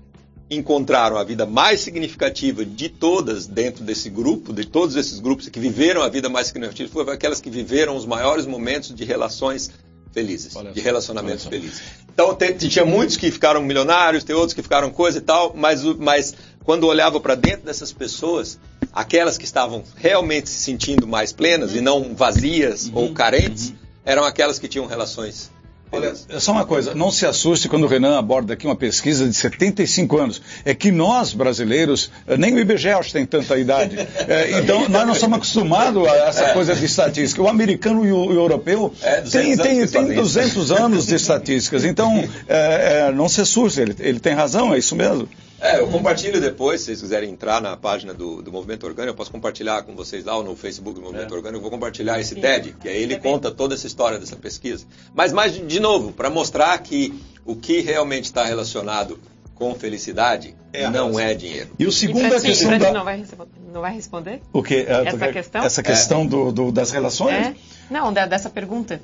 encontraram 0.51 1.17
a 1.17 1.25
vida 1.25 1.47
mais 1.47 1.81
significativa 1.81 2.65
de 2.65 2.89
todas 2.89 3.47
dentro 3.47 3.85
desse 3.85 4.11
grupo, 4.11 4.53
de 4.53 4.67
todos 4.67 4.97
esses 4.97 5.19
grupos 5.19 5.49
que 5.49 5.61
viveram 5.61 6.03
a 6.03 6.09
vida 6.09 6.29
mais 6.29 6.49
significativa, 6.49 6.91
foram 6.91 7.13
aquelas 7.13 7.41
que 7.41 7.49
viveram 7.49 7.97
os 7.97 8.05
maiores 8.05 8.47
momentos 8.47 8.95
de 8.95 9.05
relações 9.05 9.71
felizes, 10.13 10.55
de 10.73 10.81
relacionamentos 10.81 11.47
felizes. 11.47 11.83
Então 12.13 12.35
tem, 12.35 12.55
tinha 12.57 12.85
muitos 12.85 13.17
que 13.17 13.31
ficaram 13.31 13.63
milionários, 13.63 14.23
tem 14.25 14.37
outros 14.37 14.53
que 14.53 14.63
ficaram 14.63 14.91
coisa 14.91 15.19
e 15.19 15.21
tal, 15.21 15.55
mas, 15.57 15.83
mas 15.83 16.35
quando 16.65 16.87
olhava 16.87 17.19
para 17.19 17.35
dentro 17.35 17.65
dessas 17.65 17.93
pessoas, 17.93 18.59
aquelas 18.93 19.39
que 19.39 19.45
estavam 19.45 19.83
realmente 19.97 20.49
se 20.49 20.61
sentindo 20.61 21.07
mais 21.07 21.33
plenas 21.33 21.75
e 21.75 21.81
não 21.81 22.15
vazias 22.15 22.87
uhum, 22.87 22.93
ou 22.95 23.13
carentes, 23.13 23.71
uhum. 23.71 23.77
eram 24.05 24.25
aquelas 24.25 24.59
que 24.59 24.69
tinham 24.69 24.87
relações 24.87 25.51
Olha, 25.93 26.15
só 26.41 26.53
uma 26.53 26.65
coisa, 26.65 26.95
não 26.95 27.11
se 27.11 27.27
assuste 27.27 27.69
quando 27.69 27.85
o 27.85 27.87
Renan 27.87 28.19
aborda 28.19 28.55
aqui 28.55 28.67
uma 28.67 28.75
pesquisa 28.75 29.29
de 29.29 29.35
75 29.35 30.19
anos. 30.19 30.43
É 30.65 30.75
que 30.75 30.91
nós, 30.91 31.35
brasileiros, 31.35 32.11
eh, 32.27 32.39
nem 32.39 32.55
o 32.55 32.59
IBGE 32.59 32.89
acho 32.89 33.13
tem 33.13 33.27
tanta 33.27 33.59
idade. 33.59 33.99
É, 34.27 34.59
então, 34.65 34.89
nós 34.89 35.07
não 35.07 35.15
somos 35.15 35.37
acostumados 35.37 36.09
a 36.09 36.17
essa 36.29 36.45
é. 36.45 36.53
coisa 36.55 36.75
de 36.75 36.87
estatística. 36.87 37.43
O 37.43 37.47
americano 37.47 38.07
e 38.07 38.11
o, 38.11 38.33
europeu 38.33 38.91
é, 39.03 39.21
tem, 39.21 39.55
tem, 39.55 39.87
tem 39.87 40.15
200 40.15 40.73
anos 40.73 41.07
de 41.07 41.15
estatísticas. 41.15 41.85
Então, 41.85 42.27
é, 42.49 43.09
é, 43.09 43.13
não 43.13 43.29
se 43.29 43.43
assuste, 43.43 43.83
ele, 43.83 43.95
ele 44.01 44.19
tem 44.19 44.33
razão, 44.33 44.73
é 44.73 44.79
isso 44.79 44.97
mesmo. 44.97 45.29
É, 45.63 45.79
eu 45.79 45.87
compartilho 45.87 46.41
depois, 46.41 46.81
se 46.81 46.87
vocês 46.87 47.01
quiserem 47.01 47.31
entrar 47.31 47.63
na 47.63 47.77
página 47.77 48.13
do, 48.13 48.43
do 48.43 48.51
Movimento 48.51 48.85
Orgânico, 48.85 49.13
eu 49.13 49.17
posso 49.17 49.31
compartilhar 49.31 49.85
com 49.85 49.95
vocês 49.95 50.25
lá 50.25 50.43
no 50.43 50.57
Facebook 50.57 50.99
do 50.99 51.03
Movimento 51.03 51.33
é. 51.33 51.37
Orgânico, 51.37 51.59
eu 51.59 51.63
vou 51.63 51.71
compartilhar 51.71 52.19
esse 52.19 52.35
Sim. 52.35 52.41
TED, 52.41 52.77
que 52.81 52.89
aí 52.89 53.01
ele 53.01 53.21
conta 53.21 53.49
toda 53.49 53.75
essa 53.75 53.87
história 53.87 54.19
dessa 54.19 54.35
pesquisa. 54.35 54.85
Mas, 55.15 55.33
mais 55.33 55.53
de 55.53 55.79
novo, 55.79 56.11
para 56.11 56.29
mostrar 56.29 56.77
que 56.79 57.15
o 57.47 57.55
que 57.55 57.81
realmente 57.81 58.25
está 58.25 58.45
relacionado 58.45 59.21
com 59.55 59.73
felicidade 59.77 60.57
é 60.73 60.91
não 60.91 61.21
é 61.21 61.33
dinheiro. 61.33 61.71
E 61.79 61.87
o 61.87 61.93
segundo 61.93 62.25
é 62.25 62.37
a 62.37 62.41
questão 62.41 62.77
da... 62.77 62.93
não, 62.93 63.05
vai, 63.05 63.25
não 63.73 63.81
vai 63.81 63.95
responder? 63.95 64.43
O 64.53 64.65
que? 64.65 64.85
Essa 64.85 65.29
questão? 65.33 65.65
Essa 65.65 65.83
questão 65.83 66.23
é. 66.23 66.27
do, 66.27 66.51
do, 66.51 66.73
das 66.73 66.91
relações? 66.91 67.35
É. 67.35 67.55
Não, 67.89 68.13
da, 68.13 68.27
dessa 68.27 68.51
pergunta. 68.51 69.01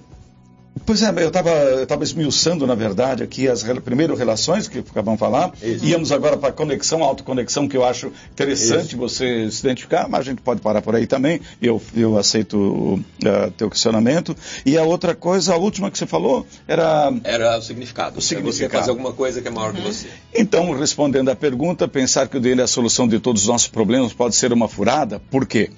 Pois 0.84 1.02
é, 1.02 1.08
eu 1.22 1.28
estava 1.28 1.50
eu 1.50 1.86
tava 1.86 2.04
esmiuçando, 2.04 2.66
na 2.66 2.74
verdade, 2.74 3.22
aqui 3.22 3.48
as 3.48 3.62
primeiro 3.84 4.14
relações 4.14 4.68
que 4.68 4.78
acabamos 4.78 5.18
de 5.18 5.20
falar. 5.20 5.52
Isso. 5.62 5.84
Íamos 5.84 6.12
agora 6.12 6.36
para 6.36 6.52
conexão, 6.52 7.02
autoconexão, 7.02 7.68
que 7.68 7.76
eu 7.76 7.84
acho 7.84 8.12
interessante 8.32 8.88
Isso. 8.88 8.96
você 8.96 9.50
se 9.50 9.60
identificar, 9.60 10.08
mas 10.08 10.20
a 10.20 10.24
gente 10.24 10.42
pode 10.42 10.60
parar 10.60 10.82
por 10.82 10.94
aí 10.94 11.06
também. 11.06 11.40
Eu, 11.60 11.80
eu 11.94 12.18
aceito 12.18 12.56
o 12.56 12.94
uh, 12.94 13.50
teu 13.56 13.70
questionamento. 13.70 14.36
E 14.64 14.76
a 14.76 14.82
outra 14.82 15.14
coisa, 15.14 15.54
a 15.54 15.56
última 15.56 15.90
que 15.90 15.98
você 15.98 16.06
falou, 16.06 16.46
era. 16.66 17.12
Era 17.24 17.58
o 17.58 17.62
significado. 17.62 18.18
O 18.18 18.22
significado. 18.22 18.64
É 18.64 18.68
você 18.68 18.78
fazer 18.78 18.90
alguma 18.90 19.12
coisa 19.12 19.40
que 19.40 19.48
é 19.48 19.50
maior 19.50 19.72
que 19.72 19.80
você. 19.80 20.08
Então, 20.34 20.72
respondendo 20.72 21.30
à 21.30 21.36
pergunta, 21.36 21.88
pensar 21.88 22.28
que 22.28 22.36
o 22.36 22.40
dele 22.40 22.60
é 22.60 22.64
a 22.64 22.68
solução 22.68 23.06
de 23.08 23.18
todos 23.18 23.42
os 23.42 23.48
nossos 23.48 23.68
problemas 23.68 24.12
pode 24.12 24.34
ser 24.34 24.52
uma 24.52 24.68
furada. 24.68 25.20
Por 25.30 25.46
quê? 25.46 25.70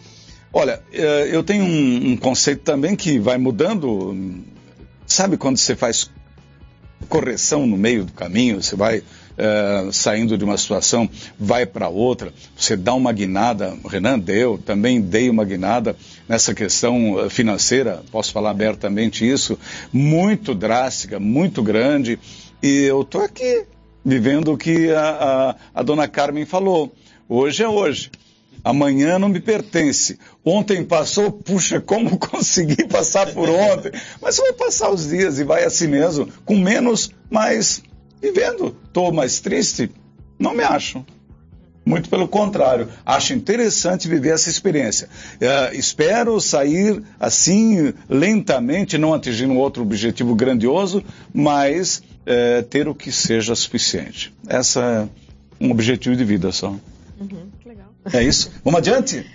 Olha, 0.52 0.82
eh, 0.92 1.28
eu 1.30 1.44
tenho 1.44 1.64
um, 1.64 2.12
um 2.12 2.16
conceito 2.16 2.62
também 2.62 2.96
que 2.96 3.18
vai 3.20 3.38
mudando 3.38 4.12
Sabe 5.10 5.36
quando 5.36 5.56
você 5.56 5.74
faz 5.74 6.08
correção 7.08 7.66
no 7.66 7.76
meio 7.76 8.04
do 8.04 8.12
caminho, 8.12 8.62
você 8.62 8.76
vai 8.76 8.98
uh, 9.00 9.92
saindo 9.92 10.38
de 10.38 10.44
uma 10.44 10.56
situação, 10.56 11.10
vai 11.36 11.66
para 11.66 11.88
outra, 11.88 12.32
você 12.56 12.76
dá 12.76 12.94
uma 12.94 13.12
guinada, 13.12 13.76
o 13.82 13.88
Renan 13.88 14.20
deu, 14.20 14.56
também 14.56 15.00
dei 15.00 15.28
uma 15.28 15.44
guinada 15.44 15.96
nessa 16.28 16.54
questão 16.54 17.18
eh, 17.18 17.28
financeira, 17.28 18.04
posso 18.12 18.32
falar 18.32 18.50
abertamente 18.50 19.28
isso, 19.28 19.58
muito 19.92 20.54
drástica, 20.54 21.18
muito 21.18 21.60
grande, 21.60 22.16
e 22.62 22.84
eu 22.84 23.02
estou 23.02 23.22
aqui 23.22 23.64
vivendo 24.04 24.52
o 24.52 24.56
que 24.56 24.92
a, 24.92 25.56
a, 25.74 25.80
a 25.80 25.82
dona 25.82 26.06
Carmen 26.06 26.46
falou. 26.46 26.94
Hoje 27.28 27.64
é 27.64 27.68
hoje. 27.68 28.12
Amanhã 28.62 29.18
não 29.18 29.28
me 29.28 29.40
pertence. 29.40 30.18
Ontem 30.44 30.84
passou, 30.84 31.32
puxa, 31.32 31.80
como 31.80 32.16
consegui 32.18 32.86
passar 32.86 33.32
por 33.32 33.48
ontem? 33.48 33.92
Mas 34.20 34.36
vai 34.36 34.52
passar 34.52 34.90
os 34.90 35.08
dias 35.08 35.38
e 35.38 35.44
vai 35.44 35.64
assim 35.64 35.86
mesmo, 35.86 36.28
com 36.44 36.56
menos, 36.58 37.10
mas 37.30 37.82
vivendo. 38.20 38.76
Estou 38.86 39.12
mais 39.12 39.40
triste? 39.40 39.90
Não 40.38 40.54
me 40.54 40.62
acho. 40.62 41.04
Muito 41.84 42.10
pelo 42.10 42.28
contrário, 42.28 42.88
acho 43.04 43.32
interessante 43.32 44.06
viver 44.06 44.34
essa 44.34 44.50
experiência. 44.50 45.08
É, 45.40 45.74
espero 45.74 46.38
sair 46.40 47.02
assim, 47.18 47.92
lentamente, 48.08 48.98
não 48.98 49.14
atingindo 49.14 49.54
outro 49.54 49.82
objetivo 49.82 50.34
grandioso, 50.34 51.02
mas 51.32 52.02
é, 52.26 52.62
ter 52.62 52.86
o 52.86 52.94
que 52.94 53.10
seja 53.10 53.54
suficiente. 53.54 54.32
Essa 54.46 55.08
é 55.60 55.64
um 55.64 55.70
objetivo 55.70 56.14
de 56.14 56.24
vida 56.24 56.52
só. 56.52 56.68
Uhum. 57.18 57.48
É 58.12 58.22
isso? 58.22 58.50
Vamos 58.64 58.78
adiante? 58.78 59.26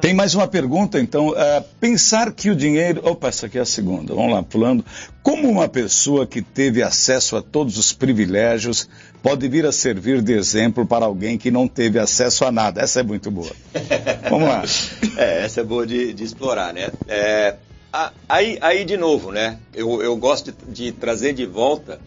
Tem 0.00 0.14
mais 0.14 0.34
uma 0.34 0.48
pergunta, 0.48 0.98
então. 0.98 1.28
Uh, 1.28 1.64
pensar 1.78 2.32
que 2.32 2.50
o 2.50 2.56
dinheiro. 2.56 3.02
Opa, 3.04 3.28
essa 3.28 3.46
aqui 3.46 3.58
é 3.58 3.60
a 3.60 3.66
segunda. 3.66 4.14
Vamos 4.14 4.32
lá, 4.32 4.42
pulando. 4.42 4.84
Como 5.22 5.48
uma 5.48 5.68
pessoa 5.68 6.26
que 6.26 6.40
teve 6.40 6.82
acesso 6.82 7.36
a 7.36 7.42
todos 7.42 7.76
os 7.76 7.92
privilégios 7.92 8.88
pode 9.22 9.46
vir 9.48 9.66
a 9.66 9.72
servir 9.72 10.22
de 10.22 10.32
exemplo 10.32 10.86
para 10.86 11.04
alguém 11.04 11.36
que 11.36 11.50
não 11.50 11.68
teve 11.68 11.98
acesso 11.98 12.44
a 12.44 12.50
nada? 12.50 12.80
Essa 12.80 13.00
é 13.00 13.02
muito 13.02 13.30
boa. 13.30 13.52
Vamos 14.28 14.48
lá. 14.48 14.64
É, 15.16 15.44
essa 15.44 15.60
é 15.60 15.64
boa 15.64 15.86
de, 15.86 16.14
de 16.14 16.24
explorar, 16.24 16.72
né? 16.72 16.90
É, 17.06 17.56
aí, 18.26 18.56
aí, 18.60 18.84
de 18.84 18.96
novo, 18.96 19.30
né? 19.30 19.58
Eu, 19.74 20.00
eu 20.00 20.16
gosto 20.16 20.52
de, 20.52 20.72
de 20.72 20.92
trazer 20.92 21.34
de 21.34 21.44
volta 21.44 22.00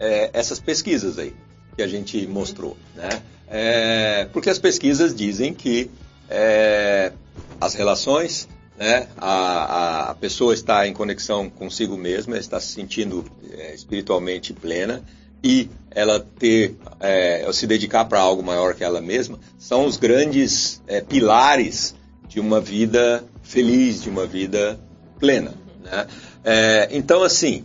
é, 0.00 0.30
essas 0.32 0.58
pesquisas 0.58 1.16
aí 1.18 1.32
que 1.76 1.82
a 1.82 1.86
gente 1.86 2.26
mostrou, 2.26 2.76
né? 2.96 3.08
É, 3.48 4.28
porque 4.32 4.50
as 4.50 4.58
pesquisas 4.58 5.14
dizem 5.14 5.54
que 5.54 5.90
é, 6.28 7.12
as 7.60 7.74
relações, 7.74 8.48
né, 8.76 9.06
a, 9.16 10.10
a, 10.10 10.14
pessoa 10.14 10.52
está 10.52 10.86
em 10.86 10.92
conexão 10.92 11.48
consigo 11.48 11.96
mesma, 11.96 12.36
está 12.36 12.60
se 12.60 12.72
sentindo 12.72 13.24
é, 13.52 13.74
espiritualmente 13.74 14.52
plena 14.52 15.02
e 15.42 15.70
ela 15.90 16.20
ter, 16.20 16.76
é, 17.00 17.48
se 17.52 17.66
dedicar 17.66 18.04
para 18.06 18.20
algo 18.20 18.42
maior 18.42 18.74
que 18.74 18.84
ela 18.84 19.00
mesma, 19.00 19.38
são 19.58 19.86
os 19.86 19.96
grandes 19.96 20.82
é, 20.86 21.00
pilares 21.00 21.94
de 22.28 22.40
uma 22.40 22.60
vida 22.60 23.24
feliz, 23.42 24.02
de 24.02 24.10
uma 24.10 24.26
vida 24.26 24.78
plena. 25.18 25.54
Né? 25.82 26.06
É, 26.44 26.88
então, 26.90 27.22
assim, 27.22 27.64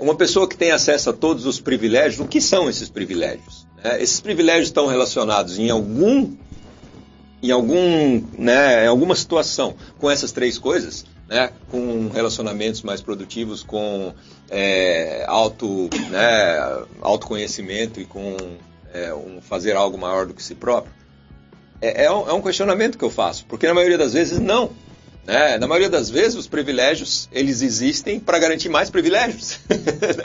uma 0.00 0.16
pessoa 0.16 0.48
que 0.48 0.56
tem 0.56 0.72
acesso 0.72 1.10
a 1.10 1.12
todos 1.12 1.46
os 1.46 1.60
privilégios, 1.60 2.18
o 2.18 2.26
que 2.26 2.40
são 2.40 2.68
esses 2.68 2.88
privilégios? 2.88 3.68
É, 3.82 4.02
esses 4.02 4.20
privilégios 4.20 4.68
estão 4.68 4.86
relacionados 4.86 5.58
em 5.58 5.70
algum, 5.70 6.34
em 7.42 7.50
algum, 7.50 8.22
né, 8.38 8.84
em 8.84 8.88
alguma 8.88 9.14
situação 9.14 9.74
com 9.98 10.10
essas 10.10 10.32
três 10.32 10.58
coisas, 10.58 11.04
né, 11.28 11.50
com 11.70 12.08
relacionamentos 12.08 12.82
mais 12.82 13.00
produtivos, 13.00 13.62
com 13.62 14.12
é, 14.50 15.24
auto, 15.26 15.88
né, 16.10 16.84
autoconhecimento 17.00 18.00
e 18.00 18.04
com 18.04 18.36
é, 18.92 19.14
um 19.14 19.40
fazer 19.40 19.76
algo 19.76 19.96
maior 19.96 20.26
do 20.26 20.34
que 20.34 20.42
si 20.42 20.54
próprio. 20.54 20.92
É, 21.80 22.04
é, 22.04 22.12
um, 22.12 22.28
é 22.28 22.32
um 22.34 22.42
questionamento 22.42 22.98
que 22.98 23.04
eu 23.04 23.10
faço, 23.10 23.46
porque 23.46 23.66
na 23.66 23.72
maioria 23.72 23.96
das 23.96 24.12
vezes 24.12 24.38
não. 24.38 24.70
Né? 25.30 25.58
Na 25.58 25.68
maioria 25.68 25.88
das 25.88 26.10
vezes, 26.10 26.34
os 26.34 26.48
privilégios 26.48 27.28
eles 27.30 27.62
existem 27.62 28.18
para 28.18 28.36
garantir 28.36 28.68
mais 28.68 28.90
privilégios. 28.90 29.60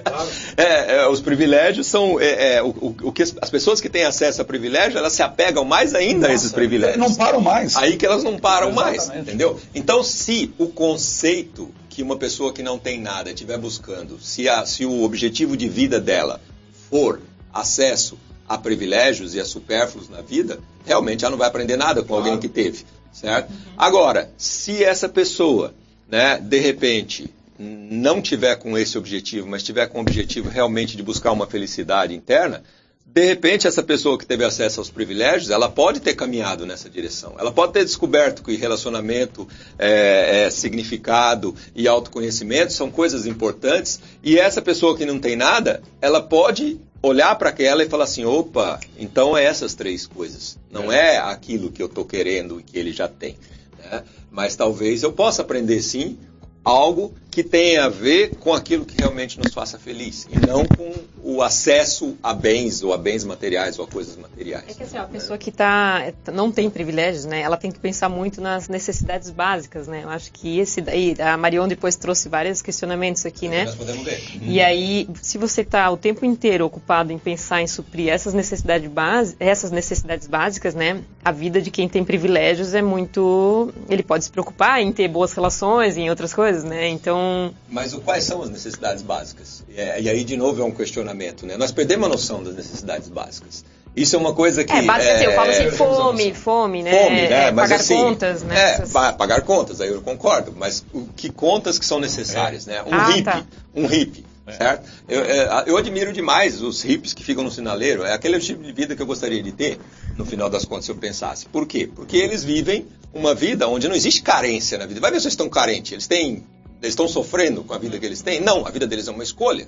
Claro. 0.04 0.30
é, 0.58 0.96
é, 0.96 1.08
os 1.08 1.22
privilégios 1.22 1.86
são 1.86 2.20
é, 2.20 2.56
é, 2.56 2.64
o, 2.64 2.70
o, 2.70 2.96
o, 3.04 3.12
que 3.12 3.22
as, 3.22 3.36
as, 3.40 3.50
pessoas 3.52 3.80
que 3.80 3.88
têm 3.88 4.04
acesso 4.04 4.42
a 4.42 4.46
privilégio 4.46 4.98
elas 4.98 5.14
se 5.14 5.22
apegam 5.22 5.64
mais 5.64 5.94
ainda 5.94 6.22
Nossa, 6.22 6.32
a 6.32 6.34
esses 6.34 6.52
privilégios. 6.52 6.98
Não 6.98 7.14
param 7.14 7.40
mais. 7.40 7.76
Aí 7.76 7.98
que 7.98 8.06
elas 8.06 8.24
não 8.24 8.40
param 8.40 8.72
Exatamente. 8.72 9.08
mais, 9.08 9.20
entendeu? 9.20 9.62
Então, 9.76 10.04
se 10.04 10.52
o 10.58 10.70
conceito 10.70 11.72
que 11.88 12.02
uma 12.02 12.18
pessoa 12.18 12.52
que 12.52 12.64
não 12.64 12.80
tem 12.80 13.00
nada 13.00 13.30
estiver 13.30 13.60
buscando, 13.60 14.20
se, 14.20 14.50
a, 14.50 14.66
se 14.66 14.86
o 14.86 15.04
objetivo 15.04 15.56
de 15.56 15.70
vida 15.70 16.00
dela 16.00 16.42
for 16.90 17.22
acesso 17.54 18.18
a 18.50 18.58
privilégios 18.58 19.36
e 19.36 19.40
a 19.40 19.46
supérfluos 19.46 20.10
na 20.10 20.22
vida, 20.22 20.60
realmente 20.84 21.24
ela 21.24 21.32
não 21.32 21.38
vai 21.38 21.48
aprender 21.48 21.78
nada 21.78 22.02
com 22.02 22.08
claro. 22.08 22.24
alguém 22.24 22.40
que 22.40 22.50
teve 22.50 22.86
certo? 23.16 23.50
Uhum. 23.50 23.58
Agora, 23.78 24.30
se 24.38 24.84
essa 24.84 25.08
pessoa, 25.08 25.74
né, 26.10 26.38
de 26.38 26.60
repente, 26.60 27.30
não 27.58 28.22
tiver 28.22 28.56
com 28.58 28.78
esse 28.78 28.98
objetivo, 28.98 29.48
mas 29.48 29.64
tiver 29.64 29.88
com 29.88 30.00
o 30.00 30.02
objetivo 30.02 30.50
realmente 30.50 30.98
de 30.98 31.04
buscar 31.04 31.32
uma 31.32 31.48
felicidade 31.48 32.14
interna, 32.14 32.64
de 33.06 33.24
repente 33.24 33.66
essa 33.66 33.82
pessoa 33.82 34.18
que 34.18 34.26
teve 34.26 34.44
acesso 34.44 34.82
aos 34.82 34.90
privilégios, 34.90 35.50
ela 35.50 35.70
pode 35.70 36.02
ter 36.02 36.16
caminhado 36.16 36.66
nessa 36.66 36.90
direção. 36.90 37.36
Ela 37.40 37.50
pode 37.50 37.72
ter 37.72 37.86
descoberto 37.86 38.44
que 38.44 38.58
relacionamento, 38.58 39.48
é, 39.80 40.48
é, 40.48 40.50
significado 40.50 41.56
e 41.74 41.88
autoconhecimento 41.88 42.74
são 42.74 42.92
coisas 42.92 43.26
importantes. 43.26 44.02
E 44.22 44.38
essa 44.38 44.62
pessoa 44.62 44.98
que 44.98 45.06
não 45.06 45.18
tem 45.18 45.38
nada, 45.38 45.82
ela 46.02 46.22
pode 46.22 46.78
olhar 47.06 47.36
para 47.36 47.50
aquela 47.50 47.84
e 47.84 47.90
falar 47.90 48.06
assim, 48.06 48.26
opa, 48.26 48.80
então 48.98 49.38
é 49.38 49.44
essas 49.44 49.74
três 49.74 50.08
coisas. 50.08 50.58
Não 50.72 50.92
é, 50.92 51.16
é 51.16 51.18
aquilo 51.18 51.72
que 51.72 51.82
eu 51.82 51.88
estou 51.88 52.06
querendo 52.06 52.60
e 52.60 52.64
que 52.64 52.78
ele 52.78 52.92
já 52.92 53.08
tem. 53.08 53.38
Né? 53.78 54.04
Mas 54.32 54.56
talvez 54.56 55.04
eu 55.04 55.14
possa 55.14 55.42
aprender 55.42 55.82
sim 55.82 56.18
algo 56.64 57.14
que 57.36 57.44
tenha 57.44 57.84
a 57.84 57.90
ver 57.90 58.38
com 58.38 58.54
aquilo 58.54 58.86
que 58.86 58.96
realmente 58.98 59.38
nos 59.38 59.54
faça 59.54 59.78
feliz 59.78 60.26
e 60.32 60.48
não 60.48 60.64
com 60.64 60.94
o 61.22 61.42
acesso 61.42 62.16
a 62.24 62.34
bens 62.34 62.82
ou 62.82 62.94
a 62.94 62.98
bens 62.98 63.26
materiais 63.26 63.78
ou 63.78 63.84
a 63.84 63.88
coisas 63.90 64.16
materiais. 64.16 64.64
É 64.70 64.74
que 64.74 64.84
assim, 64.84 64.98
a 64.98 65.04
pessoa 65.04 65.38
que 65.38 65.52
tá, 65.52 66.14
não 66.32 66.50
tem 66.50 66.70
privilégios, 66.70 67.26
né, 67.26 67.42
ela 67.42 67.58
tem 67.58 67.74
que 67.74 67.80
pensar 67.80 68.08
muito 68.08 68.40
nas 68.40 68.70
necessidades 68.70 69.32
básicas, 69.32 69.86
né? 69.86 70.04
Eu 70.06 70.10
acho 70.10 70.32
que 70.32 70.60
esse 70.60 70.80
daí, 70.80 71.14
a 71.20 71.36
Marion 71.36 71.68
depois 71.68 71.98
trouxe 71.98 72.30
vários 72.30 72.62
questionamentos 72.62 73.26
aqui, 73.26 73.50
né? 73.50 73.66
Nós 73.66 73.76
podemos 73.76 74.06
ver. 74.06 74.22
E 74.42 74.62
aí, 74.62 75.10
se 75.22 75.38
você 75.38 75.60
está 75.60 75.92
o 75.92 75.98
tempo 75.98 76.24
inteiro 76.24 76.66
ocupado 76.66 77.12
em 77.12 77.18
pensar 77.18 77.62
em 77.62 77.68
suprir 77.68 78.08
essas 78.08 78.34
necessidades, 78.34 78.90
base, 78.90 79.36
essas 79.42 79.72
necessidades 79.72 80.26
básicas, 80.26 80.74
né, 80.74 81.02
a 81.22 81.34
vida 81.34 81.62
de 81.62 81.70
quem 81.70 81.90
tem 81.90 82.06
privilégios 82.06 82.74
é 82.74 82.82
muito, 82.82 83.74
ele 83.90 84.04
pode 84.04 84.24
se 84.24 84.32
preocupar 84.32 84.82
em 84.82 84.94
ter 84.94 85.10
boas 85.10 85.34
relações 85.34 85.98
e 85.98 86.00
em 86.00 86.10
outras 86.10 86.34
coisas, 86.34 86.64
né? 86.64 86.88
Então. 86.88 87.25
Mas 87.70 87.94
o, 87.94 88.02
quais 88.02 88.24
são 88.24 88.42
as 88.42 88.50
necessidades 88.50 89.04
básicas? 89.04 89.64
E, 89.70 89.80
é, 89.80 90.02
e 90.02 90.10
aí 90.10 90.24
de 90.24 90.36
novo 90.38 90.62
é 90.62 90.66
um 90.66 90.72
questionamento, 90.72 91.46
né? 91.46 91.58
Nós 91.58 91.72
perdemos 91.72 92.06
a 92.06 92.10
noção 92.10 92.44
das 92.44 92.56
necessidades 92.56 93.10
básicas. 93.10 93.64
Isso 93.96 94.16
é 94.16 94.20
uma 94.20 94.34
coisa 94.34 94.64
que. 94.64 94.74
É, 94.74 94.82
básica 94.82 95.12
é, 95.12 95.16
assim, 95.16 95.26
eu 95.26 95.32
falo 95.32 95.52
assim, 95.52 95.72
fome, 95.72 96.34
fome, 96.34 96.84
né? 96.84 96.92
Fome, 96.92 97.16
né? 97.16 97.48
É, 97.48 97.52
mas, 97.52 97.70
pagar 97.70 97.76
assim, 97.82 97.96
contas, 97.96 98.44
né? 98.44 98.60
É, 98.60 98.72
Essas... 98.74 98.92
pagar 98.92 99.42
contas, 99.42 99.80
aí 99.80 99.90
eu 99.90 100.02
concordo. 100.02 100.54
Mas 100.56 100.84
o, 100.94 101.08
que 101.16 101.30
contas 101.30 101.80
que 101.80 101.86
são 101.86 102.00
necessárias, 102.00 102.66
né? 102.66 102.84
Um 102.84 102.94
ah, 102.94 103.06
hippie, 103.08 103.24
tá. 103.24 103.46
um 103.74 103.88
hippie, 103.88 104.26
certo? 104.58 104.90
Eu, 105.08 105.22
é, 105.24 105.64
eu 105.68 105.78
admiro 105.78 106.12
demais 106.12 106.62
os 106.62 106.82
hippies 106.82 107.14
que 107.14 107.24
ficam 107.24 107.42
no 107.42 107.50
sinaleiro. 107.50 108.04
É 108.04 108.12
aquele 108.12 108.38
tipo 108.40 108.62
de 108.62 108.74
vida 108.74 108.98
que 108.98 109.02
eu 109.02 109.06
gostaria 109.08 109.42
de 109.42 109.54
ter, 109.54 109.80
no 110.18 110.26
final 110.26 110.50
das 110.50 110.66
contas, 110.66 110.86
se 110.86 110.92
eu 110.92 110.98
pensasse. 110.98 111.46
Por 111.46 111.66
quê? 111.66 111.90
Porque 111.94 112.18
eles 112.18 112.44
vivem 112.44 112.86
uma 113.14 113.34
vida 113.34 113.66
onde 113.70 113.88
não 113.88 113.96
existe 113.96 114.22
carência 114.22 114.78
na 114.78 114.86
vida. 114.86 115.00
Vai 115.00 115.10
ver 115.10 115.22
se 115.22 115.28
eles 115.28 115.34
estão 115.34 115.48
carentes. 115.48 115.94
Eles 115.94 116.06
têm 116.06 116.44
eles 116.82 116.92
estão 116.92 117.08
sofrendo 117.08 117.64
com 117.64 117.74
a 117.74 117.78
vida 117.78 118.00
que 118.00 118.06
eles 118.06 118.22
têm? 118.22 118.40
Não, 118.40 118.66
a 118.66 118.72
vida 118.72 118.86
deles 118.86 119.08
é 119.08 119.12
uma 119.12 119.24
escolha. 119.24 119.68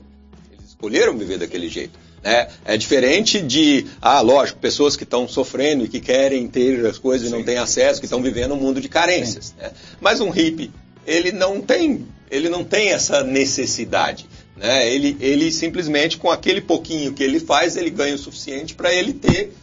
Eles 0.52 0.70
escolheram 0.70 1.18
viver 1.18 1.38
daquele 1.38 1.68
jeito. 1.70 1.98
Né? 2.24 2.48
É 2.66 2.78
diferente 2.78 3.42
de, 3.42 3.86
ah, 4.02 4.22
lógico, 4.22 4.60
pessoas 4.60 4.96
que 4.96 5.04
estão 5.04 5.28
sofrendo 5.28 5.86
e 5.86 5.88
que 5.88 6.00
querem 6.00 6.48
ter 6.48 6.86
as 6.86 6.98
coisas 6.98 7.28
Sim. 7.28 7.34
e 7.34 7.38
não 7.38 7.44
têm 7.44 7.58
acesso, 7.58 8.00
que 8.00 8.06
estão 8.06 8.22
vivendo 8.22 8.54
um 8.54 8.58
mundo 8.58 8.82
de 8.82 8.90
carências. 8.90 9.56
Né? 9.58 9.72
Mas 10.00 10.20
um 10.20 10.30
hippie, 10.30 10.72
ele 11.06 11.32
não 11.32 11.62
tem, 11.62 12.06
ele 12.30 12.50
não 12.50 12.64
tem 12.64 12.90
essa 12.90 13.24
necessidade. 13.24 14.28
Né? 14.56 14.92
Ele, 14.92 15.16
ele 15.20 15.52
simplesmente, 15.52 16.18
com 16.18 16.30
aquele 16.30 16.62
pouquinho 16.62 17.14
que 17.14 17.24
ele 17.24 17.40
faz, 17.40 17.78
ele 17.78 17.90
ganha 17.90 18.16
o 18.16 18.18
suficiente 18.18 18.74
para 18.74 18.94
ele 18.94 19.14
ter 19.14 19.54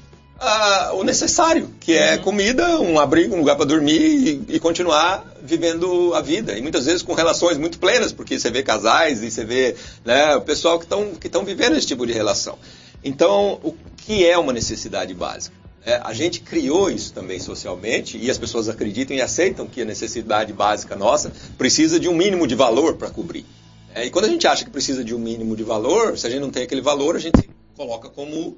o 0.95 1.05
necessário, 1.05 1.71
que 1.81 1.93
é 1.93 2.17
uhum. 2.17 2.23
comida, 2.23 2.81
um 2.81 2.99
abrigo, 2.99 3.35
um 3.35 3.39
lugar 3.39 3.57
para 3.57 3.65
dormir 3.65 4.45
e, 4.49 4.57
e, 4.57 4.61
continuar 4.61 5.25
vivendo 5.43 6.13
a 6.15 6.21
vida. 6.21 6.57
E 6.57 6.63
muitas 6.63 6.87
vezes 6.87 7.03
com 7.03 7.15
relações 7.15 7.57
muito 7.57 7.79
plenas, 7.79 8.13
porque 8.13 8.39
você 8.39 8.51
vê 8.51 8.63
casais 8.63 9.23
e 9.23 9.31
você 9.31 9.45
vê 9.45 9.77
né, 10.05 10.35
o 10.37 10.41
pessoal 10.41 10.79
que 10.79 10.85
estão 10.85 11.13
que 11.15 11.29
vivendo 11.45 11.77
esse 11.77 11.87
tipo 11.87 12.07
de 12.07 12.13
relação. 12.13 12.59
Então, 13.03 13.61
o 13.63 13.75
que 13.97 14.27
é 14.27 14.37
uma 14.37 14.53
necessidade 14.53 15.15
básica? 15.15 15.55
É, 15.87 16.01
a 16.03 16.15
gente 16.15 16.41
criou 16.41 16.91
isso 16.91 17.13
também 17.13 17.39
socialmente 17.39 18.17
e 18.17 18.31
as 18.31 18.39
pessoas 18.39 18.71
acreditam 18.71 19.15
e 19.15 19.21
aceitam 19.21 19.67
que 19.67 19.83
a 19.83 19.85
necessidade 19.85 20.51
básica 20.53 20.97
nossa 20.97 21.31
precisa 21.59 22.01
de 22.01 22.09
um 22.09 22.15
mínimo 22.15 22.47
de 22.47 22.55
valor 22.55 22.97
para 22.97 23.11
cobrir. 23.11 23.45
É, 23.95 24.07
e 24.07 24.11
quando 24.11 24.25
a 24.25 24.29
gente 24.29 24.47
acha 24.47 24.65
que 24.65 24.71
precisa 24.71 25.05
de 25.05 25.15
um 25.15 25.19
mínimo 25.19 25.55
de 25.55 25.63
valor, 25.63 26.19
se 26.19 26.27
a 26.27 26.31
gente 26.31 26.41
não 26.41 26.51
tem 26.51 26.63
aquele 26.63 26.81
valor, 26.81 27.17
a 27.17 27.19
gente 27.19 27.49
coloca 27.77 28.09
como 28.09 28.57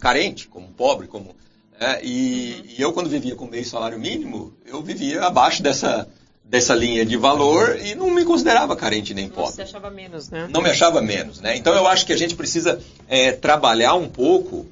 carente, 0.00 0.48
como 0.48 0.68
pobre, 0.68 1.06
como 1.06 1.34
é, 1.78 2.02
e, 2.02 2.74
e, 2.78 2.82
eu 2.82 2.92
quando 2.92 3.08
vivia 3.10 3.34
com 3.34 3.46
meio 3.46 3.64
salário 3.64 3.98
mínimo, 3.98 4.54
eu 4.64 4.82
vivia 4.82 5.22
abaixo 5.22 5.62
dessa 5.62 6.08
dessa 6.42 6.74
linha 6.76 7.04
de 7.04 7.16
valor 7.16 7.76
e 7.84 7.96
não 7.96 8.08
me 8.08 8.24
considerava 8.24 8.76
carente 8.76 9.12
nem 9.12 9.28
pobre. 9.28 9.52
Você 9.52 9.62
achava 9.62 9.90
menos, 9.90 10.30
né? 10.30 10.46
Não 10.48 10.62
me 10.62 10.70
achava 10.70 11.02
menos, 11.02 11.40
né? 11.40 11.56
Então 11.56 11.74
eu 11.74 11.86
acho 11.88 12.06
que 12.06 12.12
a 12.12 12.16
gente 12.16 12.36
precisa 12.36 12.80
é, 13.08 13.32
trabalhar 13.32 13.94
um 13.94 14.08
pouco 14.08 14.64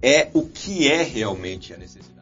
é 0.00 0.28
o 0.32 0.42
que 0.42 0.88
é 0.88 1.02
realmente 1.02 1.74
a 1.74 1.76
necessidade 1.76 2.17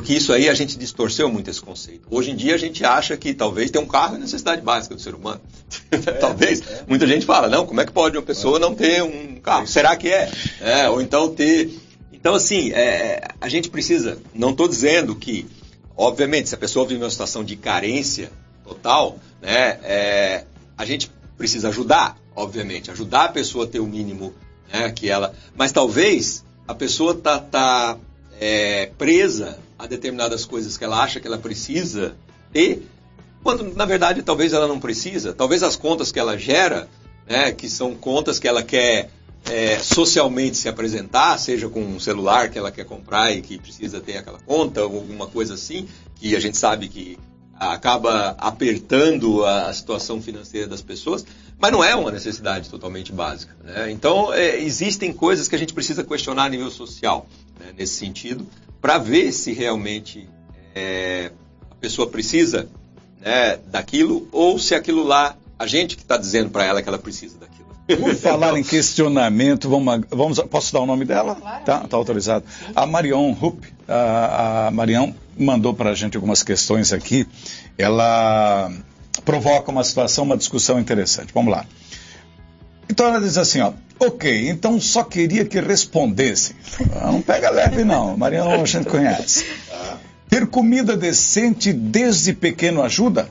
porque 0.00 0.14
isso 0.14 0.32
aí 0.32 0.48
a 0.48 0.54
gente 0.54 0.78
distorceu 0.78 1.30
muito 1.30 1.50
esse 1.50 1.60
conceito. 1.60 2.08
Hoje 2.10 2.30
em 2.30 2.34
dia 2.34 2.54
a 2.54 2.58
gente 2.58 2.82
acha 2.82 3.14
que 3.18 3.34
talvez 3.34 3.70
ter 3.70 3.78
um 3.78 3.86
carro 3.86 4.16
é 4.16 4.18
necessidade 4.18 4.62
básica 4.62 4.94
do 4.94 5.00
ser 5.00 5.14
humano. 5.14 5.42
É, 5.90 5.98
talvez. 6.16 6.62
É. 6.62 6.84
Muita 6.88 7.06
gente 7.06 7.26
fala, 7.26 7.48
não, 7.48 7.66
como 7.66 7.82
é 7.82 7.84
que 7.84 7.92
pode 7.92 8.16
uma 8.16 8.22
pessoa 8.22 8.58
não 8.58 8.74
ter 8.74 9.02
um 9.02 9.38
carro? 9.40 9.66
Será 9.66 9.94
que 9.96 10.08
é? 10.08 10.32
é 10.58 10.88
ou 10.88 11.02
então 11.02 11.28
ter. 11.34 11.78
Então, 12.14 12.34
assim, 12.34 12.70
é, 12.70 13.28
a 13.38 13.46
gente 13.50 13.68
precisa. 13.68 14.16
Não 14.32 14.52
estou 14.52 14.66
dizendo 14.66 15.14
que, 15.14 15.46
obviamente, 15.94 16.48
se 16.48 16.54
a 16.54 16.58
pessoa 16.58 16.86
vive 16.86 17.04
uma 17.04 17.10
situação 17.10 17.44
de 17.44 17.54
carência 17.54 18.32
total, 18.64 19.18
né, 19.42 19.80
é, 19.84 20.44
a 20.78 20.86
gente 20.86 21.10
precisa 21.36 21.68
ajudar, 21.68 22.16
obviamente, 22.34 22.90
ajudar 22.90 23.24
a 23.24 23.28
pessoa 23.28 23.66
a 23.66 23.68
ter 23.68 23.80
o 23.80 23.86
mínimo 23.86 24.32
né, 24.72 24.90
que 24.92 25.10
ela. 25.10 25.34
Mas 25.54 25.72
talvez 25.72 26.42
a 26.66 26.74
pessoa 26.74 27.14
tá, 27.14 27.38
tá 27.38 27.98
é, 28.40 28.86
presa 28.96 29.58
a 29.80 29.86
determinadas 29.86 30.44
coisas 30.44 30.76
que 30.76 30.84
ela 30.84 31.02
acha 31.02 31.18
que 31.20 31.26
ela 31.26 31.38
precisa 31.38 32.14
ter, 32.52 32.86
quando 33.42 33.74
na 33.74 33.86
verdade 33.86 34.22
talvez 34.22 34.52
ela 34.52 34.68
não 34.68 34.78
precisa. 34.78 35.32
Talvez 35.32 35.62
as 35.62 35.74
contas 35.74 36.12
que 36.12 36.18
ela 36.18 36.36
gera, 36.36 36.86
né, 37.26 37.50
que 37.52 37.68
são 37.68 37.94
contas 37.94 38.38
que 38.38 38.46
ela 38.46 38.62
quer 38.62 39.10
é, 39.46 39.78
socialmente 39.78 40.58
se 40.58 40.68
apresentar, 40.68 41.38
seja 41.38 41.66
com 41.68 41.80
um 41.80 41.98
celular 41.98 42.50
que 42.50 42.58
ela 42.58 42.70
quer 42.70 42.84
comprar 42.84 43.32
e 43.32 43.40
que 43.40 43.58
precisa 43.58 44.00
ter 44.00 44.18
aquela 44.18 44.38
conta, 44.40 44.84
ou 44.84 44.96
alguma 44.96 45.26
coisa 45.26 45.54
assim, 45.54 45.88
que 46.16 46.36
a 46.36 46.40
gente 46.40 46.58
sabe 46.58 46.86
que 46.86 47.18
acaba 47.58 48.36
apertando 48.38 49.44
a 49.46 49.72
situação 49.72 50.20
financeira 50.20 50.66
das 50.66 50.82
pessoas, 50.82 51.24
mas 51.60 51.70
não 51.70 51.84
é 51.84 51.94
uma 51.94 52.10
necessidade 52.10 52.70
totalmente 52.70 53.12
básica. 53.12 53.54
Né? 53.62 53.90
Então, 53.90 54.32
é, 54.32 54.58
existem 54.58 55.12
coisas 55.12 55.46
que 55.46 55.54
a 55.54 55.58
gente 55.58 55.74
precisa 55.74 56.02
questionar 56.02 56.44
a 56.44 56.48
nível 56.48 56.70
social, 56.70 57.26
né, 57.58 57.72
nesse 57.76 57.94
sentido, 57.94 58.46
para 58.80 58.96
ver 58.96 59.30
se 59.30 59.52
realmente 59.52 60.26
é, 60.74 61.30
a 61.70 61.74
pessoa 61.74 62.08
precisa 62.08 62.66
né, 63.20 63.58
daquilo 63.66 64.26
ou 64.32 64.58
se 64.58 64.74
aquilo 64.74 65.04
lá, 65.04 65.36
a 65.58 65.66
gente 65.66 65.96
que 65.96 66.02
está 66.02 66.16
dizendo 66.16 66.48
para 66.48 66.64
ela 66.64 66.82
que 66.82 66.88
ela 66.88 66.98
precisa 66.98 67.36
daquilo. 67.38 67.68
Por 67.86 68.14
falar 68.16 68.56
em 68.58 68.62
questionamento, 68.62 69.68
vamos, 69.68 70.04
vamos, 70.08 70.38
posso 70.50 70.72
dar 70.72 70.80
o 70.80 70.86
nome 70.86 71.04
dela? 71.04 71.34
Claro. 71.34 71.64
Tá, 71.64 71.80
tá 71.80 71.96
autorizado. 71.96 72.44
A 72.74 72.86
Marion 72.86 73.32
Rupp, 73.32 73.66
a, 73.86 74.68
a 74.68 74.70
Marion 74.70 75.12
mandou 75.36 75.74
para 75.74 75.90
a 75.90 75.94
gente 75.94 76.16
algumas 76.16 76.42
questões 76.42 76.92
aqui. 76.92 77.26
Ela 77.76 78.72
provoca 79.30 79.70
uma 79.70 79.84
situação, 79.84 80.24
uma 80.24 80.36
discussão 80.36 80.80
interessante. 80.80 81.32
Vamos 81.32 81.52
lá. 81.52 81.64
Então 82.88 83.06
ela 83.06 83.20
diz 83.20 83.38
assim, 83.38 83.60
ó, 83.60 83.72
ok, 84.00 84.48
então 84.48 84.80
só 84.80 85.04
queria 85.04 85.44
que 85.44 85.60
respondesse. 85.60 86.56
Ah, 86.96 87.12
não 87.12 87.22
pega 87.22 87.48
leve 87.48 87.84
não, 87.84 88.16
Mariana 88.16 88.56
a 88.56 88.64
gente 88.64 88.88
conhece. 88.88 89.46
Ter 90.28 90.48
comida 90.48 90.96
decente 90.96 91.72
desde 91.72 92.32
pequeno 92.32 92.82
ajuda? 92.82 93.28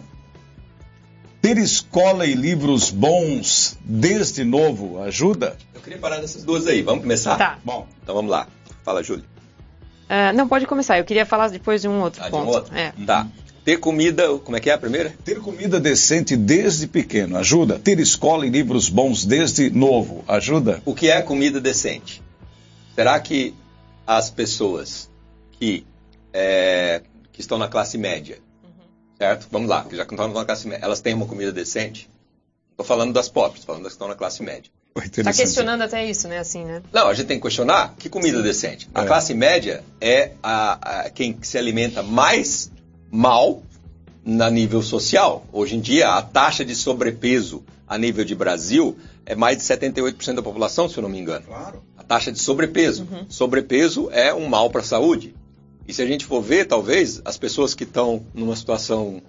Ter 1.41 1.57
escola 1.57 2.25
e 2.25 2.33
livros 2.33 2.89
bons 2.89 3.77
desde 3.83 4.45
novo 4.45 5.01
ajuda? 5.03 5.57
Eu 5.73 5.81
queria 5.81 5.99
parar 5.99 6.19
nessas 6.19 6.45
duas 6.45 6.65
aí, 6.65 6.81
vamos 6.81 7.01
começar? 7.01 7.35
Tá. 7.37 7.59
Bom, 7.63 7.85
então 8.01 8.15
vamos 8.15 8.31
lá. 8.31 8.47
Fala, 8.85 9.03
Júlio. 9.03 9.25
Uh, 10.05 10.33
não, 10.33 10.47
pode 10.47 10.65
começar. 10.65 10.97
Eu 10.97 11.03
queria 11.03 11.25
falar 11.25 11.49
depois 11.49 11.81
de 11.81 11.89
um 11.89 12.01
outro 12.01 12.23
ah, 12.23 12.29
ponto. 12.29 12.43
De 12.43 12.49
um 12.49 12.53
outro? 12.53 12.75
É. 12.75 12.93
Tá. 13.05 13.27
Ter 13.69 13.77
comida, 13.77 14.35
como 14.39 14.57
é 14.57 14.59
que 14.59 14.67
é 14.67 14.73
a 14.73 14.79
primeira? 14.79 15.13
Ter 15.23 15.39
comida 15.39 15.79
decente 15.79 16.35
desde 16.35 16.87
pequeno 16.87 17.37
ajuda. 17.37 17.77
Ter 17.77 17.99
escola 17.99 18.43
e 18.43 18.49
livros 18.49 18.89
bons 18.89 19.23
desde 19.23 19.69
novo 19.69 20.23
ajuda. 20.27 20.81
O 20.85 20.95
que 20.95 21.07
é 21.07 21.21
comida 21.21 21.61
decente? 21.61 22.19
Será 22.95 23.19
que 23.19 23.53
as 24.07 24.31
pessoas 24.31 25.07
que, 25.51 25.85
é, 26.33 27.03
que 27.31 27.41
estão 27.41 27.59
na 27.59 27.67
classe 27.67 27.95
média, 27.95 28.39
uhum. 28.63 28.87
certo? 29.19 29.47
Vamos 29.51 29.69
lá, 29.69 29.83
que 29.83 29.95
já 29.95 30.01
estão 30.01 30.27
na 30.29 30.45
classe 30.45 30.67
média, 30.67 30.83
elas 30.83 30.99
têm 30.99 31.13
uma 31.13 31.27
comida 31.27 31.51
decente? 31.51 32.09
Estou 32.71 32.83
falando 32.83 33.13
das 33.13 33.29
pobres, 33.29 33.63
falando 33.63 33.83
das 33.83 33.91
que 33.91 33.97
estão 33.97 34.07
na 34.07 34.15
classe 34.15 34.41
média. 34.41 34.71
Está 34.95 35.31
questionando 35.31 35.83
até 35.83 36.03
isso, 36.09 36.27
né? 36.27 36.39
Assim, 36.39 36.65
né? 36.65 36.81
Não, 36.91 37.07
a 37.07 37.13
gente 37.13 37.27
tem 37.27 37.37
que 37.37 37.43
questionar 37.43 37.93
que 37.99 38.09
comida 38.09 38.37
Sim. 38.39 38.43
decente. 38.43 38.89
A 38.95 39.03
é. 39.03 39.05
classe 39.05 39.35
média 39.35 39.83
é 40.01 40.31
a, 40.41 41.01
a, 41.01 41.09
quem 41.11 41.37
se 41.43 41.55
alimenta 41.55 42.01
mais 42.01 42.71
mal 43.11 43.63
na 44.23 44.49
nível 44.49 44.81
social. 44.81 45.45
Hoje 45.51 45.75
em 45.75 45.79
dia, 45.79 46.09
a 46.09 46.21
taxa 46.21 46.63
de 46.63 46.75
sobrepeso 46.75 47.63
a 47.87 47.97
nível 47.97 48.23
de 48.23 48.35
Brasil 48.35 48.97
é 49.25 49.35
mais 49.35 49.57
de 49.57 49.63
78% 49.63 50.35
da 50.35 50.41
população, 50.41 50.87
se 50.87 50.97
eu 50.97 51.01
não 51.01 51.09
me 51.09 51.19
engano. 51.19 51.45
Claro. 51.45 51.83
A 51.97 52.03
taxa 52.03 52.31
de 52.31 52.39
sobrepeso. 52.39 53.07
Uhum. 53.09 53.25
Sobrepeso 53.29 54.09
é 54.11 54.33
um 54.33 54.47
mal 54.47 54.69
para 54.69 54.81
a 54.81 54.83
saúde. 54.83 55.35
E 55.87 55.93
se 55.93 56.01
a 56.01 56.05
gente 56.05 56.25
for 56.25 56.41
ver, 56.41 56.65
talvez, 56.65 57.21
as 57.25 57.37
pessoas 57.37 57.73
que 57.73 57.83
estão 57.83 58.23
numa 58.33 58.55
situação 58.55 59.21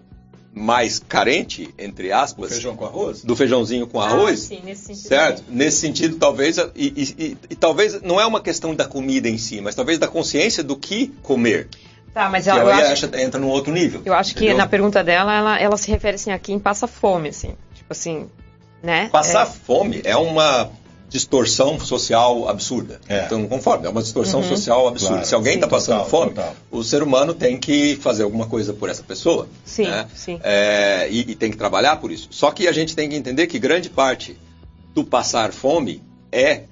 mais 0.53 0.99
carente, 0.99 1.72
entre 1.78 2.12
aspas, 2.12 2.49
do 2.49 2.55
feijão 2.55 2.76
com 2.76 2.85
arroz, 2.85 3.22
do 3.22 3.37
feijãozinho 3.37 3.87
com 3.87 4.01
arroz, 4.01 4.45
ah, 4.45 4.55
sim, 4.57 4.61
nesse 4.64 4.83
sentido 4.83 5.09
certo? 5.09 5.45
Nesse 5.49 5.76
sentido, 5.78 6.16
talvez 6.16 6.59
e, 6.59 6.68
e, 6.76 7.14
e, 7.18 7.37
e, 7.51 7.55
talvez 7.55 8.03
não 8.03 8.20
é 8.20 8.26
uma 8.26 8.41
questão 8.41 8.74
da 8.74 8.85
comida 8.85 9.28
em 9.28 9.39
si, 9.39 9.61
mas 9.61 9.74
talvez 9.74 9.99
da 9.99 10.09
consciência 10.09 10.62
do 10.62 10.76
que 10.76 11.09
comer. 11.22 11.68
Tá, 12.12 12.28
mas 12.28 12.44
que 12.44 12.50
eu, 12.50 12.68
aí 12.68 12.84
acho, 12.84 13.06
entra 13.16 13.40
num 13.40 13.48
outro 13.48 13.72
nível. 13.72 14.02
Eu 14.04 14.14
acho 14.14 14.34
que 14.34 14.44
entendeu? 14.44 14.58
na 14.58 14.66
pergunta 14.66 15.04
dela, 15.04 15.32
ela, 15.32 15.61
ela 15.61 15.76
se 15.76 15.90
refere 15.90 16.16
assim 16.16 16.32
a 16.32 16.38
quem 16.38 16.58
passa 16.58 16.86
fome, 16.86 17.28
assim, 17.28 17.54
tipo 17.74 17.92
assim, 17.92 18.28
né? 18.82 19.08
Passar 19.12 19.46
é. 19.46 19.50
fome 19.50 20.00
é 20.04 20.16
uma 20.16 20.70
distorção 21.11 21.78
social 21.80 22.48
absurda. 22.48 23.00
É. 23.08 23.24
Então, 23.24 23.46
conforme, 23.48 23.86
é 23.86 23.90
uma 23.90 24.00
distorção 24.00 24.40
Uhum. 24.40 24.48
social 24.48 24.86
absurda. 24.86 25.14
Claro. 25.14 25.26
Se 25.26 25.34
alguém 25.34 25.54
está 25.56 25.66
passando 25.66 26.04
total, 26.04 26.11
fome, 26.11 26.34
total. 26.34 26.56
o 26.70 26.84
ser 26.84 27.02
humano 27.02 27.34
tem 27.34 27.58
que 27.58 27.96
fazer 27.96 28.22
alguma 28.22 28.46
coisa 28.46 28.72
por 28.72 28.88
essa 28.88 29.02
pessoa. 29.02 29.48
Sim, 29.64 29.88
né? 29.88 30.06
sim. 30.14 30.40
É, 30.42 31.08
e, 31.11 31.32
e 31.32 31.34
tem 31.34 31.50
que 31.50 31.56
trabalhar 31.56 31.96
por 31.96 32.12
isso. 32.12 32.28
Só 32.30 32.52
que 32.52 32.68
a 32.68 32.72
gente 32.72 32.94
tem 32.94 33.08
que 33.08 33.16
entender 33.16 33.48
que 33.48 33.58
grande 33.58 33.90
parte 33.90 34.38
do 34.94 35.04
passar 35.04 35.52
fome 35.52 36.00
é 36.30 36.62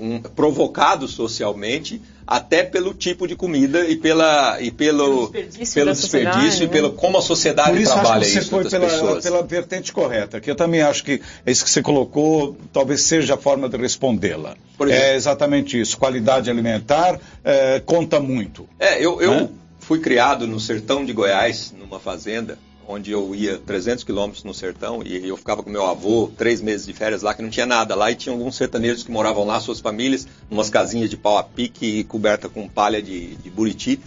um- 0.00 0.20
provocado 0.20 1.06
socialmente 1.08 2.00
até 2.26 2.64
pelo 2.64 2.92
tipo 2.92 3.26
de 3.28 3.36
comida 3.36 3.84
e 3.86 3.96
pela 3.96 4.60
e 4.60 4.70
pelo 4.72 5.28
Pelo 5.28 5.44
desperdício 5.44 5.74
pelo 5.74 5.92
desperdício 5.92 6.62
e 6.64 6.66
né? 6.66 6.72
pelo 6.72 6.92
como 6.92 7.18
a 7.18 7.22
sociedade 7.22 7.70
Por 7.70 7.80
isso 7.80 7.92
trabalha 7.92 8.16
acho 8.16 8.24
que 8.26 8.32
você 8.32 8.38
isso 8.40 8.50
foi 8.50 8.68
pela, 8.68 8.86
pessoas. 8.88 9.22
pela 9.22 9.42
vertente 9.42 9.92
correta, 9.92 10.40
que 10.40 10.50
eu 10.50 10.56
também 10.56 10.82
acho 10.82 11.04
que 11.04 11.20
isso 11.46 11.64
que 11.64 11.70
você 11.70 11.82
colocou 11.82 12.56
talvez 12.72 13.02
seja 13.02 13.34
a 13.34 13.36
forma 13.36 13.68
de 13.68 13.76
respondê-la. 13.76 14.56
É 14.88 15.14
exatamente 15.14 15.80
isso. 15.80 15.96
Qualidade 15.96 16.50
alimentar 16.50 17.18
é, 17.44 17.80
conta 17.80 18.18
muito. 18.20 18.68
É, 18.78 19.02
eu, 19.02 19.20
eu 19.22 19.30
Né? 19.30 19.48
fui 19.78 20.00
criado 20.00 20.46
no 20.48 20.58
sertão 20.58 21.04
de 21.04 21.12
Goiás, 21.12 21.72
numa 21.78 22.00
fazenda, 22.00 22.58
onde 22.88 23.10
eu 23.10 23.34
ia 23.34 23.58
300 23.58 24.04
quilômetros 24.04 24.44
no 24.44 24.54
sertão 24.54 25.02
e 25.04 25.26
eu 25.28 25.36
ficava 25.36 25.62
com 25.62 25.70
meu 25.70 25.84
avô 25.86 26.30
três 26.36 26.60
meses 26.60 26.86
de 26.86 26.92
férias 26.92 27.22
lá, 27.22 27.34
que 27.34 27.42
não 27.42 27.50
tinha 27.50 27.66
nada 27.66 27.94
lá, 27.94 28.10
e 28.10 28.14
tinha 28.14 28.32
alguns 28.32 28.56
sertanejos 28.56 29.02
que 29.02 29.10
moravam 29.10 29.44
lá, 29.44 29.58
suas 29.60 29.80
famílias, 29.80 30.26
umas 30.50 30.70
casinhas 30.70 31.10
de 31.10 31.16
pau 31.16 31.36
a 31.38 31.42
pique 31.44 32.04
coberta 32.04 32.48
com 32.48 32.68
palha 32.68 33.02
de, 33.02 33.34
de 33.36 33.50
buriti. 33.50 33.98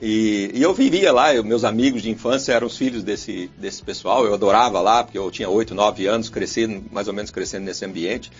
E, 0.00 0.52
e 0.54 0.62
eu 0.62 0.72
vivia 0.72 1.12
lá, 1.12 1.34
eu- 1.34 1.42
meus 1.42 1.64
amigos 1.64 2.02
de 2.02 2.10
infância 2.10 2.52
eram 2.52 2.68
os 2.68 2.76
filhos 2.76 3.02
desse, 3.02 3.50
desse 3.58 3.82
pessoal, 3.82 4.24
eu 4.24 4.32
adorava 4.34 4.80
lá, 4.80 5.02
porque 5.02 5.18
eu 5.18 5.28
tinha 5.30 5.48
8, 5.48 5.74
9 5.74 6.06
anos, 6.06 6.28
crescendo, 6.28 6.84
mais 6.92 7.08
ou 7.08 7.14
menos 7.14 7.30
crescendo 7.32 7.64
nesse 7.64 7.84
ambiente. 7.84 8.30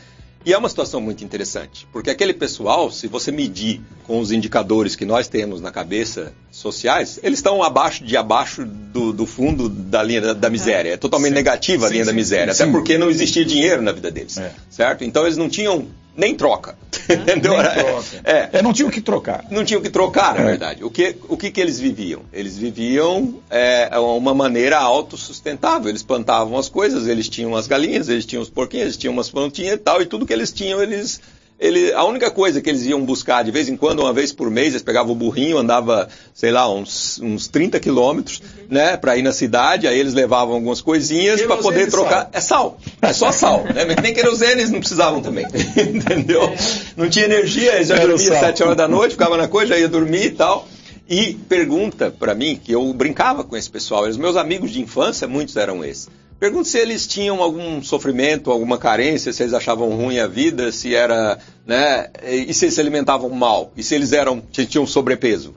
E 0.46 0.52
é 0.52 0.56
uma 0.56 0.68
situação 0.68 1.00
muito 1.00 1.24
interessante, 1.24 1.86
porque 1.92 2.10
aquele 2.10 2.32
pessoal, 2.32 2.92
se 2.92 3.08
você 3.08 3.32
medir 3.32 3.82
com 4.04 4.20
os 4.20 4.30
indicadores 4.30 4.94
que 4.94 5.04
nós 5.04 5.26
temos 5.26 5.60
na 5.60 5.72
cabeça 5.72 6.32
sociais, 6.58 7.18
eles 7.22 7.38
estão 7.38 7.62
abaixo 7.62 8.04
de 8.04 8.16
abaixo 8.16 8.64
do, 8.64 9.12
do 9.12 9.26
fundo 9.26 9.68
da 9.68 10.02
linha 10.02 10.20
da, 10.20 10.32
da 10.32 10.50
miséria. 10.50 10.90
É 10.92 10.96
totalmente 10.96 11.30
Sim. 11.30 11.34
negativa 11.36 11.86
a 11.86 11.88
Sim, 11.88 11.92
linha 11.94 12.04
da 12.04 12.10
sim, 12.12 12.16
miséria, 12.16 12.54
sim, 12.54 12.62
até 12.62 12.72
porque 12.72 12.98
não 12.98 13.08
existia 13.10 13.44
dinheiro 13.44 13.80
na 13.82 13.92
vida 13.92 14.10
deles, 14.10 14.36
É. 14.38 14.52
certo? 14.70 15.04
Então 15.04 15.24
eles 15.24 15.36
não 15.36 15.48
tinham 15.48 15.86
nem 16.16 16.34
troca, 16.34 16.76
entendeu? 17.08 17.52
Nem 17.52 17.62
troca. 17.62 18.04
É, 18.24 18.48
É, 18.54 18.62
não 18.62 18.72
tinha 18.72 18.88
o 18.88 18.90
que 18.90 19.00
trocar. 19.00 19.44
não 19.52 19.64
tinham 19.64 19.80
que 19.80 19.88
trocar, 19.88 20.34
na 20.34 20.40
É. 20.40 20.44
verdade. 20.46 20.82
O 20.82 20.90
que, 20.90 21.14
o 21.28 21.36
que, 21.36 21.48
que 21.52 21.60
eles 21.60 21.78
viviam? 21.78 22.22
Eles 22.32 22.56
viviam 22.58 23.34
é, 23.48 23.88
uma 24.00 24.34
maneira 24.34 24.78
autossustentável. 24.78 25.88
Eles 25.88 26.02
plantavam 26.02 26.58
as 26.58 26.68
coisas, 26.68 27.06
eles 27.06 27.28
tinham 27.28 27.54
as 27.54 27.68
galinhas, 27.68 28.08
eles 28.08 28.26
tinham 28.26 28.42
os 28.42 28.50
porquinhos, 28.50 28.86
eles 28.86 28.96
tinham 28.96 29.12
umas 29.12 29.30
plantinhas 29.30 29.74
e 29.74 29.78
tal, 29.78 30.02
e 30.02 30.06
tudo 30.06 30.26
que 30.26 30.32
eles 30.32 30.50
tinham, 30.52 30.82
eles. 30.82 31.20
Ele, 31.58 31.92
a 31.92 32.04
única 32.04 32.30
coisa 32.30 32.60
que 32.60 32.70
eles 32.70 32.84
iam 32.86 33.04
buscar 33.04 33.42
de 33.42 33.50
vez 33.50 33.68
em 33.68 33.76
quando, 33.76 33.98
uma 33.98 34.12
vez 34.12 34.32
por 34.32 34.48
mês, 34.48 34.68
eles 34.68 34.82
pegavam 34.82 35.10
o 35.12 35.14
burrinho, 35.16 35.58
andava, 35.58 36.08
sei 36.32 36.52
lá, 36.52 36.72
uns, 36.72 37.20
uns 37.20 37.48
30 37.48 37.80
quilômetros, 37.80 38.40
né, 38.70 38.96
para 38.96 39.16
ir 39.16 39.22
na 39.22 39.32
cidade, 39.32 39.88
aí 39.88 39.98
eles 39.98 40.14
levavam 40.14 40.54
algumas 40.54 40.80
coisinhas 40.80 41.42
para 41.42 41.56
poder 41.56 41.90
trocar. 41.90 42.30
sal. 42.30 42.30
É 42.32 42.40
sal, 42.40 42.78
é 43.02 43.12
só 43.12 43.32
sal, 43.32 43.64
né? 43.64 43.84
Nem 44.00 44.14
querosene 44.14 44.60
eles 44.60 44.70
não 44.70 44.78
precisavam 44.78 45.20
também, 45.20 45.46
entendeu? 45.76 46.54
Não 46.96 47.08
tinha 47.10 47.24
energia, 47.24 47.74
eles 47.74 47.88
já 47.88 47.96
dormiam 47.96 48.18
sal. 48.18 48.38
sete 48.38 48.62
horas 48.62 48.76
da 48.76 48.86
noite, 48.86 49.12
ficava 49.12 49.36
na 49.36 49.48
coisa, 49.48 49.74
já 49.74 49.80
ia 49.80 49.88
dormir 49.88 50.26
e 50.26 50.30
tal. 50.30 50.68
E 51.08 51.34
pergunta 51.48 52.14
para 52.16 52.34
mim, 52.34 52.60
que 52.62 52.70
eu 52.70 52.92
brincava 52.92 53.42
com 53.42 53.56
esse 53.56 53.68
pessoal, 53.68 54.04
os 54.04 54.16
meus 54.16 54.36
amigos 54.36 54.70
de 54.70 54.80
infância, 54.80 55.26
muitos 55.26 55.56
eram 55.56 55.84
esses. 55.84 56.08
Pergunta 56.38 56.68
se 56.68 56.78
eles 56.78 57.06
tinham 57.06 57.42
algum 57.42 57.82
sofrimento, 57.82 58.52
alguma 58.52 58.78
carência, 58.78 59.32
se 59.32 59.42
eles 59.42 59.52
achavam 59.52 59.90
ruim 59.90 60.20
a 60.20 60.26
vida, 60.28 60.70
se 60.70 60.94
era, 60.94 61.38
né, 61.66 62.08
e 62.22 62.54
se 62.54 62.66
eles 62.66 62.74
se 62.74 62.80
alimentavam 62.80 63.28
mal, 63.30 63.72
e 63.76 63.82
se 63.82 63.94
eles 63.94 64.12
eram, 64.12 64.42
se 64.52 64.64
tinham 64.64 64.86
sobrepeso. 64.86 65.54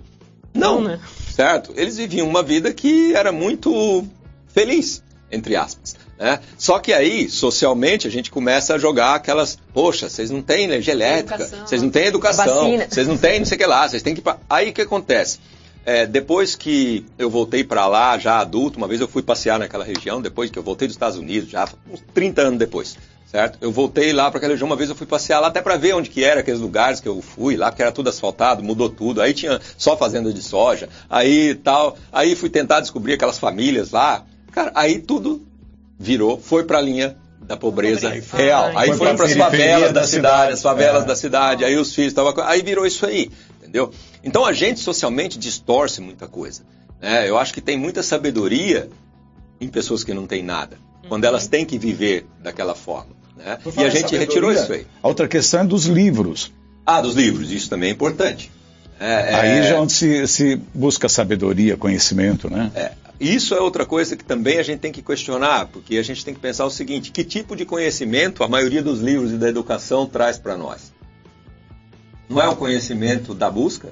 Não, 0.53 0.81
Não, 0.81 0.87
né? 0.89 0.99
certo? 1.33 1.71
Eles 1.75 1.97
viviam 1.97 2.27
uma 2.27 2.41
vida 2.41 2.73
que 2.73 3.13
era 3.13 3.31
muito 3.31 4.03
feliz, 4.47 5.03
entre 5.31 5.55
aspas. 5.55 5.95
Né? 6.19 6.39
Só 6.57 6.79
que 6.79 6.93
aí, 6.93 7.29
socialmente, 7.29 8.07
a 8.07 8.11
gente 8.11 8.31
começa 8.31 8.73
a 8.73 8.77
jogar 8.77 9.15
aquelas, 9.15 9.57
poxa, 9.73 10.09
vocês 10.09 10.31
não 10.31 10.41
têm 10.41 10.65
energia 10.65 10.93
elétrica, 10.93 11.47
vocês 11.65 11.81
não 11.81 11.89
têm 11.89 12.05
educação, 12.05 12.77
vocês 12.89 13.07
não 13.07 13.17
têm 13.17 13.39
não 13.39 13.45
sei 13.45 13.55
o 13.55 13.59
que 13.59 13.65
lá, 13.65 13.87
vocês 13.87 14.03
têm 14.03 14.15
que... 14.15 14.23
Aí 14.49 14.69
o 14.69 14.73
que 14.73 14.81
acontece? 14.81 15.39
É, 15.85 16.05
depois 16.05 16.55
que 16.55 17.05
eu 17.17 17.29
voltei 17.29 17.63
para 17.63 17.87
lá, 17.87 18.17
já 18.17 18.37
adulto, 18.39 18.77
uma 18.77 18.87
vez 18.87 19.01
eu 19.01 19.07
fui 19.07 19.23
passear 19.23 19.57
naquela 19.57 19.83
região, 19.83 20.21
depois 20.21 20.51
que 20.51 20.59
eu 20.59 20.63
voltei 20.63 20.87
dos 20.87 20.95
Estados 20.95 21.17
Unidos, 21.17 21.49
já 21.49 21.67
uns 21.91 22.01
30 22.13 22.41
anos 22.43 22.59
depois, 22.59 22.95
certo? 23.25 23.57
Eu 23.59 23.71
voltei 23.71 24.13
lá 24.13 24.29
para 24.29 24.37
aquela 24.37 24.53
região, 24.53 24.67
uma 24.67 24.75
vez 24.75 24.89
eu 24.91 24.95
fui 24.95 25.07
passear 25.07 25.39
lá 25.39 25.47
até 25.47 25.59
para 25.59 25.77
ver 25.77 25.95
onde 25.95 26.09
que 26.09 26.23
era 26.23 26.41
aqueles 26.41 26.59
lugares 26.59 26.99
que 26.99 27.07
eu 27.07 27.19
fui 27.19 27.57
lá, 27.57 27.71
porque 27.71 27.81
era 27.81 27.91
tudo 27.91 28.09
asfaltado, 28.09 28.61
mudou 28.63 28.89
tudo. 28.89 29.21
Aí 29.21 29.33
tinha 29.33 29.59
só 29.75 29.97
fazenda 29.97 30.31
de 30.31 30.41
soja, 30.43 30.87
aí 31.09 31.55
tal. 31.55 31.97
Aí 32.11 32.35
fui 32.35 32.49
tentar 32.49 32.79
descobrir 32.81 33.13
aquelas 33.13 33.39
famílias 33.39 33.89
lá. 33.89 34.23
Cara, 34.51 34.71
aí 34.75 34.99
tudo 34.99 35.41
virou, 35.97 36.39
foi 36.39 36.63
para 36.63 36.77
a 36.77 36.81
linha 36.81 37.17
da 37.41 37.57
pobreza 37.57 38.09
real. 38.33 38.71
Ah, 38.75 38.81
aí 38.81 38.89
Foi 38.89 38.97
pra 39.07 39.15
para 39.15 39.25
as 39.25 39.33
favelas 39.33 39.91
da 39.91 40.01
da 40.01 40.07
cidade, 40.07 40.53
as 40.53 40.61
favelas 40.61 41.03
É. 41.03 41.05
da 41.07 41.15
cidade, 41.15 41.65
aí 41.65 41.75
os 41.75 41.93
filhos 41.95 42.11
estavam. 42.11 42.33
Aí 42.45 42.61
virou 42.61 42.85
isso 42.85 43.03
aí, 43.05 43.31
entendeu? 43.59 43.91
Então 44.23 44.45
a 44.45 44.53
gente 44.53 44.79
socialmente 44.79 45.37
distorce 45.39 45.99
muita 46.01 46.27
coisa. 46.27 46.63
né? 47.01 47.27
Eu 47.27 47.37
acho 47.37 47.53
que 47.53 47.61
tem 47.61 47.77
muita 47.77 48.03
sabedoria 48.03 48.89
em 49.59 49.67
pessoas 49.67 50.03
que 50.03 50.13
não 50.13 50.25
têm 50.27 50.43
nada, 50.43 50.77
quando 51.07 51.25
elas 51.25 51.47
têm 51.47 51.65
que 51.65 51.77
viver 51.77 52.25
daquela 52.41 52.75
forma. 52.75 53.15
né? 53.37 53.57
E 53.77 53.83
a 53.83 53.89
gente 53.89 54.15
retirou 54.15 54.51
isso 54.51 54.71
aí. 54.71 54.85
A 55.01 55.07
outra 55.07 55.27
questão 55.27 55.61
é 55.61 55.65
dos 55.65 55.85
livros. 55.85 56.51
Ah, 56.85 57.01
dos 57.01 57.15
livros, 57.15 57.51
isso 57.51 57.69
também 57.69 57.89
é 57.89 57.91
importante. 57.93 58.51
É, 58.99 59.33
Aí 59.35 59.49
é- 59.59 59.63
já 59.63 59.79
onde 59.81 59.93
se, 59.93 60.27
se 60.27 60.55
busca 60.73 61.09
sabedoria, 61.09 61.75
conhecimento, 61.75 62.49
né? 62.49 62.71
É, 62.75 62.91
isso 63.19 63.55
é 63.55 63.59
outra 63.59 63.83
coisa 63.85 64.15
que 64.15 64.23
também 64.23 64.59
a 64.59 64.63
gente 64.63 64.79
tem 64.79 64.91
que 64.91 65.01
questionar, 65.01 65.67
porque 65.67 65.97
a 65.97 66.03
gente 66.03 66.23
tem 66.23 66.33
que 66.35 66.39
pensar 66.39 66.65
o 66.65 66.69
seguinte: 66.69 67.11
que 67.11 67.23
tipo 67.23 67.55
de 67.55 67.65
conhecimento 67.65 68.43
a 68.43 68.47
maioria 68.47 68.81
dos 68.83 68.99
livros 68.99 69.31
e 69.31 69.37
da 69.37 69.49
educação 69.49 70.05
traz 70.05 70.37
para 70.37 70.55
nós? 70.55 70.91
Não 72.29 72.39
é 72.41 72.47
o 72.47 72.55
conhecimento 72.55 73.33
da 73.33 73.49
busca, 73.49 73.91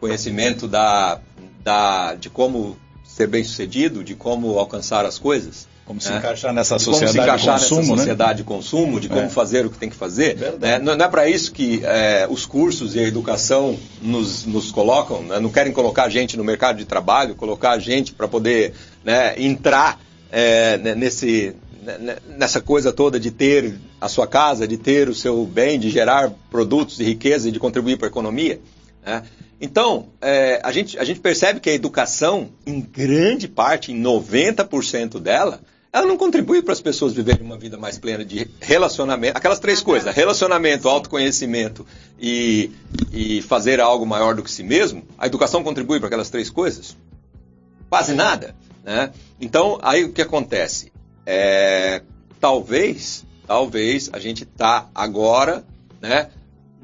conhecimento 0.00 0.66
da, 0.68 1.20
da, 1.62 2.14
de 2.14 2.30
como 2.30 2.76
ser 3.04 3.26
bem 3.26 3.42
sucedido, 3.42 4.04
de 4.04 4.14
como 4.14 4.58
alcançar 4.58 5.04
as 5.04 5.18
coisas? 5.18 5.66
Como 5.84 6.00
se 6.00 6.12
É. 6.12 6.18
encaixar 6.18 6.52
nessa 6.52 6.76
de 6.76 6.84
como 6.84 6.96
se 6.96 7.00
sociedade 7.06 7.26
de 7.26 7.34
encaixar 7.46 7.58
consumo, 7.58 7.80
nessa 7.80 7.90
né? 7.92 7.96
sociedade 7.96 8.38
de 8.38 8.44
consumo, 8.44 9.00
de 9.00 9.08
como 9.08 9.22
É. 9.22 9.28
fazer 9.28 9.64
o 9.64 9.70
que 9.70 9.78
tem 9.78 9.88
que 9.88 9.96
fazer. 9.96 10.36
Né? 10.60 10.78
Não, 10.78 10.92
é 10.92 11.08
para 11.08 11.28
isso 11.28 11.50
que 11.50 11.80
é, 11.82 12.26
os 12.28 12.44
cursos 12.44 12.94
e 12.94 13.00
a 13.00 13.02
educação 13.02 13.78
nos, 14.02 14.44
nos 14.44 14.70
colocam, 14.70 15.22
né? 15.22 15.40
não 15.40 15.50
querem 15.50 15.72
colocar 15.72 16.04
a 16.04 16.08
gente 16.10 16.36
no 16.36 16.44
mercado 16.44 16.76
de 16.76 16.84
trabalho, 16.84 17.34
colocar 17.34 17.70
a 17.70 17.78
gente 17.78 18.12
para 18.12 18.28
poder 18.28 18.74
né, 19.02 19.34
entrar 19.42 19.98
é, 20.30 20.76
né, 20.76 20.94
nesse, 20.94 21.54
né, 21.82 22.18
nessa 22.36 22.60
coisa 22.60 22.92
toda 22.92 23.18
de 23.18 23.30
ter 23.30 23.80
a 23.98 24.08
sua 24.08 24.26
casa, 24.26 24.68
de 24.68 24.76
ter 24.76 25.08
o 25.08 25.14
seu 25.14 25.46
bem, 25.46 25.78
de 25.78 25.88
gerar 25.88 26.30
produtos 26.50 26.98
de 26.98 27.04
riqueza 27.04 27.48
e 27.48 27.52
de 27.52 27.58
contribuir 27.58 27.96
para 27.96 28.08
a 28.08 28.10
economia. 28.10 28.60
Né? 29.04 29.22
Então, 29.60 30.10
é, 30.20 30.60
a, 30.62 30.70
gente, 30.70 30.98
a 30.98 31.04
gente 31.04 31.20
percebe 31.20 31.58
que 31.58 31.68
a 31.68 31.74
educação, 31.74 32.50
em 32.64 32.80
grande 32.80 33.48
parte, 33.48 33.90
em 33.90 34.00
90% 34.00 35.18
dela, 35.18 35.60
ela 35.92 36.06
não 36.06 36.16
contribui 36.16 36.62
para 36.62 36.72
as 36.72 36.80
pessoas 36.80 37.12
viverem 37.12 37.44
uma 37.44 37.56
vida 37.56 37.76
mais 37.76 37.98
plena 37.98 38.24
de 38.24 38.48
relacionamento. 38.60 39.36
Aquelas 39.36 39.58
três 39.58 39.80
coisas, 39.80 40.14
relacionamento, 40.14 40.88
autoconhecimento 40.88 41.84
e, 42.20 42.70
e 43.10 43.42
fazer 43.42 43.80
algo 43.80 44.06
maior 44.06 44.34
do 44.34 44.42
que 44.42 44.50
si 44.50 44.62
mesmo, 44.62 45.02
a 45.18 45.26
educação 45.26 45.64
contribui 45.64 45.98
para 45.98 46.06
aquelas 46.06 46.30
três 46.30 46.50
coisas? 46.50 46.96
Quase 47.88 48.14
nada. 48.14 48.54
Né? 48.84 49.10
Então, 49.40 49.78
aí 49.82 50.04
o 50.04 50.12
que 50.12 50.22
acontece? 50.22 50.92
É, 51.26 52.02
talvez, 52.38 53.24
talvez 53.46 54.08
a 54.12 54.20
gente 54.20 54.44
está 54.44 54.88
agora 54.94 55.64
né, 56.00 56.28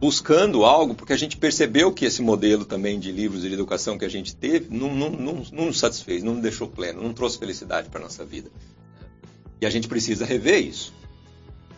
buscando 0.05 0.67
algo, 0.67 0.95
porque 0.95 1.15
a 1.15 1.17
gente 1.17 1.39
percebeu 1.39 1.91
que 1.91 2.05
esse 2.05 2.21
modelo 2.21 2.67
também 2.67 3.01
de 3.01 3.11
livros 3.11 3.43
e 3.43 3.49
de 3.49 3.55
educação 3.55 3.97
que 3.97 4.05
a 4.05 4.09
gente 4.09 4.37
teve 4.37 4.69
não, 4.69 4.95
não, 4.95 5.09
não, 5.09 5.43
não 5.51 5.65
nos 5.65 5.79
satisfez, 5.79 6.23
não 6.23 6.35
nos 6.35 6.43
deixou 6.43 6.69
pleno, 6.69 7.03
não 7.03 7.15
trouxe 7.15 7.39
felicidade 7.39 7.89
para 7.89 8.01
a 8.01 8.03
nossa 8.03 8.23
vida. 8.23 8.51
E 9.63 9.65
a 9.65 9.71
gente 9.71 9.89
precisa 9.89 10.27
rever 10.27 10.63
isso. 10.63 10.93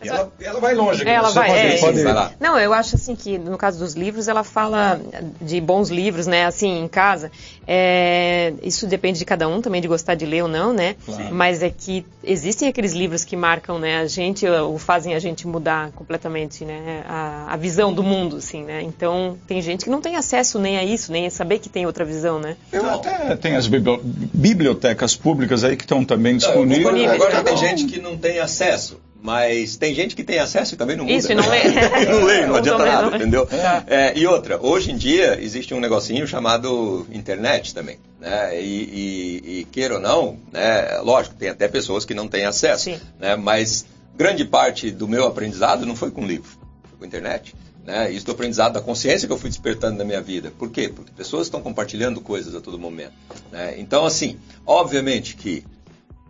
Ela, 0.01 0.31
ela, 0.39 0.59
vai 0.59 0.75
longe. 0.75 1.01
Aqui. 1.01 1.09
Ela 1.09 1.29
vai, 1.31 1.49
pode, 1.49 1.59
é, 1.59 1.77
pode... 1.79 2.03
Vai 2.03 2.31
Não, 2.39 2.59
eu 2.59 2.73
acho 2.73 2.95
assim 2.95 3.15
que 3.15 3.37
no 3.37 3.57
caso 3.57 3.79
dos 3.79 3.93
livros, 3.93 4.27
ela 4.27 4.43
fala 4.43 4.99
de 5.41 5.59
bons 5.59 5.89
livros, 5.89 6.27
né? 6.27 6.45
Assim, 6.45 6.79
em 6.79 6.87
casa. 6.87 7.31
É, 7.67 8.53
isso 8.63 8.87
depende 8.87 9.19
de 9.19 9.25
cada 9.25 9.47
um 9.47 9.61
também, 9.61 9.81
de 9.81 9.87
gostar 9.87 10.15
de 10.15 10.25
ler 10.25 10.43
ou 10.43 10.47
não, 10.47 10.71
né? 10.71 10.95
Claro. 11.05 11.33
Mas 11.33 11.61
é 11.61 11.69
que 11.69 12.05
existem 12.23 12.67
aqueles 12.67 12.93
livros 12.93 13.23
que 13.23 13.35
marcam 13.35 13.79
né, 13.79 13.99
a 13.99 14.07
gente, 14.07 14.47
ou 14.47 14.77
fazem 14.77 15.15
a 15.15 15.19
gente 15.19 15.45
mudar 15.47 15.91
completamente 15.91 16.63
né, 16.63 17.03
a, 17.07 17.53
a 17.53 17.57
visão 17.57 17.93
do 17.93 18.03
mundo, 18.03 18.37
assim, 18.37 18.63
né? 18.63 18.81
Então, 18.83 19.37
tem 19.47 19.61
gente 19.61 19.83
que 19.83 19.89
não 19.89 20.01
tem 20.01 20.15
acesso 20.15 20.59
nem 20.59 20.77
a 20.77 20.83
isso, 20.83 21.11
nem 21.11 21.27
a 21.27 21.31
saber 21.31 21.59
que 21.59 21.69
tem 21.69 21.85
outra 21.85 22.05
visão, 22.05 22.39
né? 22.39 22.55
Eu 22.71 22.89
até 22.89 23.35
tenho 23.35 23.57
as 23.57 23.67
bibliotecas 23.67 25.15
públicas 25.15 25.63
aí 25.63 25.75
que 25.75 25.83
estão 25.83 26.05
também 26.05 26.37
disponíveis. 26.37 27.09
Agora 27.11 27.31
já 27.31 27.43
tem 27.43 27.57
gente 27.57 27.85
que 27.85 27.99
não 27.99 28.17
tem 28.17 28.39
acesso. 28.39 28.99
Mas 29.21 29.75
tem 29.77 29.93
gente 29.93 30.15
que 30.15 30.23
tem 30.23 30.39
acesso 30.39 30.75
e 30.75 30.77
também 30.77 30.95
não 30.95 31.03
muda. 31.03 31.15
Isso, 31.15 31.31
e 31.31 31.35
não 31.35 31.47
lê. 31.49 31.63
não 32.05 32.23
lê, 32.23 32.45
não 32.45 32.55
adianta 32.55 32.85
nada, 32.85 33.15
entendeu? 33.15 33.47
É, 33.87 34.17
e 34.17 34.25
outra, 34.27 34.59
hoje 34.61 34.91
em 34.91 34.95
dia 34.95 35.37
existe 35.41 35.73
um 35.73 35.79
negocinho 35.79 36.27
chamado 36.27 37.05
internet 37.11 37.73
também. 37.73 37.97
Né? 38.19 38.61
E, 38.61 39.43
e, 39.43 39.59
e 39.59 39.63
queira 39.65 39.95
ou 39.95 39.99
não, 39.99 40.37
né? 40.51 40.99
lógico, 41.03 41.35
tem 41.35 41.49
até 41.49 41.67
pessoas 41.67 42.05
que 42.05 42.13
não 42.13 42.27
têm 42.27 42.45
acesso. 42.45 42.85
Sim. 42.85 42.99
Né? 43.19 43.35
Mas 43.35 43.85
grande 44.15 44.45
parte 44.45 44.91
do 44.91 45.07
meu 45.07 45.25
aprendizado 45.25 45.85
não 45.85 45.95
foi 45.95 46.11
com 46.11 46.25
livro, 46.25 46.49
foi 46.89 46.99
com 46.99 47.05
internet. 47.05 47.55
Né? 47.85 48.11
Isso 48.11 48.25
do 48.25 48.33
aprendizado 48.33 48.73
da 48.73 48.81
consciência 48.81 49.27
que 49.27 49.33
eu 49.33 49.37
fui 49.37 49.49
despertando 49.49 49.97
na 49.97 50.03
minha 50.03 50.21
vida. 50.21 50.51
Por 50.59 50.69
quê? 50.69 50.89
Porque 50.89 51.11
pessoas 51.11 51.47
estão 51.47 51.61
compartilhando 51.61 52.19
coisas 52.19 52.53
a 52.53 52.59
todo 52.59 52.77
momento. 52.77 53.13
Né? 53.51 53.75
Então, 53.77 54.05
assim, 54.05 54.37
obviamente 54.65 55.35
que 55.37 55.63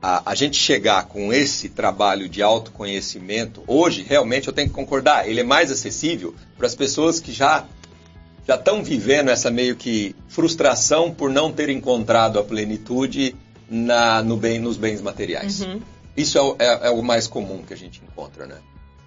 a, 0.01 0.31
a, 0.31 0.35
gente 0.35 0.57
chegar 0.57 1.05
com 1.05 1.33
esse 1.33 1.69
trabalho 1.69 2.29
de 2.29 2.41
autoconhecimento, 2.41 3.63
hoje, 3.67 4.05
realmente, 4.07 4.47
eu 4.47 4.53
tenho 4.53 4.67
que 4.67 4.73
concordar, 4.73 5.27
ele 5.27 5.39
é 5.39 5.43
mais 5.43 5.71
acessível 5.71 6.35
para 6.57 6.67
as 6.67 6.75
pessoas 6.75 7.19
que 7.19 7.31
já 7.31 7.65
já 8.47 8.55
estão 8.55 8.81
vivendo 8.81 9.29
essa 9.29 9.51
meio 9.51 9.75
que 9.75 10.15
frustração 10.29 11.13
por 11.13 11.29
não 11.29 11.51
ter 11.51 11.69
encontrado 11.69 12.39
a 12.39 12.43
plenitude 12.43 13.35
na, 13.69 14.23
no 14.23 14.37
bem, 14.37 14.57
nos 14.57 14.77
bens 14.77 15.01
materiais. 15.01 15.61
Uhum. 15.61 15.81
Isso 16.15 16.37
é 16.37 16.41
o, 16.41 16.55
é, 16.57 16.87
é 16.87 16.89
o, 16.89 17.01
mais 17.03 17.27
comum 17.27 17.61
que 17.61 17.73
a 17.73 17.77
gente 17.77 18.01
encontra, 18.01 18.47
né? 18.47 18.55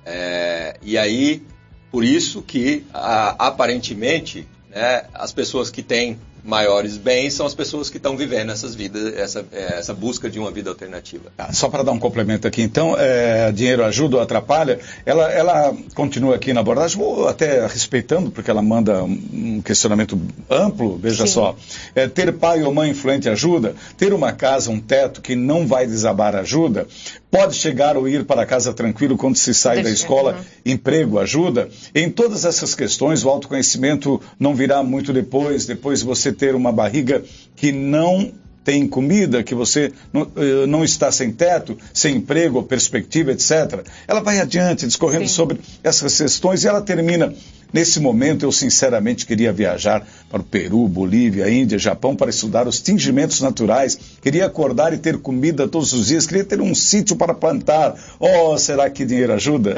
É, 0.04 0.76
e 0.82 0.98
aí, 0.98 1.42
por 1.90 2.04
isso 2.04 2.42
que, 2.42 2.84
a, 2.92 3.46
aparentemente, 3.46 4.46
né, 4.68 5.04
as 5.14 5.32
pessoas 5.32 5.70
que 5.70 5.82
têm 5.82 6.18
maiores 6.44 6.96
bens 6.96 7.34
são 7.34 7.46
as 7.46 7.54
pessoas 7.54 7.90
que 7.90 7.96
estão 7.96 8.16
vivendo 8.16 8.50
essas 8.50 8.74
vidas, 8.74 9.14
essa, 9.16 9.44
é, 9.52 9.78
essa 9.78 9.94
busca 9.94 10.28
de 10.28 10.38
uma 10.38 10.50
vida 10.50 10.70
alternativa. 10.70 11.32
Ah, 11.38 11.52
só 11.52 11.68
para 11.68 11.82
dar 11.82 11.92
um 11.92 11.98
complemento 11.98 12.46
aqui, 12.46 12.62
então, 12.62 12.96
é, 12.98 13.52
dinheiro 13.52 13.84
ajuda 13.84 14.16
ou 14.16 14.22
atrapalha? 14.22 14.78
Ela, 15.04 15.30
ela 15.32 15.76
continua 15.94 16.34
aqui 16.34 16.52
na 16.52 16.60
abordagem, 16.60 16.98
vou 16.98 17.28
até 17.28 17.66
respeitando, 17.66 18.30
porque 18.30 18.50
ela 18.50 18.62
manda 18.62 19.02
um 19.04 19.60
questionamento 19.62 20.20
amplo, 20.48 20.96
veja 20.96 21.26
Sim. 21.26 21.32
só. 21.32 21.56
É, 21.94 22.08
ter 22.08 22.32
pai 22.32 22.62
ou 22.62 22.72
mãe 22.72 22.90
influente 22.90 23.28
ajuda? 23.28 23.74
Ter 23.96 24.12
uma 24.12 24.32
casa, 24.32 24.70
um 24.70 24.80
teto 24.80 25.20
que 25.20 25.34
não 25.34 25.66
vai 25.66 25.86
desabar 25.86 26.34
ajuda? 26.36 26.86
Pode 27.30 27.54
chegar 27.54 27.96
ou 27.96 28.08
ir 28.08 28.24
para 28.24 28.44
casa 28.44 28.72
tranquilo 28.72 29.16
quando 29.16 29.36
se 29.36 29.54
sai 29.54 29.76
Deixa 29.76 29.88
da 29.88 29.94
escola? 29.94 30.40
Emprego 30.66 31.18
ajuda? 31.18 31.68
Em 31.94 32.10
todas 32.10 32.44
essas 32.44 32.74
questões, 32.74 33.24
o 33.24 33.28
autoconhecimento 33.28 34.20
não 34.38 34.54
virá 34.54 34.82
muito 34.82 35.12
depois, 35.12 35.64
depois 35.64 36.02
você 36.02 36.29
você 36.30 36.32
ter 36.32 36.54
uma 36.54 36.72
barriga 36.72 37.22
que 37.56 37.72
não 37.72 38.32
tem 38.64 38.86
comida, 38.86 39.42
que 39.42 39.54
você 39.54 39.92
não, 40.12 40.30
eh, 40.36 40.66
não, 40.66 40.84
está 40.84 41.10
sem 41.10 41.32
teto, 41.32 41.76
sem 41.92 42.16
emprego, 42.16 42.62
perspectiva, 42.62 43.32
etc. 43.32 43.84
Ela 44.06 44.20
vai 44.20 44.38
adiante, 44.38 44.86
discorrendo 44.86 45.26
Sim. 45.26 45.34
sobre 45.34 45.60
essas 45.82 46.16
questões 46.16 46.62
e 46.62 46.68
ela 46.68 46.80
termina 46.80 47.34
Nesse 47.72 48.00
momento, 48.00 48.44
eu 48.44 48.52
sinceramente 48.52 49.26
queria 49.26 49.52
viajar 49.52 50.06
para 50.28 50.40
o 50.40 50.44
Peru, 50.44 50.86
Bolívia, 50.88 51.50
Índia, 51.50 51.78
Japão 51.78 52.16
para 52.16 52.30
estudar 52.30 52.66
os 52.66 52.80
tingimentos 52.80 53.40
naturais. 53.40 53.98
Queria 54.20 54.46
acordar 54.46 54.92
e 54.92 54.98
ter 54.98 55.18
comida 55.18 55.68
todos 55.68 55.92
os 55.92 56.08
dias. 56.08 56.26
Queria 56.26 56.44
ter 56.44 56.60
um 56.60 56.74
sítio 56.74 57.16
para 57.16 57.34
plantar. 57.34 57.94
Oh, 58.18 58.56
será 58.58 58.90
que 58.90 59.04
dinheiro 59.04 59.32
ajuda? 59.32 59.76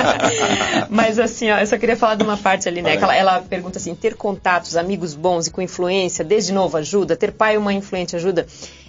Mas 0.90 1.18
assim, 1.18 1.50
ó, 1.50 1.58
eu 1.58 1.66
só 1.66 1.78
queria 1.78 1.96
falar 1.96 2.14
de 2.14 2.22
uma 2.22 2.36
parte 2.36 2.68
ali, 2.68 2.82
né? 2.82 2.96
Ela, 2.96 3.16
ela, 3.16 3.40
pergunta 3.40 3.78
assim: 3.78 3.94
ter 3.94 4.14
contatos, 4.14 4.76
amigos 4.76 5.14
bons 5.14 5.46
e 5.46 5.50
com 5.50 5.62
influência, 5.62 6.24
desde 6.24 6.52
novo 6.52 6.76
ajuda? 6.76 7.16
Ter 7.16 7.32
pai 7.32 7.56
ou 7.56 7.62
mãe 7.62 7.76
influente 7.76 8.16
ajuda? 8.16 8.46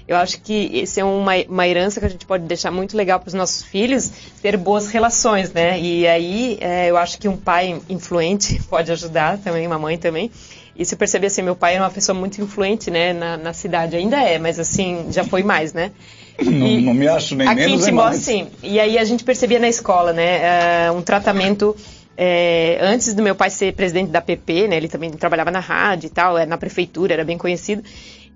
Eu 0.07 0.17
acho 0.17 0.41
que 0.41 0.71
esse 0.73 0.99
é 0.99 1.05
uma, 1.05 1.33
uma 1.47 1.67
herança 1.67 1.99
que 1.99 2.05
a 2.05 2.09
gente 2.09 2.25
pode 2.25 2.43
deixar 2.43 2.71
muito 2.71 2.97
legal 2.97 3.19
para 3.19 3.27
os 3.27 3.33
nossos 3.33 3.63
filhos, 3.63 4.11
ter 4.41 4.57
boas 4.57 4.89
relações, 4.89 5.51
né? 5.53 5.79
E 5.79 6.07
aí 6.07 6.57
é, 6.59 6.89
eu 6.89 6.97
acho 6.97 7.17
que 7.17 7.27
um 7.27 7.37
pai 7.37 7.79
influente 7.89 8.61
pode 8.69 8.91
ajudar 8.91 9.37
também, 9.37 9.65
uma 9.65 9.79
mãe 9.79 9.97
também. 9.97 10.31
E 10.75 10.85
se 10.85 10.95
eu 10.95 10.97
perceber 10.97 11.27
assim, 11.27 11.41
meu 11.41 11.55
pai 11.55 11.75
era 11.75 11.83
uma 11.83 11.89
pessoa 11.89 12.17
muito 12.17 12.41
influente, 12.41 12.89
né, 12.89 13.13
na, 13.13 13.37
na 13.37 13.53
cidade. 13.53 13.95
Ainda 13.95 14.21
é, 14.21 14.39
mas 14.39 14.57
assim, 14.57 15.07
já 15.11 15.23
foi 15.23 15.43
mais, 15.43 15.73
né? 15.73 15.91
Não, 16.41 16.65
e, 16.65 16.81
não 16.81 16.93
me 16.93 17.07
acho 17.07 17.35
nem 17.35 17.47
aqui 17.47 17.55
menos 17.55 17.87
em 17.87 17.99
é 17.99 18.13
sim. 18.13 18.47
E 18.63 18.79
aí 18.79 18.97
a 18.97 19.03
gente 19.03 19.23
percebia 19.23 19.59
na 19.59 19.69
escola, 19.69 20.11
né, 20.11 20.89
uh, 20.89 20.93
um 20.93 21.01
tratamento... 21.01 21.75
É, 22.23 22.77
antes 22.81 23.13
do 23.15 23.23
meu 23.23 23.33
pai 23.33 23.49
ser 23.49 23.73
presidente 23.73 24.11
da 24.11 24.21
PP, 24.21 24.67
né, 24.67 24.75
ele 24.75 24.89
também 24.89 25.09
trabalhava 25.09 25.49
na 25.49 25.61
rádio 25.61 26.07
e 26.07 26.09
tal, 26.09 26.45
na 26.45 26.57
prefeitura, 26.57 27.13
era 27.13 27.23
bem 27.23 27.37
conhecido 27.37 27.81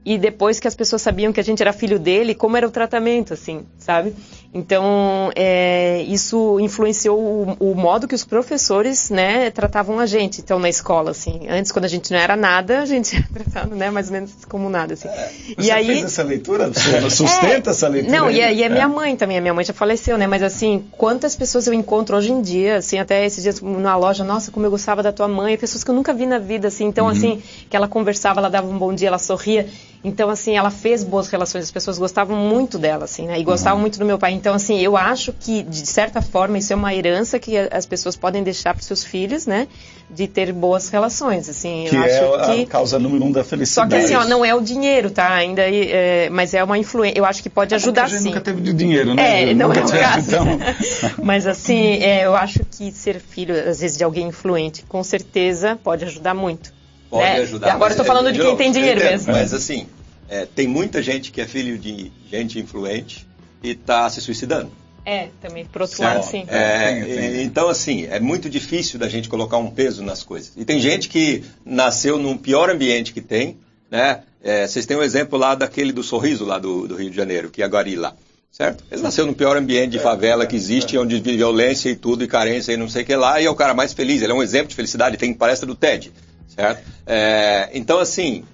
e 0.06 0.20
depois 0.20 0.60
que 0.60 0.68
as 0.68 0.76
pessoas 0.76 1.02
sabiam 1.02 1.34
que 1.34 1.40
a 1.40 1.44
gente 1.44 1.62
era 1.62 1.74
filho 1.74 1.98
dele, 1.98 2.36
como 2.36 2.56
era 2.56 2.68
o 2.68 2.72
tratamento, 2.72 3.34
assim, 3.34 3.66
sabe? 3.80 4.14
Então, 4.54 5.32
é, 5.36 6.02
isso 6.04 6.60
influenciou 6.62 7.20
o, 7.20 7.72
o, 7.72 7.76
modo 7.76 8.08
que 8.08 8.16
os 8.16 8.24
professores, 8.24 9.10
né, 9.10 9.50
tratavam 9.50 10.00
a 10.00 10.06
gente, 10.06 10.40
então, 10.40 10.58
na 10.58 10.70
escola, 10.70 11.12
assim. 11.12 11.42
Antes, 11.50 11.74
quando 11.74 11.84
a 11.84 11.90
gente 11.90 12.10
não 12.10 12.18
era 12.18 12.38
nada, 12.38 12.80
a 12.80 12.86
gente 12.86 13.18
era 13.18 13.26
tratado, 13.34 13.76
né, 13.76 13.90
mais 13.90 14.08
ou 14.08 14.14
menos 14.14 14.32
como 14.48 14.70
nada, 14.70 14.94
assim. 14.94 15.10
É, 15.10 15.30
você 15.30 15.56
e 15.58 15.72
aí, 15.72 15.86
fez 15.88 16.04
essa 16.06 16.24
leitura? 16.24 16.72
Sustenta 17.10 17.70
é, 17.70 17.72
essa 17.72 17.88
leitura? 17.90 18.18
Não, 18.18 18.32
e, 18.32 18.42
a, 18.42 18.54
e 18.54 18.64
a 18.64 18.70
minha 18.70 18.86
é. 18.86 18.88
mãe 18.88 19.18
também, 19.18 19.38
a 19.38 19.42
minha 19.42 19.54
mãe 19.54 19.66
já 19.66 19.74
faleceu, 19.74 20.18
né, 20.18 20.26
mas 20.26 20.42
assim, 20.42 20.86
quantas 20.92 21.36
pessoas 21.36 21.68
eu 21.68 21.74
encontro 21.74 22.16
hoje 22.16 22.32
em 22.32 22.42
dia, 22.42 22.78
assim, 22.78 22.98
até 22.98 23.26
esses 23.26 23.44
dias 23.44 23.60
na 23.60 23.98
loja, 23.98 24.24
nossa, 24.24 24.52
como 24.52 24.66
eu 24.66 24.72
gostava 24.72 25.04
da 25.04 25.12
tua 25.12 25.28
mãe, 25.28 25.58
pessoas 25.58 25.84
que 25.84 25.92
eu 25.92 25.96
nunca 25.96 26.14
vi 26.14 26.26
na 26.26 26.40
vida, 26.40 26.70
assim, 26.70 26.86
então, 26.86 27.08
uhum. 27.08 27.12
assim, 27.12 27.44
que 27.70 27.76
ela 27.76 27.90
conversava, 27.90 28.40
ela 28.40 28.50
dava 28.50 28.68
um 28.68 28.78
bom 28.78 28.94
dia, 28.94 29.10
ela 29.10 29.20
sorria, 29.20 29.68
então, 30.06 30.30
assim, 30.30 30.56
ela 30.56 30.70
fez 30.70 31.04
boas 31.04 31.28
relações, 31.30 31.64
as 31.64 31.72
pessoas 31.72 31.98
gostavam 31.98 32.38
muito 32.38 32.78
dela, 32.78 33.06
assim, 33.06 33.26
né? 33.26 33.40
E 33.40 33.44
gostavam 33.44 33.78
uhum. 33.78 33.82
muito 33.82 33.98
do 33.98 34.06
meu 34.06 34.20
pai. 34.20 34.34
Então, 34.34 34.54
assim, 34.54 34.80
eu 34.80 34.96
acho 34.96 35.34
que, 35.34 35.64
de 35.64 35.84
certa 35.88 36.22
forma, 36.22 36.60
isso 36.60 36.72
é 36.72 36.76
uma 36.76 36.94
herança 36.94 37.40
que 37.40 37.58
as 37.58 37.88
pessoas 37.88 38.16
podem 38.16 38.44
deixar 38.44 38.76
para 38.76 38.82
os 38.82 38.86
seus 38.86 39.04
filhos, 39.04 39.48
né? 39.48 39.68
De 40.08 40.28
ter 40.28 40.54
boas 40.54 40.90
relações, 40.90 41.50
assim. 41.50 41.88
Que 41.90 41.96
é 41.96 42.20
a 42.20 42.40
que... 42.46 42.68
causa 42.68 43.00
número 43.00 43.26
um 43.26 43.32
da 43.32 43.44
felicidade. 43.44 43.92
Só 43.92 43.98
que, 43.98 44.04
assim, 44.06 44.14
ó, 44.14 44.30
não 44.30 44.46
é 44.46 44.54
o 44.54 44.62
dinheiro, 44.62 45.10
tá? 45.10 45.34
Ainda, 45.34 45.64
é, 45.64 46.30
mas 46.30 46.54
é 46.54 46.64
uma 46.64 46.78
influência. 46.78 47.18
Eu 47.18 47.26
acho 47.26 47.42
que 47.42 47.50
pode 47.50 47.74
ajudar, 47.74 48.04
a 48.04 48.08
gente 48.08 48.22
sim. 48.22 48.30
nunca 48.30 48.42
teve 48.42 48.62
de 48.62 48.74
dinheiro, 48.74 49.16
né? 49.16 49.50
É, 49.50 49.54
não 49.56 49.74
é 49.74 49.84
o 49.84 49.90
caso. 49.90 50.28
Então... 50.28 50.46
mas, 51.24 51.48
assim, 51.48 52.04
é, 52.04 52.28
eu 52.28 52.36
acho 52.36 52.60
que 52.64 52.92
ser 52.92 53.20
filho, 53.20 53.56
às 53.58 53.80
vezes, 53.80 53.98
de 53.98 54.04
alguém 54.04 54.28
influente, 54.28 54.84
com 54.88 55.04
certeza 55.04 55.80
pode 55.84 56.06
ajudar 56.06 56.36
muito. 56.36 56.72
Pode 57.10 57.24
né? 57.24 57.38
ajudar. 57.40 57.74
Agora 57.74 57.94
eu 57.94 57.98
tô 57.98 58.04
falando 58.04 58.32
de, 58.32 58.38
de 58.38 58.46
quem 58.46 58.56
tem 58.56 58.72
dinheiro 58.72 59.00
entendo, 59.00 59.12
mesmo. 59.12 59.34
Mas, 59.34 59.52
assim, 59.52 59.88
é, 60.30 60.46
tem 60.46 60.68
muita 60.68 61.02
gente 61.02 61.32
que 61.32 61.42
é 61.42 61.48
filho 61.48 61.78
de 61.78 62.12
gente 62.30 62.60
influente 62.60 63.28
e 63.64 63.72
está 63.72 64.10
se 64.10 64.22
suicidando. 64.22 64.72
É, 65.06 65.30
também, 65.40 65.66
por 65.66 65.84
outro 65.84 65.98
certo? 65.98 66.16
lado, 66.16 66.26
sim. 66.26 66.46
É, 66.48 67.44
então, 67.44 67.70
assim, 67.70 68.08
é 68.10 68.20
muito 68.20 68.50
difícil 68.50 68.98
da 68.98 69.08
gente 69.08 69.30
colocar 69.30 69.58
um 69.58 69.70
peso 69.70 70.02
nas 70.04 70.24
coisas. 70.24 70.52
E 70.58 70.66
tem 70.66 70.80
gente 70.80 71.08
que 71.08 71.44
nasceu 71.64 72.18
num 72.18 72.36
pior 72.36 72.72
ambiente 72.72 73.14
que 73.14 73.22
tem, 73.22 73.60
né? 73.90 74.22
É, 74.44 74.68
vocês 74.68 74.86
têm 74.86 74.98
um 74.98 75.04
exemplo 75.04 75.38
lá 75.38 75.54
daquele 75.54 75.92
do 75.92 76.04
sorriso 76.04 76.44
lá 76.44 76.58
do, 76.58 76.88
do 76.88 76.96
Rio 76.96 77.12
de 77.12 77.16
Janeiro, 77.16 77.52
que 77.52 77.62
é 77.62 77.66
a 77.66 77.68
Guari 77.68 77.96
lá. 77.96 78.16
Certo? 78.52 78.84
Ele 78.90 79.02
nasceu 79.02 79.26
no 79.26 79.34
pior 79.34 79.58
ambiente 79.58 79.92
de 79.92 80.00
favela 80.00 80.46
que 80.46 80.56
existe, 80.56 80.98
onde 80.98 81.20
vive 81.20 81.38
violência 81.38 81.90
e 81.90 81.96
tudo, 81.96 82.24
e 82.24 82.28
carência 82.28 82.72
e 82.72 82.78
não 82.78 82.88
sei 82.88 83.04
o 83.04 83.06
que 83.06 83.16
lá, 83.16 83.42
e 83.42 83.46
é 83.46 83.50
o 83.50 83.56
cara 83.56 83.74
mais 83.74 83.92
feliz. 83.92 84.22
Ele 84.22 84.32
é 84.32 84.36
um 84.36 84.42
exemplo 84.42 84.70
de 84.70 84.76
felicidade, 84.76 85.18
tem 85.18 85.34
palestra 85.34 85.68
do 85.68 85.76
TED. 85.76 86.12
Certo? 86.48 86.82
É, 87.06 87.70
então, 87.74 88.00
assim, 88.00 88.46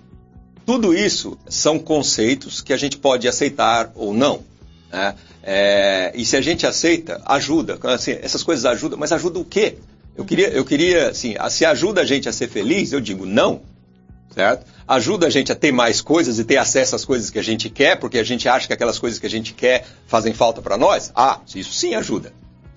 tudo 0.72 0.93
isso 0.93 1.38
são 1.49 1.78
conceitos 1.78 2.61
que 2.61 2.72
a 2.72 2.78
gente 2.78 2.97
pode 2.97 3.28
aceitar 3.28 3.91
ou 3.93 4.13
não. 4.13 4.39
Né? 4.89 5.15
É, 5.43 6.13
e 6.15 6.24
se 6.24 6.38
a 6.38 6.39
gente 6.39 6.65
aceita, 6.65 7.22
ajuda. 7.26 7.78
Assim, 7.84 8.17
essas 8.22 8.41
coisas 8.41 8.63
ajudam, 8.63 8.97
mas 8.97 9.11
ajuda 9.11 9.38
o 9.38 9.43
quê? 9.43 9.76
Eu 10.15 10.24
queria, 10.24 10.47
eu 10.47 10.63
queria, 10.63 11.09
assim, 11.09 11.36
se 11.49 11.65
ajuda 11.65 11.99
a 11.99 12.05
gente 12.05 12.30
a 12.30 12.32
ser 12.32 12.47
feliz, 12.47 12.93
eu 12.93 13.01
digo 13.01 13.26
não, 13.26 13.63
certo? 14.34 14.65
Ajuda 14.88 15.28
a 15.28 15.30
gente 15.30 15.51
a 15.51 15.55
ter 15.55 15.74
mais 15.74 15.99
coisas 15.99 16.39
e 16.39 16.45
ter 16.45 16.55
acesso 16.55 16.95
às 16.95 17.03
coisas 17.03 17.30
que 17.30 17.38
a 17.38 17.43
gente 17.43 17.69
quer, 17.69 17.97
porque 17.97 18.17
a 18.17 18.24
gente 18.24 18.47
acha 18.47 18.65
que 18.65 18.72
aquelas 18.72 18.97
coisas 18.97 19.19
que 19.19 19.26
a 19.26 19.30
gente 19.30 19.53
quer 19.53 19.86
fazem 20.07 20.32
falta 20.32 20.61
para 20.61 20.78
nós? 20.78 21.11
Ah, 21.13 21.41
isso 21.53 21.74
sim 21.74 21.95
ajuda 21.95 22.32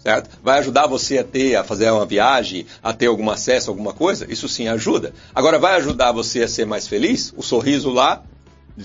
certo? 0.05 0.39
Vai 0.43 0.59
ajudar 0.59 0.87
você 0.87 1.19
a 1.19 1.25
ter, 1.25 1.57
a 1.57 1.65
fazer 1.65 1.91
uma 1.91 2.05
viagem, 2.05 2.67
a 2.83 2.93
ter 2.93 3.07
algum 3.07 3.31
acesso 3.31 3.71
a 3.71 3.73
alguma 3.73 3.95
coisa? 3.95 4.31
Isso 4.31 4.47
sim 4.47 4.69
ajuda. 4.69 5.15
Agora, 5.35 5.59
vai 5.59 5.77
ajudar 5.77 6.13
você 6.13 6.43
a 6.43 6.49
ser 6.49 6.67
mais 6.67 6.87
feliz? 6.87 7.33
O 7.35 7.43
sorriso 7.43 7.91
lá, 7.91 8.23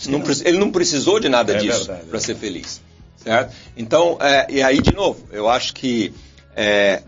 não, 0.07 0.24
ele 0.45 0.57
não 0.57 0.72
precisou 0.72 1.20
de 1.20 1.28
nada 1.28 1.53
é 1.53 1.57
disso 1.57 1.91
para 2.09 2.20
ser 2.20 2.36
feliz, 2.36 2.82
certo? 3.17 3.53
Então, 3.76 4.17
é, 4.22 4.47
e 4.49 4.63
aí, 4.63 4.82
de 4.82 4.93
novo, 4.95 5.28
eu 5.32 5.49
acho 5.49 5.74
que 5.74 6.13
é, 6.55 7.03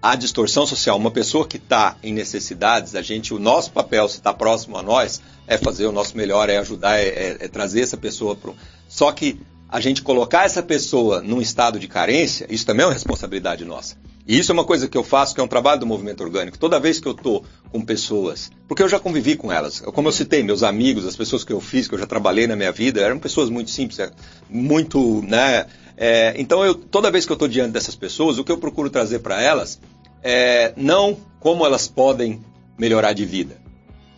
a 0.00 0.16
distorção 0.16 0.64
social, 0.64 0.96
uma 0.96 1.10
pessoa 1.10 1.46
que 1.46 1.58
está 1.58 1.96
em 2.02 2.14
necessidades, 2.14 2.94
a 2.94 3.02
gente, 3.02 3.34
o 3.34 3.38
nosso 3.38 3.70
papel, 3.70 4.08
se 4.08 4.16
está 4.16 4.32
próximo 4.32 4.78
a 4.78 4.82
nós, 4.82 5.20
é 5.46 5.58
fazer 5.58 5.86
o 5.86 5.92
nosso 5.92 6.16
melhor, 6.16 6.48
é 6.48 6.56
ajudar, 6.56 6.98
é, 6.98 7.08
é, 7.08 7.36
é 7.40 7.48
trazer 7.48 7.82
essa 7.82 7.96
pessoa 7.96 8.34
para. 8.34 8.52
Só 8.88 9.12
que 9.12 9.38
a 9.72 9.80
gente 9.80 10.02
colocar 10.02 10.44
essa 10.44 10.62
pessoa 10.62 11.22
num 11.22 11.40
estado 11.40 11.80
de 11.80 11.88
carência, 11.88 12.46
isso 12.50 12.66
também 12.66 12.84
é 12.84 12.86
uma 12.86 12.92
responsabilidade 12.92 13.64
nossa. 13.64 13.96
E 14.28 14.38
isso 14.38 14.52
é 14.52 14.54
uma 14.54 14.66
coisa 14.66 14.86
que 14.86 14.98
eu 14.98 15.02
faço, 15.02 15.34
que 15.34 15.40
é 15.40 15.42
um 15.42 15.48
trabalho 15.48 15.80
do 15.80 15.86
movimento 15.86 16.22
orgânico. 16.22 16.58
Toda 16.58 16.78
vez 16.78 17.00
que 17.00 17.08
eu 17.08 17.12
estou 17.12 17.42
com 17.70 17.80
pessoas, 17.80 18.50
porque 18.68 18.82
eu 18.82 18.88
já 18.88 19.00
convivi 19.00 19.34
com 19.34 19.50
elas, 19.50 19.80
como 19.80 20.08
eu 20.08 20.12
citei, 20.12 20.42
meus 20.42 20.62
amigos, 20.62 21.06
as 21.06 21.16
pessoas 21.16 21.42
que 21.42 21.54
eu 21.54 21.58
fiz, 21.58 21.88
que 21.88 21.94
eu 21.94 21.98
já 21.98 22.04
trabalhei 22.04 22.46
na 22.46 22.54
minha 22.54 22.70
vida, 22.70 23.00
eram 23.00 23.18
pessoas 23.18 23.48
muito 23.48 23.70
simples, 23.70 23.98
é, 23.98 24.10
muito, 24.50 25.22
né? 25.22 25.64
É, 25.96 26.34
então, 26.36 26.62
eu, 26.62 26.74
toda 26.74 27.10
vez 27.10 27.24
que 27.24 27.32
eu 27.32 27.36
estou 27.36 27.48
diante 27.48 27.72
dessas 27.72 27.96
pessoas, 27.96 28.36
o 28.36 28.44
que 28.44 28.52
eu 28.52 28.58
procuro 28.58 28.90
trazer 28.90 29.20
para 29.20 29.40
elas 29.40 29.80
é 30.22 30.74
não 30.76 31.16
como 31.40 31.64
elas 31.64 31.88
podem 31.88 32.42
melhorar 32.78 33.14
de 33.14 33.24
vida, 33.24 33.56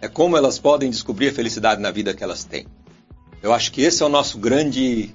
é 0.00 0.08
como 0.08 0.36
elas 0.36 0.58
podem 0.58 0.90
descobrir 0.90 1.28
a 1.28 1.32
felicidade 1.32 1.80
na 1.80 1.92
vida 1.92 2.12
que 2.12 2.24
elas 2.24 2.42
têm. 2.42 2.66
Eu 3.40 3.52
acho 3.52 3.70
que 3.70 3.82
esse 3.82 4.02
é 4.02 4.06
o 4.06 4.08
nosso 4.08 4.36
grande, 4.38 5.14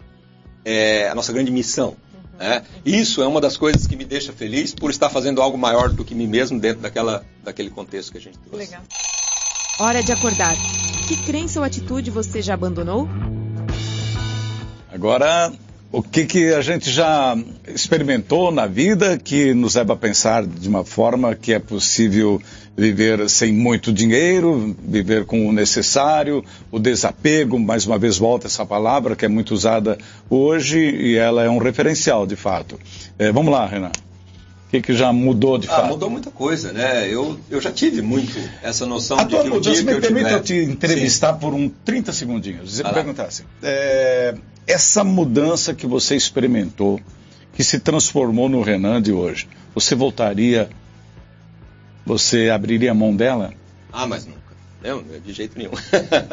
é, 0.64 1.10
a 1.10 1.16
nossa 1.16 1.32
grande 1.34 1.51
missão. 1.51 1.95
Né? 2.38 2.64
Isso 2.86 3.22
é 3.22 3.28
uma 3.28 3.41
das 3.41 3.57
coisas 3.57 3.86
que 3.86 3.95
me 3.95 4.05
deixa 4.05 4.32
feliz 4.32 4.74
por 4.74 4.89
estar 4.89 5.10
fazendo 5.10 5.41
algo 5.41 5.57
maior 5.57 5.89
do 5.89 6.05
que 6.05 6.16
mim 6.16 6.28
mesmo 6.28 6.60
dentro 6.60 6.82
daquela, 6.82 7.26
daquele 7.43 7.70
contexto 7.70 8.12
que 8.12 8.18
a 8.18 8.22
gente 8.22 8.38
trouxe. 8.39 8.66
Legal. 8.66 8.82
Hora 9.80 10.01
de 10.01 10.12
acordar. 10.12 10.55
Que 11.07 11.18
crença 11.26 11.60
ou 11.60 11.66
atitude 11.66 12.12
você 12.12 12.41
já 12.41 12.53
abandonou? 12.53 13.07
Agora 14.91 15.51
o 15.91 16.03
que, 16.03 16.26
que 16.26 16.53
a 16.53 16.62
gente 16.62 16.91
já 16.91 17.36
experimentou 17.68 18.51
na 18.51 18.68
vida 18.68 19.18
que 19.18 19.53
nos 19.53 19.76
leva 19.76 19.93
a 19.93 19.95
pensar 19.95 20.45
de 20.45 20.70
uma 20.70 20.86
forma 20.86 21.34
que 21.34 21.51
é 21.51 21.60
possível 21.60 22.39
viver 22.80 23.30
sem 23.30 23.51
muito 23.51 23.91
dinheiro, 23.91 24.75
viver 24.82 25.25
com 25.25 25.47
o 25.47 25.51
necessário, 25.51 26.43
o 26.71 26.80
desapego, 26.80 27.59
mais 27.59 27.86
uma 27.86 27.99
vez 27.99 28.17
volta 28.17 28.47
essa 28.47 28.65
palavra 28.65 29.15
que 29.15 29.25
é 29.25 29.27
muito 29.27 29.53
usada 29.53 29.97
hoje 30.30 30.80
e 30.80 31.15
ela 31.17 31.43
é 31.43 31.49
um 31.49 31.57
referencial 31.57 32.25
de 32.25 32.38
fato. 32.38 32.80
É, 33.17 33.32
vamos 33.32 33.51
lá, 33.51 33.65
Renan. 33.65 33.91
O 33.91 34.71
que, 34.71 34.82
que 34.82 34.93
já 34.93 35.11
mudou 35.11 35.57
de 35.57 35.67
ah, 35.67 35.71
fato? 35.71 35.88
Mudou 35.88 36.09
muita 36.09 36.32
coisa, 36.32 36.71
né? 36.71 37.11
Eu, 37.11 37.38
eu 37.49 37.59
já 37.59 37.71
tive 37.71 38.01
muito 38.01 38.38
essa 38.61 38.86
noção 38.86 39.19
a 39.19 39.23
de 39.23 39.36
que 39.36 39.49
mudança, 39.49 39.84
me 39.84 39.99
permita 39.99 40.30
eu 40.30 40.43
te 40.43 40.53
entrevistar 40.53 41.34
Sim. 41.34 41.39
por 41.39 41.53
um 41.53 41.67
30 41.67 42.13
segundinhos. 42.13 42.77
Vai 42.77 42.91
lá. 42.91 42.93
perguntar 42.93 43.25
assim. 43.25 43.43
É, 43.63 44.36
essa 44.67 45.03
mudança 45.03 45.73
que 45.73 45.88
você 45.88 46.15
experimentou, 46.15 46.99
que 47.55 47.63
se 47.63 47.80
transformou 47.80 48.47
no 48.47 48.61
Renan 48.61 49.01
de 49.01 49.11
hoje, 49.11 49.49
você 49.73 49.95
voltaria, 49.95 50.69
você 52.10 52.49
abriria 52.49 52.89
a 52.89 52.95
mão 52.95 53.16
dela? 53.16 53.53
Ah, 53.93 54.07
mas 54.07 54.26
nunca. 54.26 54.39
Não, 54.82 55.03
de 55.03 55.32
jeito 55.32 55.55
nenhum. 55.55 55.70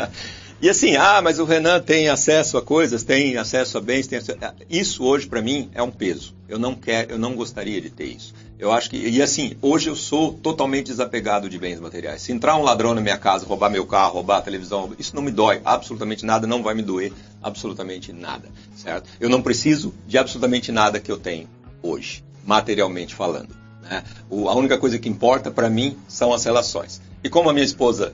e 0.59 0.71
assim, 0.71 0.97
ah, 0.97 1.21
mas 1.21 1.39
o 1.39 1.45
Renan 1.45 1.81
tem 1.81 2.09
acesso 2.09 2.57
a 2.57 2.63
coisas, 2.63 3.05
tem 3.05 3.37
acesso 3.37 3.77
a 3.77 3.81
bens, 3.83 4.07
tem 4.07 4.17
acesso... 4.17 4.39
isso 4.71 5.05
hoje 5.05 5.27
para 5.27 5.43
mim 5.43 5.69
é 5.75 5.83
um 5.83 5.91
peso. 5.91 6.35
Eu 6.49 6.59
não 6.59 6.75
quero, 6.75 7.13
eu 7.13 7.19
não 7.19 7.35
gostaria 7.35 7.79
de 7.79 7.91
ter 7.91 8.07
isso. 8.07 8.33
Eu 8.59 8.73
acho 8.73 8.89
que 8.89 8.97
e 8.97 9.21
assim, 9.21 9.55
hoje 9.61 9.91
eu 9.91 9.95
sou 9.95 10.33
totalmente 10.33 10.87
desapegado 10.87 11.47
de 11.47 11.59
bens 11.59 11.79
materiais. 11.79 12.23
Se 12.23 12.33
entrar 12.33 12.57
um 12.57 12.63
ladrão 12.63 12.95
na 12.95 13.03
minha 13.03 13.19
casa, 13.19 13.45
roubar 13.45 13.69
meu 13.69 13.85
carro, 13.85 14.15
roubar 14.15 14.39
a 14.39 14.43
televisão, 14.43 14.95
isso 14.99 15.15
não 15.15 15.23
me 15.23 15.31
dói, 15.31 15.61
absolutamente 15.63 16.25
nada, 16.25 16.47
não 16.47 16.63
vai 16.63 16.75
me 16.75 16.83
doer 16.83 17.13
absolutamente 17.43 18.15
nada, 18.15 18.49
certo? 18.75 19.11
Eu 19.21 19.29
não 19.29 19.43
preciso 19.43 19.93
de 20.07 20.17
absolutamente 20.17 20.73
nada 20.73 20.99
que 20.99 21.13
eu 21.13 21.19
tenho 21.19 21.47
hoje, 21.83 22.25
materialmente 22.47 23.15
falando. 23.15 23.66
Né? 23.89 24.03
O, 24.29 24.49
a 24.49 24.55
única 24.55 24.79
coisa 24.79 24.99
que 24.99 25.09
importa 25.09 25.51
para 25.51 25.71
mim 25.71 25.97
são 26.09 26.33
as 26.33 26.45
relações. 26.45 27.01
E 27.23 27.29
como 27.29 27.49
a 27.49 27.53
minha 27.53 27.65
esposa 27.65 28.13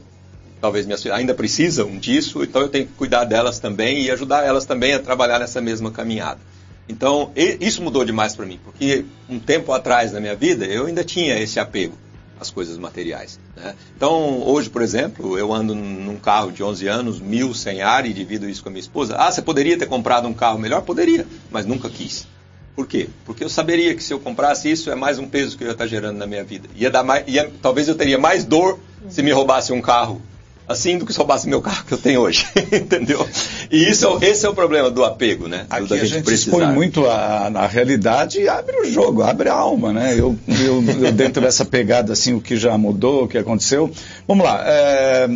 talvez 0.63 0.87
minhas 0.87 1.03
filhas 1.03 1.19
ainda 1.19 1.35
precisam 1.35 1.99
disso, 1.99 2.45
então 2.45 2.63
eu 2.63 2.69
tenho 2.69 2.87
que 2.87 2.93
cuidar 2.93 3.25
delas 3.25 3.59
também 3.59 4.05
e 4.05 4.11
ajudar 4.13 4.45
elas 4.45 4.65
também 4.65 4.95
a 4.95 5.01
trabalhar 5.01 5.41
nessa 5.41 5.61
mesma 5.61 5.91
caminhada. 5.91 6.39
Então, 6.89 7.33
isso 7.35 7.83
mudou 7.83 8.05
demais 8.05 8.37
para 8.37 8.47
mim, 8.47 8.61
porque 8.63 9.05
um 9.29 9.41
tempo 9.41 9.73
atrás 9.73 10.13
na 10.13 10.21
minha 10.21 10.37
vida 10.37 10.65
eu 10.65 10.87
ainda 10.87 11.03
tinha 11.03 11.37
esse 11.39 11.59
apego 11.59 11.97
às 12.39 12.51
coisas 12.51 12.79
materiais. 12.79 13.41
Né? 13.57 13.75
Então, 13.97 14.41
hoje, 14.47 14.71
por 14.71 14.83
exemplo, 14.83 15.37
eu 15.37 15.53
ando 15.53 15.75
num 15.75 16.17
carro 16.17 16.53
de 16.53 16.63
11 16.63 16.87
anos, 16.87 17.21
mil 17.21 17.55
sem 17.55 17.83
ar 17.83 18.07
e 18.07 18.13
divido 18.13 18.49
isso 18.49 18.63
com 18.63 18.69
a 18.69 18.73
minha 18.73 18.81
esposa. 18.81 19.17
Ah, 19.17 19.33
você 19.33 19.43
poderia 19.43 19.77
ter 19.77 19.87
comprado 19.87 20.29
um 20.29 20.35
carro 20.35 20.59
melhor? 20.59 20.83
Poderia, 20.83 21.27
mas 21.51 21.67
nunca 21.67 21.89
quis. 21.89 22.27
Por 22.75 22.87
quê? 22.87 23.09
Porque 23.25 23.45
eu 23.45 23.49
saberia 23.49 23.95
que 23.95 24.03
se 24.03 24.13
eu 24.13 24.19
comprasse 24.19 24.71
isso 24.71 24.91
é 24.91 24.95
mais 24.95 25.19
um 25.19 25.27
peso 25.27 25.57
que 25.59 25.65
eu 25.65 25.69
ia 25.69 25.73
estar 25.73 25.87
gerando 25.87 26.17
na 26.17 26.27
minha 26.27 26.43
vida. 26.43 26.69
Ia 26.75 26.91
dar 26.91 27.03
mais, 27.03 27.25
ia, 27.29 27.51
talvez 27.61 27.87
eu 27.87 27.95
teria 27.95 28.19
mais 28.19 28.45
dor 28.45 28.79
se 29.11 29.23
me 29.23 29.31
roubasse 29.31 29.73
um 29.73 29.81
carro 29.81 30.23
assim 30.67 30.97
do 30.97 31.05
que 31.05 31.13
se 31.13 31.19
roubasse 31.19 31.49
meu 31.49 31.61
carro 31.61 31.85
que 31.85 31.93
eu 31.93 31.99
tenho 31.99 32.21
hoje, 32.21 32.47
entendeu? 32.73 33.27
E 33.71 33.89
isso, 33.89 34.07
é 34.21 34.29
esse 34.29 34.47
é 34.47 34.49
o 34.49 34.55
problema 34.55 34.91
do 34.91 35.05
apego, 35.05 35.49
né? 35.49 35.67
Aqui 35.69 35.89
da 35.89 35.97
a 35.97 35.99
gente 35.99 36.15
gente 36.15 36.33
expõe 36.33 36.67
muito 36.67 37.07
a, 37.07 37.49
a 37.49 37.67
realidade 37.67 38.41
e 38.41 38.49
abre 38.49 38.77
o 38.81 38.85
jogo, 38.85 39.23
abre 39.23 39.49
a 39.49 39.55
alma, 39.55 39.93
né? 39.93 40.15
Eu, 40.15 40.39
eu, 40.49 40.83
eu 41.03 41.13
dentro 41.13 41.43
dessa 41.43 41.65
pegada, 41.65 42.13
assim, 42.13 42.35
o 42.35 42.41
que 42.41 42.57
já 42.57 42.77
mudou, 42.79 43.25
o 43.25 43.29
que 43.29 43.39
aconteceu. 43.39 43.91
Vamos 44.27 44.45
lá, 44.45 44.63
é, 44.67 45.29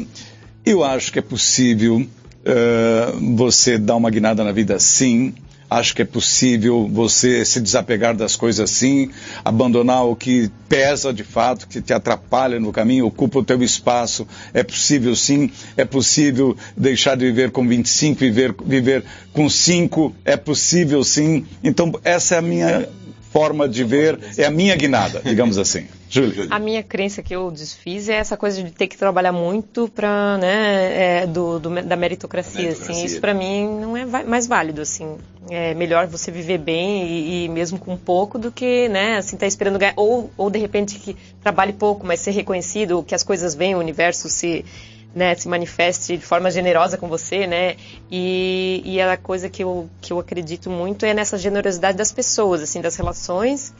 eu 0.64 0.82
acho 0.82 1.12
que 1.12 1.18
é 1.18 1.22
possível 1.22 2.06
é, 2.44 3.12
você 3.34 3.78
dar 3.78 3.96
uma 3.96 4.10
guinada 4.10 4.42
na 4.42 4.52
vida 4.52 4.78
sim, 4.78 5.34
Acho 5.68 5.94
que 5.94 6.02
é 6.02 6.04
possível 6.04 6.88
você 6.88 7.44
se 7.44 7.60
desapegar 7.60 8.14
das 8.14 8.36
coisas 8.36 8.70
assim, 8.70 9.10
abandonar 9.44 10.04
o 10.04 10.14
que 10.14 10.50
pesa 10.68 11.12
de 11.12 11.24
fato, 11.24 11.66
que 11.66 11.80
te 11.80 11.92
atrapalha 11.92 12.60
no 12.60 12.72
caminho, 12.72 13.06
ocupa 13.06 13.40
o 13.40 13.44
teu 13.44 13.62
espaço. 13.62 14.26
É 14.54 14.62
possível 14.62 15.16
sim. 15.16 15.50
É 15.76 15.84
possível 15.84 16.56
deixar 16.76 17.16
de 17.16 17.26
viver 17.26 17.50
com 17.50 17.66
25, 17.66 18.20
viver, 18.20 18.54
viver 18.64 19.04
com 19.32 19.48
5. 19.48 20.14
É 20.24 20.36
possível 20.36 21.02
sim. 21.02 21.44
Então, 21.64 21.92
essa 22.04 22.36
é 22.36 22.38
a 22.38 22.42
minha 22.42 22.88
forma 23.36 23.68
de 23.68 23.84
ver, 23.84 24.18
é 24.38 24.46
a 24.46 24.50
minha 24.50 24.74
guinada, 24.74 25.20
digamos 25.22 25.58
assim. 25.58 25.86
Júlio. 26.08 26.46
A 26.48 26.58
minha 26.58 26.82
crença 26.82 27.22
que 27.22 27.36
eu 27.36 27.50
desfiz 27.50 28.08
é 28.08 28.14
essa 28.14 28.34
coisa 28.34 28.62
de 28.62 28.70
ter 28.70 28.86
que 28.86 28.96
trabalhar 28.96 29.32
muito 29.32 29.90
para, 29.90 30.38
né, 30.38 31.20
é, 31.20 31.26
do, 31.26 31.58
do, 31.58 31.68
da 31.82 31.96
meritocracia, 31.96 32.62
meritocracia. 32.62 32.94
assim. 32.94 33.04
Isso 33.04 33.20
para 33.20 33.34
mim 33.34 33.68
não 33.68 33.94
é 33.94 34.06
mais 34.06 34.46
válido, 34.46 34.80
assim. 34.80 35.16
É 35.50 35.74
melhor 35.74 36.06
você 36.06 36.30
viver 36.30 36.56
bem 36.56 37.06
e, 37.06 37.44
e, 37.44 37.48
mesmo 37.50 37.78
com 37.78 37.94
pouco 37.94 38.38
do 38.38 38.50
que, 38.50 38.88
né, 38.88 39.18
assim, 39.18 39.36
tá 39.36 39.46
esperando 39.46 39.78
ganhar 39.78 39.92
ou, 39.96 40.30
ou 40.34 40.48
de 40.48 40.58
repente 40.58 40.98
que 40.98 41.14
trabalhe 41.42 41.74
pouco, 41.74 42.06
mas 42.06 42.20
ser 42.20 42.30
reconhecido, 42.30 43.02
que 43.02 43.14
as 43.14 43.22
coisas 43.22 43.54
venham, 43.54 43.78
o 43.78 43.82
universo 43.82 44.30
se 44.30 44.64
né, 45.16 45.34
se 45.34 45.48
manifeste 45.48 46.18
de 46.18 46.26
forma 46.26 46.50
generosa 46.50 46.98
com 46.98 47.08
você, 47.08 47.46
né? 47.46 47.76
E, 48.10 48.82
e 48.84 49.00
a 49.00 49.16
coisa 49.16 49.48
que 49.48 49.64
eu, 49.64 49.88
que 50.02 50.12
eu 50.12 50.18
acredito 50.20 50.68
muito 50.68 51.06
é 51.06 51.14
nessa 51.14 51.38
generosidade 51.38 51.96
das 51.96 52.12
pessoas, 52.12 52.60
assim, 52.60 52.82
das 52.82 52.96
relações. 52.96 53.72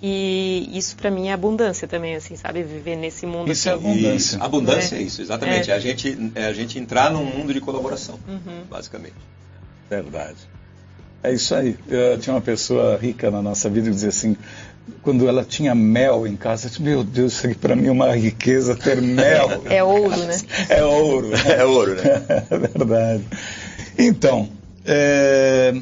E 0.00 0.70
isso 0.72 0.94
para 0.96 1.10
mim 1.10 1.28
é 1.28 1.32
abundância 1.32 1.88
também, 1.88 2.14
assim, 2.14 2.36
sabe? 2.36 2.62
Viver 2.62 2.94
nesse 2.94 3.26
mundo. 3.26 3.50
Isso 3.50 3.68
é 3.68 3.72
assim. 3.72 3.84
abundância. 3.88 4.36
E 4.36 4.40
abundância 4.40 4.94
é, 4.94 4.98
É. 4.98 5.02
isso, 5.02 5.20
exatamente. 5.20 5.70
É. 5.70 5.74
a, 5.74 5.78
gente, 5.80 6.32
é 6.36 6.44
a 6.46 6.52
gente 6.52 6.78
entrar 6.78 7.10
num 7.10 7.24
mundo 7.24 7.52
de 7.52 7.60
colaboração, 7.60 8.16
Uhum. 8.28 8.62
basicamente. 8.70 9.14
Verdade. 9.90 10.38
É 11.24 11.32
isso 11.32 11.54
aí. 11.56 11.76
Eu 11.88 12.18
tinha 12.18 12.34
uma 12.34 12.40
pessoa 12.42 12.96
rica 12.98 13.30
na 13.32 13.42
nossa 13.42 13.68
vida 13.68 13.86
que 13.88 13.94
dizia 13.94 14.10
assim, 14.10 14.36
quando 15.02 15.28
ela 15.28 15.44
tinha 15.44 15.74
mel 15.74 16.26
em 16.26 16.36
casa, 16.36 16.66
eu 16.66 16.70
disse, 16.70 16.82
meu 16.82 17.04
Deus, 17.04 17.34
isso 17.34 17.46
aqui 17.46 17.56
para 17.56 17.76
mim 17.76 17.88
é 17.88 17.92
uma 17.92 18.14
riqueza 18.14 18.74
ter 18.74 19.00
mel. 19.00 19.62
É 19.66 19.82
ouro, 19.82 20.16
né? 20.16 20.36
É 20.68 20.84
ouro. 20.84 21.30
É 21.34 21.64
ouro, 21.64 21.94
né? 21.94 22.02
É 22.50 22.58
verdade. 22.58 23.24
Então, 23.98 24.48
é, 24.84 25.74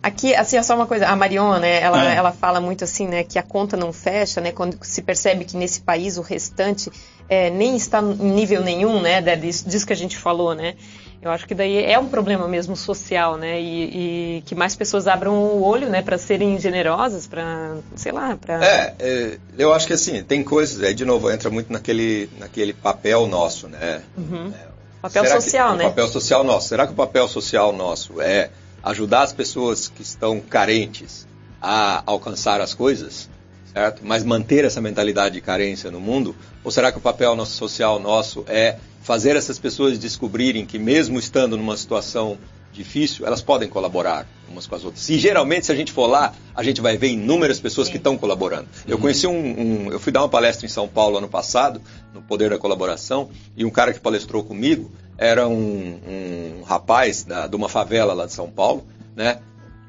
Aqui, 0.00 0.34
assim, 0.34 0.56
é 0.56 0.62
só 0.62 0.76
uma 0.76 0.86
coisa, 0.86 1.08
a 1.08 1.16
Marion, 1.16 1.58
né, 1.58 1.82
ela, 1.82 2.12
É. 2.12 2.16
ela 2.16 2.30
fala 2.30 2.60
muito 2.60 2.84
assim, 2.84 3.08
né, 3.08 3.24
que 3.24 3.38
a 3.38 3.42
conta 3.42 3.76
não 3.76 3.92
fecha, 3.92 4.40
né, 4.40 4.52
quando 4.52 4.78
se 4.82 5.02
percebe 5.02 5.44
que 5.44 5.56
nesse 5.56 5.80
país 5.80 6.16
o 6.18 6.22
restante 6.22 6.90
é, 7.28 7.50
nem 7.50 7.76
está 7.76 8.00
em 8.00 8.30
nível 8.32 8.62
nenhum, 8.62 9.02
né, 9.02 9.20
disso, 9.36 9.68
disso 9.68 9.86
que 9.86 9.92
a 9.92 9.96
gente 9.96 10.16
falou, 10.16 10.54
né. 10.54 10.76
Eu 11.20 11.30
acho 11.32 11.46
que 11.48 11.54
daí 11.54 11.84
é 11.84 11.98
um 11.98 12.08
problema 12.08 12.46
mesmo 12.46 12.76
social, 12.76 13.36
né, 13.36 13.60
e, 13.60 14.36
e 14.38 14.42
que 14.42 14.54
mais 14.54 14.76
pessoas 14.76 15.08
abram 15.08 15.32
o 15.34 15.62
olho, 15.64 15.88
né, 15.88 16.00
para 16.00 16.16
serem 16.16 16.58
generosas, 16.60 17.26
para, 17.26 17.76
sei 17.96 18.12
lá, 18.12 18.36
para... 18.40 18.64
É, 18.64 18.94
é, 19.00 19.38
eu 19.58 19.72
acho 19.74 19.86
que 19.86 19.92
assim, 19.94 20.22
tem 20.22 20.44
coisas, 20.44 20.80
aí 20.82 20.94
de 20.94 21.04
novo 21.04 21.28
entra 21.30 21.50
muito 21.50 21.72
naquele, 21.72 22.30
naquele 22.38 22.72
papel 22.72 23.26
nosso, 23.26 23.66
né? 23.68 24.02
Uhum. 24.16 24.52
É, 24.54 24.68
Papel 25.02 25.22
será 25.24 25.36
que- 25.36 25.42
social, 25.42 25.72
o 25.72 25.76
né? 25.76 25.84
papel 25.84 26.08
social 26.08 26.44
nosso. 26.44 26.68
Será 26.68 26.86
que 26.86 26.92
o 26.92 26.96
papel 26.96 27.28
social 27.28 27.72
nosso 27.72 28.20
é 28.20 28.50
ajudar 28.82 29.22
as 29.22 29.32
pessoas 29.32 29.88
que 29.88 30.02
estão 30.02 30.40
carentes 30.40 31.26
a 31.62 32.02
alcançar 32.06 32.60
as 32.60 32.74
coisas, 32.74 33.28
certo? 33.72 34.02
Mas 34.04 34.24
manter 34.24 34.64
essa 34.64 34.80
mentalidade 34.80 35.34
de 35.34 35.40
carência 35.40 35.90
no 35.90 36.00
mundo? 36.00 36.34
Ou 36.64 36.70
será 36.70 36.90
que 36.92 36.98
o 36.98 37.00
papel 37.00 37.34
nosso 37.36 37.52
social 37.52 37.98
nosso 37.98 38.44
é 38.46 38.76
fazer 39.02 39.36
essas 39.36 39.58
pessoas 39.58 39.98
descobrirem 39.98 40.66
que 40.66 40.78
mesmo 40.78 41.18
estando 41.18 41.56
numa 41.56 41.76
situação 41.76 42.38
difícil, 42.72 43.26
elas 43.26 43.42
podem 43.42 43.68
colaborar 43.68 44.26
umas 44.48 44.66
com 44.66 44.74
as 44.74 44.84
outras. 44.84 45.08
E 45.08 45.18
geralmente, 45.18 45.66
se 45.66 45.72
a 45.72 45.74
gente 45.74 45.92
for 45.92 46.06
lá, 46.06 46.32
a 46.54 46.62
gente 46.62 46.80
vai 46.80 46.96
ver 46.96 47.08
inúmeras 47.08 47.58
pessoas 47.58 47.86
Sim. 47.86 47.92
que 47.92 47.98
estão 47.98 48.16
colaborando. 48.16 48.64
Uhum. 48.64 48.84
Eu 48.86 48.98
conheci 48.98 49.26
um, 49.26 49.32
um, 49.32 49.92
Eu 49.92 49.98
fui 49.98 50.12
dar 50.12 50.20
uma 50.20 50.28
palestra 50.28 50.66
em 50.66 50.68
São 50.68 50.86
Paulo 50.86 51.18
ano 51.18 51.28
passado, 51.28 51.80
no 52.14 52.22
Poder 52.22 52.50
da 52.50 52.58
Colaboração, 52.58 53.30
e 53.56 53.64
um 53.64 53.70
cara 53.70 53.92
que 53.92 54.00
palestrou 54.00 54.44
comigo 54.44 54.90
era 55.16 55.48
um, 55.48 55.98
um 56.06 56.62
rapaz 56.62 57.24
da, 57.24 57.46
de 57.46 57.56
uma 57.56 57.68
favela 57.68 58.14
lá 58.14 58.26
de 58.26 58.32
São 58.32 58.48
Paulo, 58.48 58.86
né? 59.16 59.40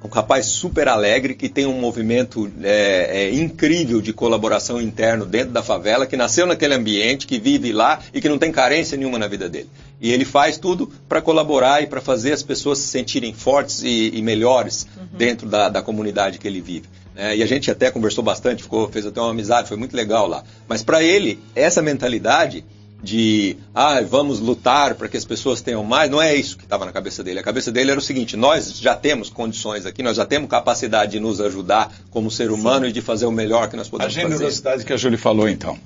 Um 0.04 0.08
rapaz 0.08 0.46
super 0.46 0.88
alegre 0.88 1.36
que 1.36 1.50
tem 1.50 1.66
um 1.66 1.80
movimento 1.80 2.50
é, 2.64 3.24
é, 3.24 3.34
incrível 3.34 4.02
de 4.02 4.14
colaboração 4.14 4.82
interno 4.82 5.26
dentro 5.26 5.52
da 5.52 5.62
favela, 5.62 6.06
que 6.06 6.16
nasceu 6.16 6.46
naquele 6.46 6.74
ambiente, 6.74 7.28
que 7.28 7.38
vive 7.38 7.74
lá 7.74 8.00
e 8.14 8.22
que 8.22 8.30
não 8.30 8.38
tem 8.38 8.52
carência 8.52 8.98
nenhuma 8.98 9.20
na 9.20 9.28
vida 9.28 9.50
dele. 9.50 9.70
E 10.00 10.12
ele 10.14 10.24
faz 10.24 10.58
tudo 10.58 10.90
para 11.10 11.22
colaborar 11.22 11.84
e 11.84 11.88
para 11.88 12.00
fazer 12.00 12.32
as 12.32 12.42
pessoas 12.42 12.80
se 12.80 12.88
sentirem 12.88 13.34
fortes 13.34 13.84
e, 13.84 14.12
e 14.14 14.22
melhores 14.22 14.88
uhum. 14.98 15.18
dentro 15.18 15.48
da, 15.48 15.68
da, 15.68 15.82
comunidade 15.82 16.40
que 16.40 16.48
ele 16.48 16.62
vive. 16.62 16.88
É, 17.16 17.36
e 17.36 17.44
a 17.44 17.46
gente 17.46 17.70
até 17.70 17.92
conversou 17.92 18.24
bastante, 18.24 18.64
ficou, 18.64 18.88
fez 18.88 19.06
até 19.06 19.20
uma 19.20 19.32
amizade, 19.32 19.68
foi 19.68 19.76
muito 19.76 19.96
legal 19.96 20.26
lá. 20.26 20.44
Mas 20.70 20.82
para 20.82 21.04
ele, 21.04 21.40
essa 21.54 21.82
mentalidade 21.82 22.64
de 23.02 23.58
ah, 23.74 24.02
vamos 24.02 24.40
lutar 24.40 24.96
para 24.96 25.08
que 25.08 25.18
as 25.18 25.26
pessoas 25.26 25.62
tenham 25.62 25.84
mais, 25.84 26.10
não 26.12 26.22
é 26.22 26.36
isso 26.36 26.58
que 26.58 26.64
estava 26.64 26.86
na 26.86 26.92
cabeça 26.92 27.24
dele. 27.24 27.40
A 27.40 27.44
cabeça 27.44 27.72
dele 27.72 27.92
era 27.92 28.00
o 28.00 28.04
seguinte: 28.04 28.36
nós 28.36 28.80
já 28.80 28.96
temos 28.96 29.30
condições 29.30 29.86
aqui, 29.86 30.04
nós 30.04 30.18
já 30.18 30.26
temos 30.26 30.50
capacidade 30.50 31.14
de 31.14 31.20
nos 31.20 31.40
ajudar 31.40 31.92
como 32.12 32.30
ser 32.30 32.52
humano 32.52 32.86
Sim. 32.86 32.90
e 32.90 32.94
de 32.94 33.02
fazer 33.02 33.26
o 33.26 33.32
melhor 33.32 33.70
que 33.70 33.78
nós 33.78 33.88
podemos 33.88 34.14
fazer. 34.14 34.28
A 34.28 34.30
generosidade 34.30 34.86
que 34.86 34.94
a 34.94 34.98
Júlia 34.98 35.18
falou 35.18 35.48
então. 35.48 35.78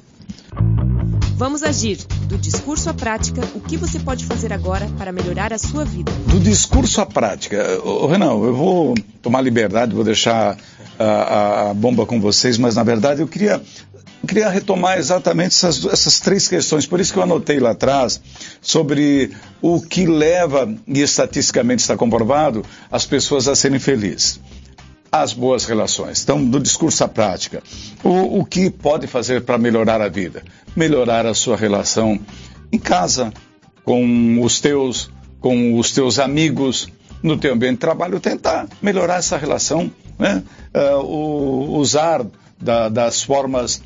Vamos 1.35 1.63
agir. 1.63 1.97
Do 2.27 2.37
discurso 2.37 2.89
à 2.89 2.93
prática, 2.93 3.41
o 3.55 3.59
que 3.59 3.75
você 3.75 3.99
pode 3.99 4.23
fazer 4.23 4.53
agora 4.53 4.87
para 4.97 5.11
melhorar 5.11 5.51
a 5.51 5.57
sua 5.57 5.83
vida? 5.83 6.11
Do 6.27 6.39
discurso 6.39 7.01
à 7.01 7.05
prática. 7.05 7.81
Ô, 7.83 8.07
Renan, 8.07 8.31
eu 8.31 8.55
vou 8.55 8.93
tomar 9.21 9.41
liberdade, 9.41 9.93
vou 9.93 10.03
deixar 10.03 10.57
a, 10.97 11.69
a, 11.69 11.73
bomba 11.73 12.05
com 12.05 12.21
vocês, 12.21 12.57
mas 12.57 12.75
na 12.75 12.83
verdade 12.83 13.21
eu 13.21 13.27
queria 13.27 13.61
eu 13.92 13.92
queria 14.27 14.49
retomar 14.49 14.97
exatamente 14.97 15.55
essas, 15.55 15.85
essas 15.85 16.19
três 16.19 16.47
questões, 16.47 16.85
por 16.85 16.99
isso 16.99 17.11
que 17.11 17.19
eu 17.19 17.23
anotei 17.23 17.59
lá 17.59 17.71
atrás 17.71 18.21
sobre 18.61 19.31
o 19.61 19.81
que 19.81 20.05
leva, 20.05 20.73
e 20.87 21.01
estatisticamente 21.01 21.81
está 21.81 21.97
comprovado, 21.97 22.63
as 22.91 23.05
pessoas 23.05 23.47
a 23.47 23.55
serem 23.55 23.79
felizes. 23.79 24.39
As 25.11 25.31
boas 25.31 25.65
relações. 25.65 26.23
Então, 26.23 26.43
do 26.43 26.59
discurso 26.59 27.03
à 27.03 27.07
prática. 27.07 27.61
O, 28.03 28.39
o 28.39 28.45
que 28.45 28.71
pode 28.71 29.05
fazer 29.05 29.41
para 29.41 29.59
melhorar 29.59 30.01
a 30.01 30.09
vida? 30.09 30.41
Melhorar 30.75 31.27
a 31.27 31.35
sua 31.35 31.55
relação 31.55 32.19
em 32.71 32.79
casa, 32.79 33.31
com 33.83 34.41
os 34.41 34.59
teus, 34.59 35.11
com 35.39 35.77
os 35.77 35.91
teus 35.91 36.17
amigos, 36.17 36.87
no 37.21 37.37
teu 37.37 37.53
ambiente 37.53 37.73
de 37.73 37.79
trabalho, 37.79 38.19
tentar 38.19 38.67
melhorar 38.81 39.17
essa 39.17 39.37
relação, 39.37 39.91
né? 40.17 40.43
Uh, 40.73 41.03
o, 41.03 41.77
usar 41.77 42.25
da, 42.59 42.89
das 42.89 43.21
formas 43.21 43.81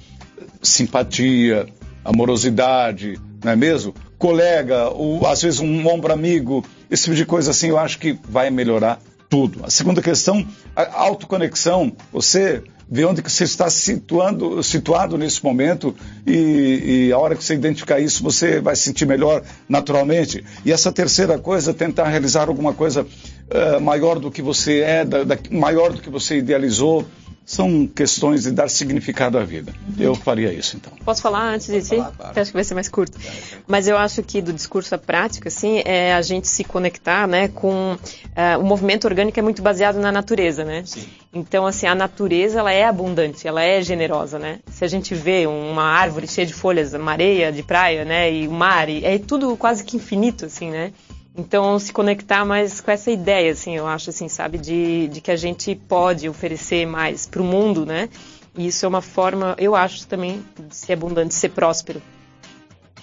simpatia, 0.61 1.67
amorosidade, 2.03 3.19
não 3.43 3.51
é 3.51 3.55
mesmo? 3.55 3.93
Colega, 4.17 4.89
ou, 4.89 5.25
às 5.27 5.41
vezes 5.41 5.59
um 5.59 5.88
ombro 5.88 6.11
amigo, 6.11 6.63
esse 6.89 7.03
tipo 7.03 7.15
de 7.15 7.25
coisa 7.25 7.51
assim, 7.51 7.69
eu 7.69 7.77
acho 7.77 7.99
que 7.99 8.17
vai 8.27 8.49
melhorar 8.49 8.99
tudo. 9.29 9.65
A 9.65 9.69
segunda 9.69 10.01
questão, 10.01 10.45
a 10.75 11.01
autoconexão. 11.01 11.91
Você 12.11 12.63
vê 12.89 13.03
onde 13.03 13.21
que 13.21 13.31
você 13.31 13.43
está 13.43 13.69
situando, 13.69 14.63
situado 14.63 15.17
nesse 15.17 15.43
momento 15.43 15.93
e, 16.25 17.07
e, 17.07 17.13
a 17.13 17.17
hora 17.17 17.35
que 17.35 17.43
você 17.43 17.53
identificar 17.53 17.99
isso, 17.99 18.23
você 18.23 18.61
vai 18.61 18.75
se 18.75 18.83
sentir 18.83 19.05
melhor 19.05 19.43
naturalmente. 19.67 20.43
E 20.65 20.71
essa 20.71 20.91
terceira 20.91 21.38
coisa, 21.38 21.73
tentar 21.73 22.07
realizar 22.07 22.47
alguma 22.47 22.73
coisa 22.73 23.05
uh, 23.49 23.79
maior 23.81 24.19
do 24.19 24.31
que 24.31 24.41
você 24.41 24.81
é, 24.81 25.05
da, 25.05 25.23
da, 25.23 25.37
maior 25.51 25.91
do 25.91 26.01
que 26.01 26.09
você 26.09 26.37
idealizou 26.37 27.05
são 27.47 27.87
questões 27.87 28.43
de 28.43 28.51
dar 28.51 28.69
significado 28.69 29.37
à 29.37 29.43
vida. 29.45 29.73
Eu 29.97 30.13
faria 30.13 30.51
isso, 30.51 30.75
então. 30.75 30.91
Posso 31.05 31.21
falar 31.21 31.53
antes 31.53 31.67
de 31.67 31.81
ti? 31.81 31.95
Claro. 31.95 32.13
acho 32.35 32.51
que 32.51 32.57
vai 32.57 32.63
ser 32.65 32.73
mais 32.73 32.89
curto. 32.89 33.17
Mas 33.65 33.87
eu 33.87 33.97
acho 33.97 34.21
que 34.21 34.41
do 34.41 34.51
discurso 34.51 34.93
à 34.93 34.97
prática, 34.97 35.47
assim, 35.47 35.81
é 35.85 36.13
a 36.13 36.21
gente 36.21 36.45
se 36.45 36.65
conectar, 36.65 37.25
né, 37.25 37.47
com 37.47 37.93
uh, 37.93 38.59
o 38.59 38.65
movimento 38.65 39.05
orgânico 39.05 39.39
é 39.39 39.41
muito 39.41 39.61
baseado 39.61 39.97
na 39.97 40.11
natureza, 40.11 40.65
né? 40.65 40.83
Sim. 40.85 41.07
Então, 41.33 41.65
assim, 41.65 41.87
a 41.87 41.95
natureza 41.95 42.59
ela 42.59 42.73
é 42.73 42.83
abundante, 42.83 43.47
ela 43.47 43.63
é 43.63 43.81
generosa, 43.81 44.37
né? 44.37 44.59
Se 44.69 44.83
a 44.83 44.87
gente 44.89 45.15
vê 45.15 45.47
uma 45.47 45.83
árvore 45.83 46.27
cheia 46.27 46.45
de 46.45 46.53
folhas, 46.53 46.93
uma 46.93 47.13
areia 47.13 47.49
de 47.49 47.63
praia, 47.63 48.03
né, 48.03 48.29
e 48.29 48.45
o 48.45 48.51
mar, 48.51 48.89
e 48.89 49.05
é 49.05 49.17
tudo 49.17 49.55
quase 49.55 49.85
que 49.85 49.95
infinito, 49.95 50.47
assim, 50.47 50.69
né? 50.69 50.91
Então, 51.38 51.77
se 51.77 51.93
conectar 51.93 52.43
mais 52.43 52.81
com 52.81 52.89
essa 52.89 53.11
ideia, 53.11 53.51
assim, 53.51 53.75
eu 53.75 53.85
acho, 53.85 54.09
assim, 54.09 54.27
sabe, 54.27 54.57
de, 54.57 55.07
de 55.07 55.21
que 55.21 55.29
a 55.29 55.35
gente 55.35 55.75
pode 55.75 56.27
oferecer 56.27 56.88
mais 56.88 57.27
para 57.27 57.41
o 57.41 57.45
mundo, 57.45 57.85
né? 57.85 58.09
E 58.57 58.65
isso 58.65 58.83
é 58.83 58.89
uma 58.89 59.03
forma, 59.03 59.55
eu 59.59 59.75
acho 59.75 60.07
também, 60.07 60.43
de 60.67 60.75
ser 60.75 60.93
abundante, 60.93 61.29
de 61.29 61.35
ser 61.35 61.49
próspero. 61.49 62.01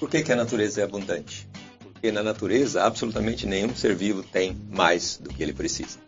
Por 0.00 0.10
que, 0.10 0.20
que 0.20 0.32
a 0.32 0.36
natureza 0.36 0.80
é 0.80 0.84
abundante? 0.84 1.48
Porque 1.80 2.10
na 2.10 2.24
natureza, 2.24 2.82
absolutamente 2.82 3.46
nenhum 3.46 3.72
ser 3.72 3.94
vivo 3.94 4.24
tem 4.24 4.56
mais 4.68 5.16
do 5.16 5.28
que 5.30 5.40
ele 5.40 5.52
precisa. 5.52 5.98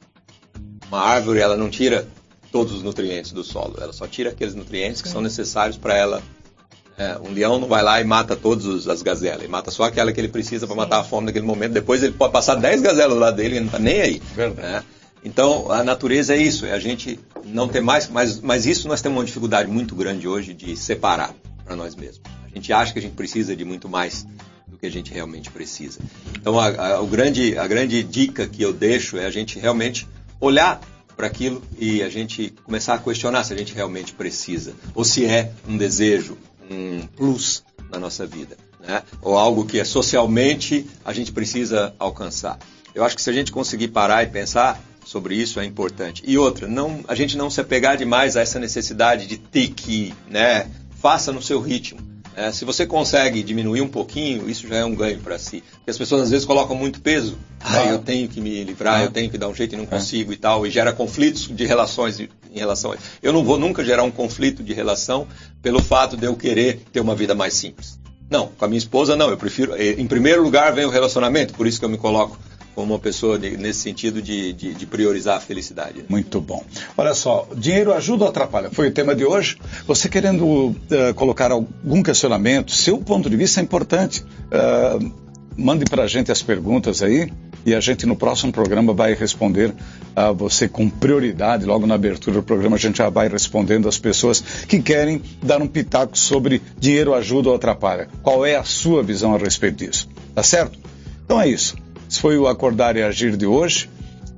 Uma 0.89 1.01
árvore, 1.01 1.39
ela 1.39 1.57
não 1.57 1.71
tira 1.71 2.09
todos 2.51 2.73
os 2.73 2.83
nutrientes 2.83 3.31
do 3.31 3.45
solo, 3.45 3.77
ela 3.81 3.93
só 3.93 4.07
tira 4.09 4.31
aqueles 4.31 4.55
nutrientes 4.55 5.01
que 5.01 5.09
são 5.09 5.21
necessários 5.21 5.77
para 5.77 5.97
ela 5.97 6.21
é, 6.99 7.19
um 7.19 7.33
leão 7.33 7.59
não 7.59 7.69
vai 7.69 7.83
lá 7.83 8.01
e 8.01 8.05
mata 8.05 8.35
todas 8.35 8.89
as 8.89 9.03
gazelas, 9.03 9.41
ele 9.41 9.49
mata 9.49 9.71
só 9.71 9.85
aquela 9.85 10.13
que 10.13 10.21
ele 10.21 10.29
precisa 10.29 10.67
para 10.67 10.77
matar 10.77 11.01
a 11.01 11.05
fome 11.05 11.27
naquele 11.27 11.45
momento. 11.45 11.73
Depois 11.73 12.03
ele 12.03 12.13
pode 12.13 12.33
passar 12.33 12.55
10 12.55 12.81
gazelas 12.81 13.13
do 13.13 13.21
lado 13.21 13.37
dele 13.37 13.57
e 13.57 13.61
não 13.61 13.67
está 13.67 13.79
nem 13.79 14.01
aí. 14.01 14.23
Né? 14.37 14.83
Então, 15.23 15.71
a 15.71 15.83
natureza 15.83 16.35
é 16.35 16.39
isso, 16.39 16.65
é 16.65 16.73
a 16.73 16.79
gente 16.79 17.19
não 17.45 17.69
ter 17.69 17.81
mais, 17.81 18.09
mas, 18.09 18.41
mas 18.41 18.65
isso 18.65 18.89
nós 18.89 19.03
temos 19.03 19.19
uma 19.19 19.25
dificuldade 19.25 19.69
muito 19.69 19.95
grande 19.95 20.27
hoje 20.27 20.55
de 20.55 20.77
separar 20.77 21.35
para 21.65 21.75
nós 21.77 21.95
mesmos. 21.97 22.21
A 22.45 22.55
gente 22.55 22.73
acha 22.73 22.93
que 22.93 22.99
a 22.99 23.03
gente 23.03 23.15
precisa 23.15 23.55
de 23.55 23.65
muito 23.65 23.89
mais 23.89 24.27
do 24.67 24.79
que 24.79 24.87
a 24.87 24.91
gente 24.91 25.13
realmente 25.13 25.51
precisa. 25.51 25.99
Então, 26.39 26.59
a, 26.59 26.69
a, 26.69 27.01
o 27.01 27.07
grande, 27.07 27.59
a 27.59 27.67
grande 27.67 28.03
dica 28.03 28.47
que 28.47 28.63
eu 28.63 28.73
deixo 28.73 29.19
é 29.19 29.27
a 29.27 29.31
gente 29.31 29.59
realmente 29.59 30.09
olhar 30.41 30.81
para 31.17 31.27
aquilo 31.27 31.63
e 31.79 32.03
a 32.03 32.09
gente 32.09 32.55
começar 32.63 32.95
a 32.95 32.99
questionar 32.99 33.43
se 33.43 33.53
a 33.53 33.57
gente 33.57 33.75
realmente 33.75 34.13
precisa, 34.13 34.75
ou 34.95 35.05
se 35.05 35.25
é 35.25 35.51
um 35.67 35.77
desejo, 35.77 36.37
um 36.71 37.07
plus 37.07 37.65
na 37.91 37.99
nossa 37.99 38.27
vida, 38.27 38.57
né? 38.81 39.03
ou 39.23 39.37
algo 39.37 39.65
que 39.65 39.79
é 39.79 39.85
socialmente 39.85 40.87
a 41.05 41.13
gente 41.13 41.33
precisa 41.33 41.95
alcançar. 41.99 42.59
Eu 42.95 43.05
acho 43.05 43.15
que 43.15 43.23
se 43.23 43.31
a 43.31 43.33
gente 43.33 43.53
conseguir 43.53 43.89
parar 43.89 44.23
e 44.23 44.27
pensar 44.27 44.83
sobre 45.05 45.37
isso 45.37 45.61
é 45.61 45.65
importante. 45.65 46.23
E 46.27 46.37
outra, 46.37 46.67
não, 46.67 47.05
a 47.07 47.15
gente 47.15 47.37
não 47.37 47.49
se 47.49 47.61
apegar 47.61 47.97
demais 47.97 48.37
a 48.37 48.41
essa 48.41 48.59
necessidade 48.59 49.27
de 49.27 49.37
ter 49.37 49.69
que, 49.69 50.13
né? 50.29 50.69
Faça 51.01 51.33
no 51.33 51.41
seu 51.41 51.61
ritmo. 51.61 52.01
É, 52.35 52.53
se 52.53 52.67
você 52.67 52.85
consegue 52.85 53.43
diminuir 53.43 53.81
um 53.81 53.89
pouquinho, 53.89 54.51
isso 54.51 54.69
já 54.69 54.77
é 54.77 54.85
um 54.85 54.95
ganho 54.95 55.19
para 55.21 55.39
si. 55.39 55.63
Porque 55.77 55.91
as 55.91 55.97
pessoas 55.97 56.23
às 56.23 56.31
vezes 56.31 56.45
colocam 56.45 56.77
muito 56.77 57.01
peso. 57.01 57.39
Ah, 57.61 57.85
eu 57.87 57.99
tenho 57.99 58.29
que 58.29 58.43
me 58.43 58.63
livrar, 58.63 59.03
eu 59.03 59.11
tenho 59.11 59.31
que 59.31 59.39
dar 59.39 59.49
um 59.49 59.55
jeito 59.55 59.75
e 59.75 59.77
não 59.79 59.85
é. 59.85 59.87
consigo 59.87 60.35
e 60.35 60.37
tal. 60.37 60.67
E 60.67 60.71
gera 60.71 60.93
conflitos 60.93 61.49
de 61.49 61.65
relações 61.65 62.21
em 62.57 62.61
relação 62.61 62.93
a 62.93 62.95
isso. 62.97 63.05
Eu 63.23 63.33
não 63.33 63.45
vou 63.45 63.59
nunca 63.59 63.85
gerar 63.85 64.03
um 64.03 64.11
conflito 64.11 64.63
de 64.63 64.73
relação 64.73 65.27
pelo 65.63 65.81
fato 65.81 66.17
de 66.17 66.25
eu 66.25 66.35
querer 66.35 66.83
ter 66.93 67.01
uma 67.01 67.15
vida 67.15 67.35
mais 67.35 67.55
simples. 67.55 67.99
Não, 68.29 68.49
com 68.49 68.65
a 68.65 68.69
minha 68.69 68.79
esposa 68.79 69.15
não. 69.15 69.31
Eu 69.31 69.37
prefiro. 69.37 69.75
Eh, 69.77 69.95
em 69.99 70.07
primeiro 70.07 70.43
lugar 70.43 70.73
vem 70.75 70.85
o 70.85 70.91
relacionamento, 70.91 71.55
por 71.55 71.67
isso 71.67 71.79
que 71.79 71.85
eu 71.85 71.89
me 71.89 71.99
coloco 71.99 72.37
como 72.75 72.93
uma 72.93 73.01
pessoa 73.01 73.39
de, 73.39 73.57
nesse 73.57 73.81
sentido 73.81 74.21
de, 74.21 74.53
de, 74.53 74.75
de, 74.75 74.87
priorizar 74.87 75.39
a 75.39 75.41
felicidade. 75.41 76.05
Muito 76.11 76.43
bom. 76.43 76.63
Olha 76.95 77.15
só, 77.15 77.49
dinheiro 77.57 77.91
ajuda 77.95 78.25
ou 78.25 78.31
atrapalha? 78.31 78.71
Foi 78.71 78.89
o 78.89 78.93
tema 78.93 79.15
de 79.15 79.25
hoje. 79.25 79.57
Você 79.87 80.11
querendo 80.11 80.45
uh, 80.45 80.77
colocar 81.15 81.51
algum 81.51 82.03
questionamento, 82.03 82.73
seu 82.73 82.99
ponto 82.99 83.31
de 83.31 83.37
vista 83.37 83.61
é 83.61 83.63
importante. 83.63 84.23
Uh, 84.23 85.11
mande 85.57 85.87
para 85.87 86.03
a 86.03 86.07
gente 86.07 86.31
as 86.31 86.43
perguntas 86.43 87.03
aí 87.03 87.33
e 87.67 87.75
a 87.75 87.81
gente 87.81 88.07
no 88.07 88.15
próximo 88.15 88.53
programa 88.53 88.95
vai 88.95 89.13
responder 89.13 89.75
a 90.15 90.31
você 90.31 90.69
com 90.69 90.89
prioridade. 90.89 91.65
Logo 91.65 91.85
na 91.85 91.97
abertura 91.97 92.37
do 92.37 92.43
programa 92.43 92.77
a 92.77 92.79
gente 92.79 92.99
já 92.99 93.11
vai 93.11 93.29
respondendo 93.29 93.89
as 93.89 93.99
pessoas 93.99 94.41
que 94.41 94.81
querem 94.81 95.21
dar 95.43 95.61
um 95.61 95.67
pitaco 95.67 96.17
sobre 96.17 96.63
dinheiro 96.79 97.13
ajuda 97.13 97.49
ou 97.49 97.57
atrapalha. 97.57 98.09
Qual 98.23 98.47
é 98.47 98.55
a 98.55 98.63
sua 98.63 99.03
visão 99.03 99.35
a 99.35 99.39
respeito 99.39 99.85
disso? 99.85 100.09
Tá 100.33 100.45
certo? 100.45 100.79
Então 101.25 101.41
é 101.41 101.49
isso. 101.49 101.77
Esse 102.09 102.21
foi 102.21 102.39
o 102.39 102.47
Acordar 102.47 102.97
e 102.97 103.03
Agir 103.03 103.37
de 103.37 103.47
hoje. 103.47 103.91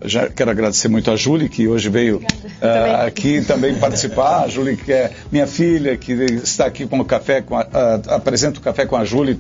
Já 0.04 0.28
quero 0.30 0.50
agradecer 0.50 0.88
muito 0.88 1.10
a 1.10 1.16
Júlia, 1.16 1.48
que 1.48 1.66
hoje 1.66 1.88
veio 1.88 2.18
uh, 2.18 3.04
aqui 3.04 3.44
também 3.44 3.74
participar. 3.74 4.44
A 4.44 4.48
Júlia, 4.48 4.76
que 4.76 4.92
é 4.92 5.10
minha 5.30 5.46
filha, 5.46 5.96
que 5.96 6.12
está 6.12 6.66
aqui 6.66 6.86
com 6.86 7.00
o 7.00 7.04
café, 7.04 7.42
com 7.42 7.56
a, 7.56 7.62
uh, 7.62 8.14
apresenta 8.14 8.58
o 8.58 8.62
café 8.62 8.86
com 8.86 8.96
a 8.96 9.04
Júlia 9.04 9.36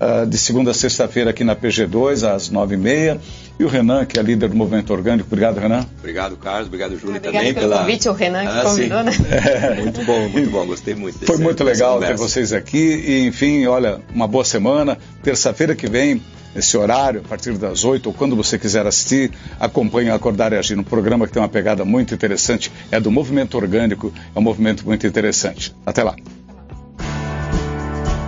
ah, 0.00 0.24
de 0.24 0.38
segunda 0.38 0.70
a 0.70 0.74
sexta-feira 0.74 1.28
aqui 1.28 1.44
na 1.44 1.54
PG2, 1.54 2.26
às 2.26 2.48
nove 2.48 2.74
e 2.74 2.78
meia. 2.78 3.20
E 3.58 3.64
o 3.64 3.68
Renan, 3.68 4.06
que 4.06 4.18
é 4.18 4.22
líder 4.22 4.48
do 4.48 4.56
Movimento 4.56 4.90
Orgânico. 4.94 5.28
Obrigado, 5.30 5.58
Renan. 5.58 5.86
Obrigado, 5.98 6.38
Carlos. 6.38 6.68
Obrigado, 6.68 6.92
Júlio, 6.92 7.16
Obrigado 7.16 7.24
também. 7.34 7.50
Obrigado 7.50 7.60
pelo 7.60 7.72
pela... 7.72 7.82
convite, 7.82 8.08
o 8.08 8.12
Renan 8.12 8.40
que 8.40 8.48
ah, 8.48 8.62
convidou, 8.62 8.98
sim. 8.98 9.04
né? 9.04 9.12
É. 9.60 9.74
Muito 9.82 10.04
bom, 10.04 10.28
muito 10.30 10.50
bom. 10.50 10.66
Gostei 10.66 10.94
muito 10.94 11.18
desse, 11.18 11.30
Foi 11.30 11.36
muito 11.36 11.62
legal 11.62 12.00
ter 12.00 12.16
vocês 12.16 12.54
aqui. 12.54 12.78
E, 12.78 13.26
enfim, 13.26 13.66
olha, 13.66 14.00
uma 14.14 14.26
boa 14.26 14.44
semana. 14.44 14.96
Terça-feira 15.22 15.76
que 15.76 15.86
vem, 15.86 16.22
esse 16.56 16.78
horário, 16.78 17.20
a 17.22 17.28
partir 17.28 17.52
das 17.58 17.84
oito 17.84 18.06
ou 18.06 18.14
quando 18.14 18.34
você 18.34 18.58
quiser 18.58 18.86
assistir, 18.86 19.30
acompanhe 19.58 20.08
Acordar 20.08 20.54
e 20.54 20.56
Agir, 20.56 20.78
um 20.78 20.82
programa 20.82 21.26
que 21.26 21.32
tem 21.34 21.42
uma 21.42 21.48
pegada 21.48 21.84
muito 21.84 22.14
interessante, 22.14 22.72
é 22.90 22.98
do 22.98 23.10
movimento 23.10 23.58
orgânico, 23.58 24.10
é 24.34 24.38
um 24.38 24.42
movimento 24.42 24.86
muito 24.86 25.06
interessante. 25.06 25.74
Até 25.84 26.02
lá. 26.02 26.16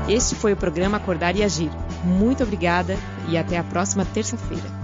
Este 0.09 0.35
foi 0.35 0.53
o 0.53 0.57
programa 0.57 0.97
Acordar 0.97 1.37
e 1.37 1.43
Agir. 1.43 1.71
Muito 2.03 2.43
obrigada 2.43 2.97
e 3.29 3.39
até 3.39 3.57
a 3.57 3.65
próxima 3.65 4.05
terça-feira. 4.05 4.82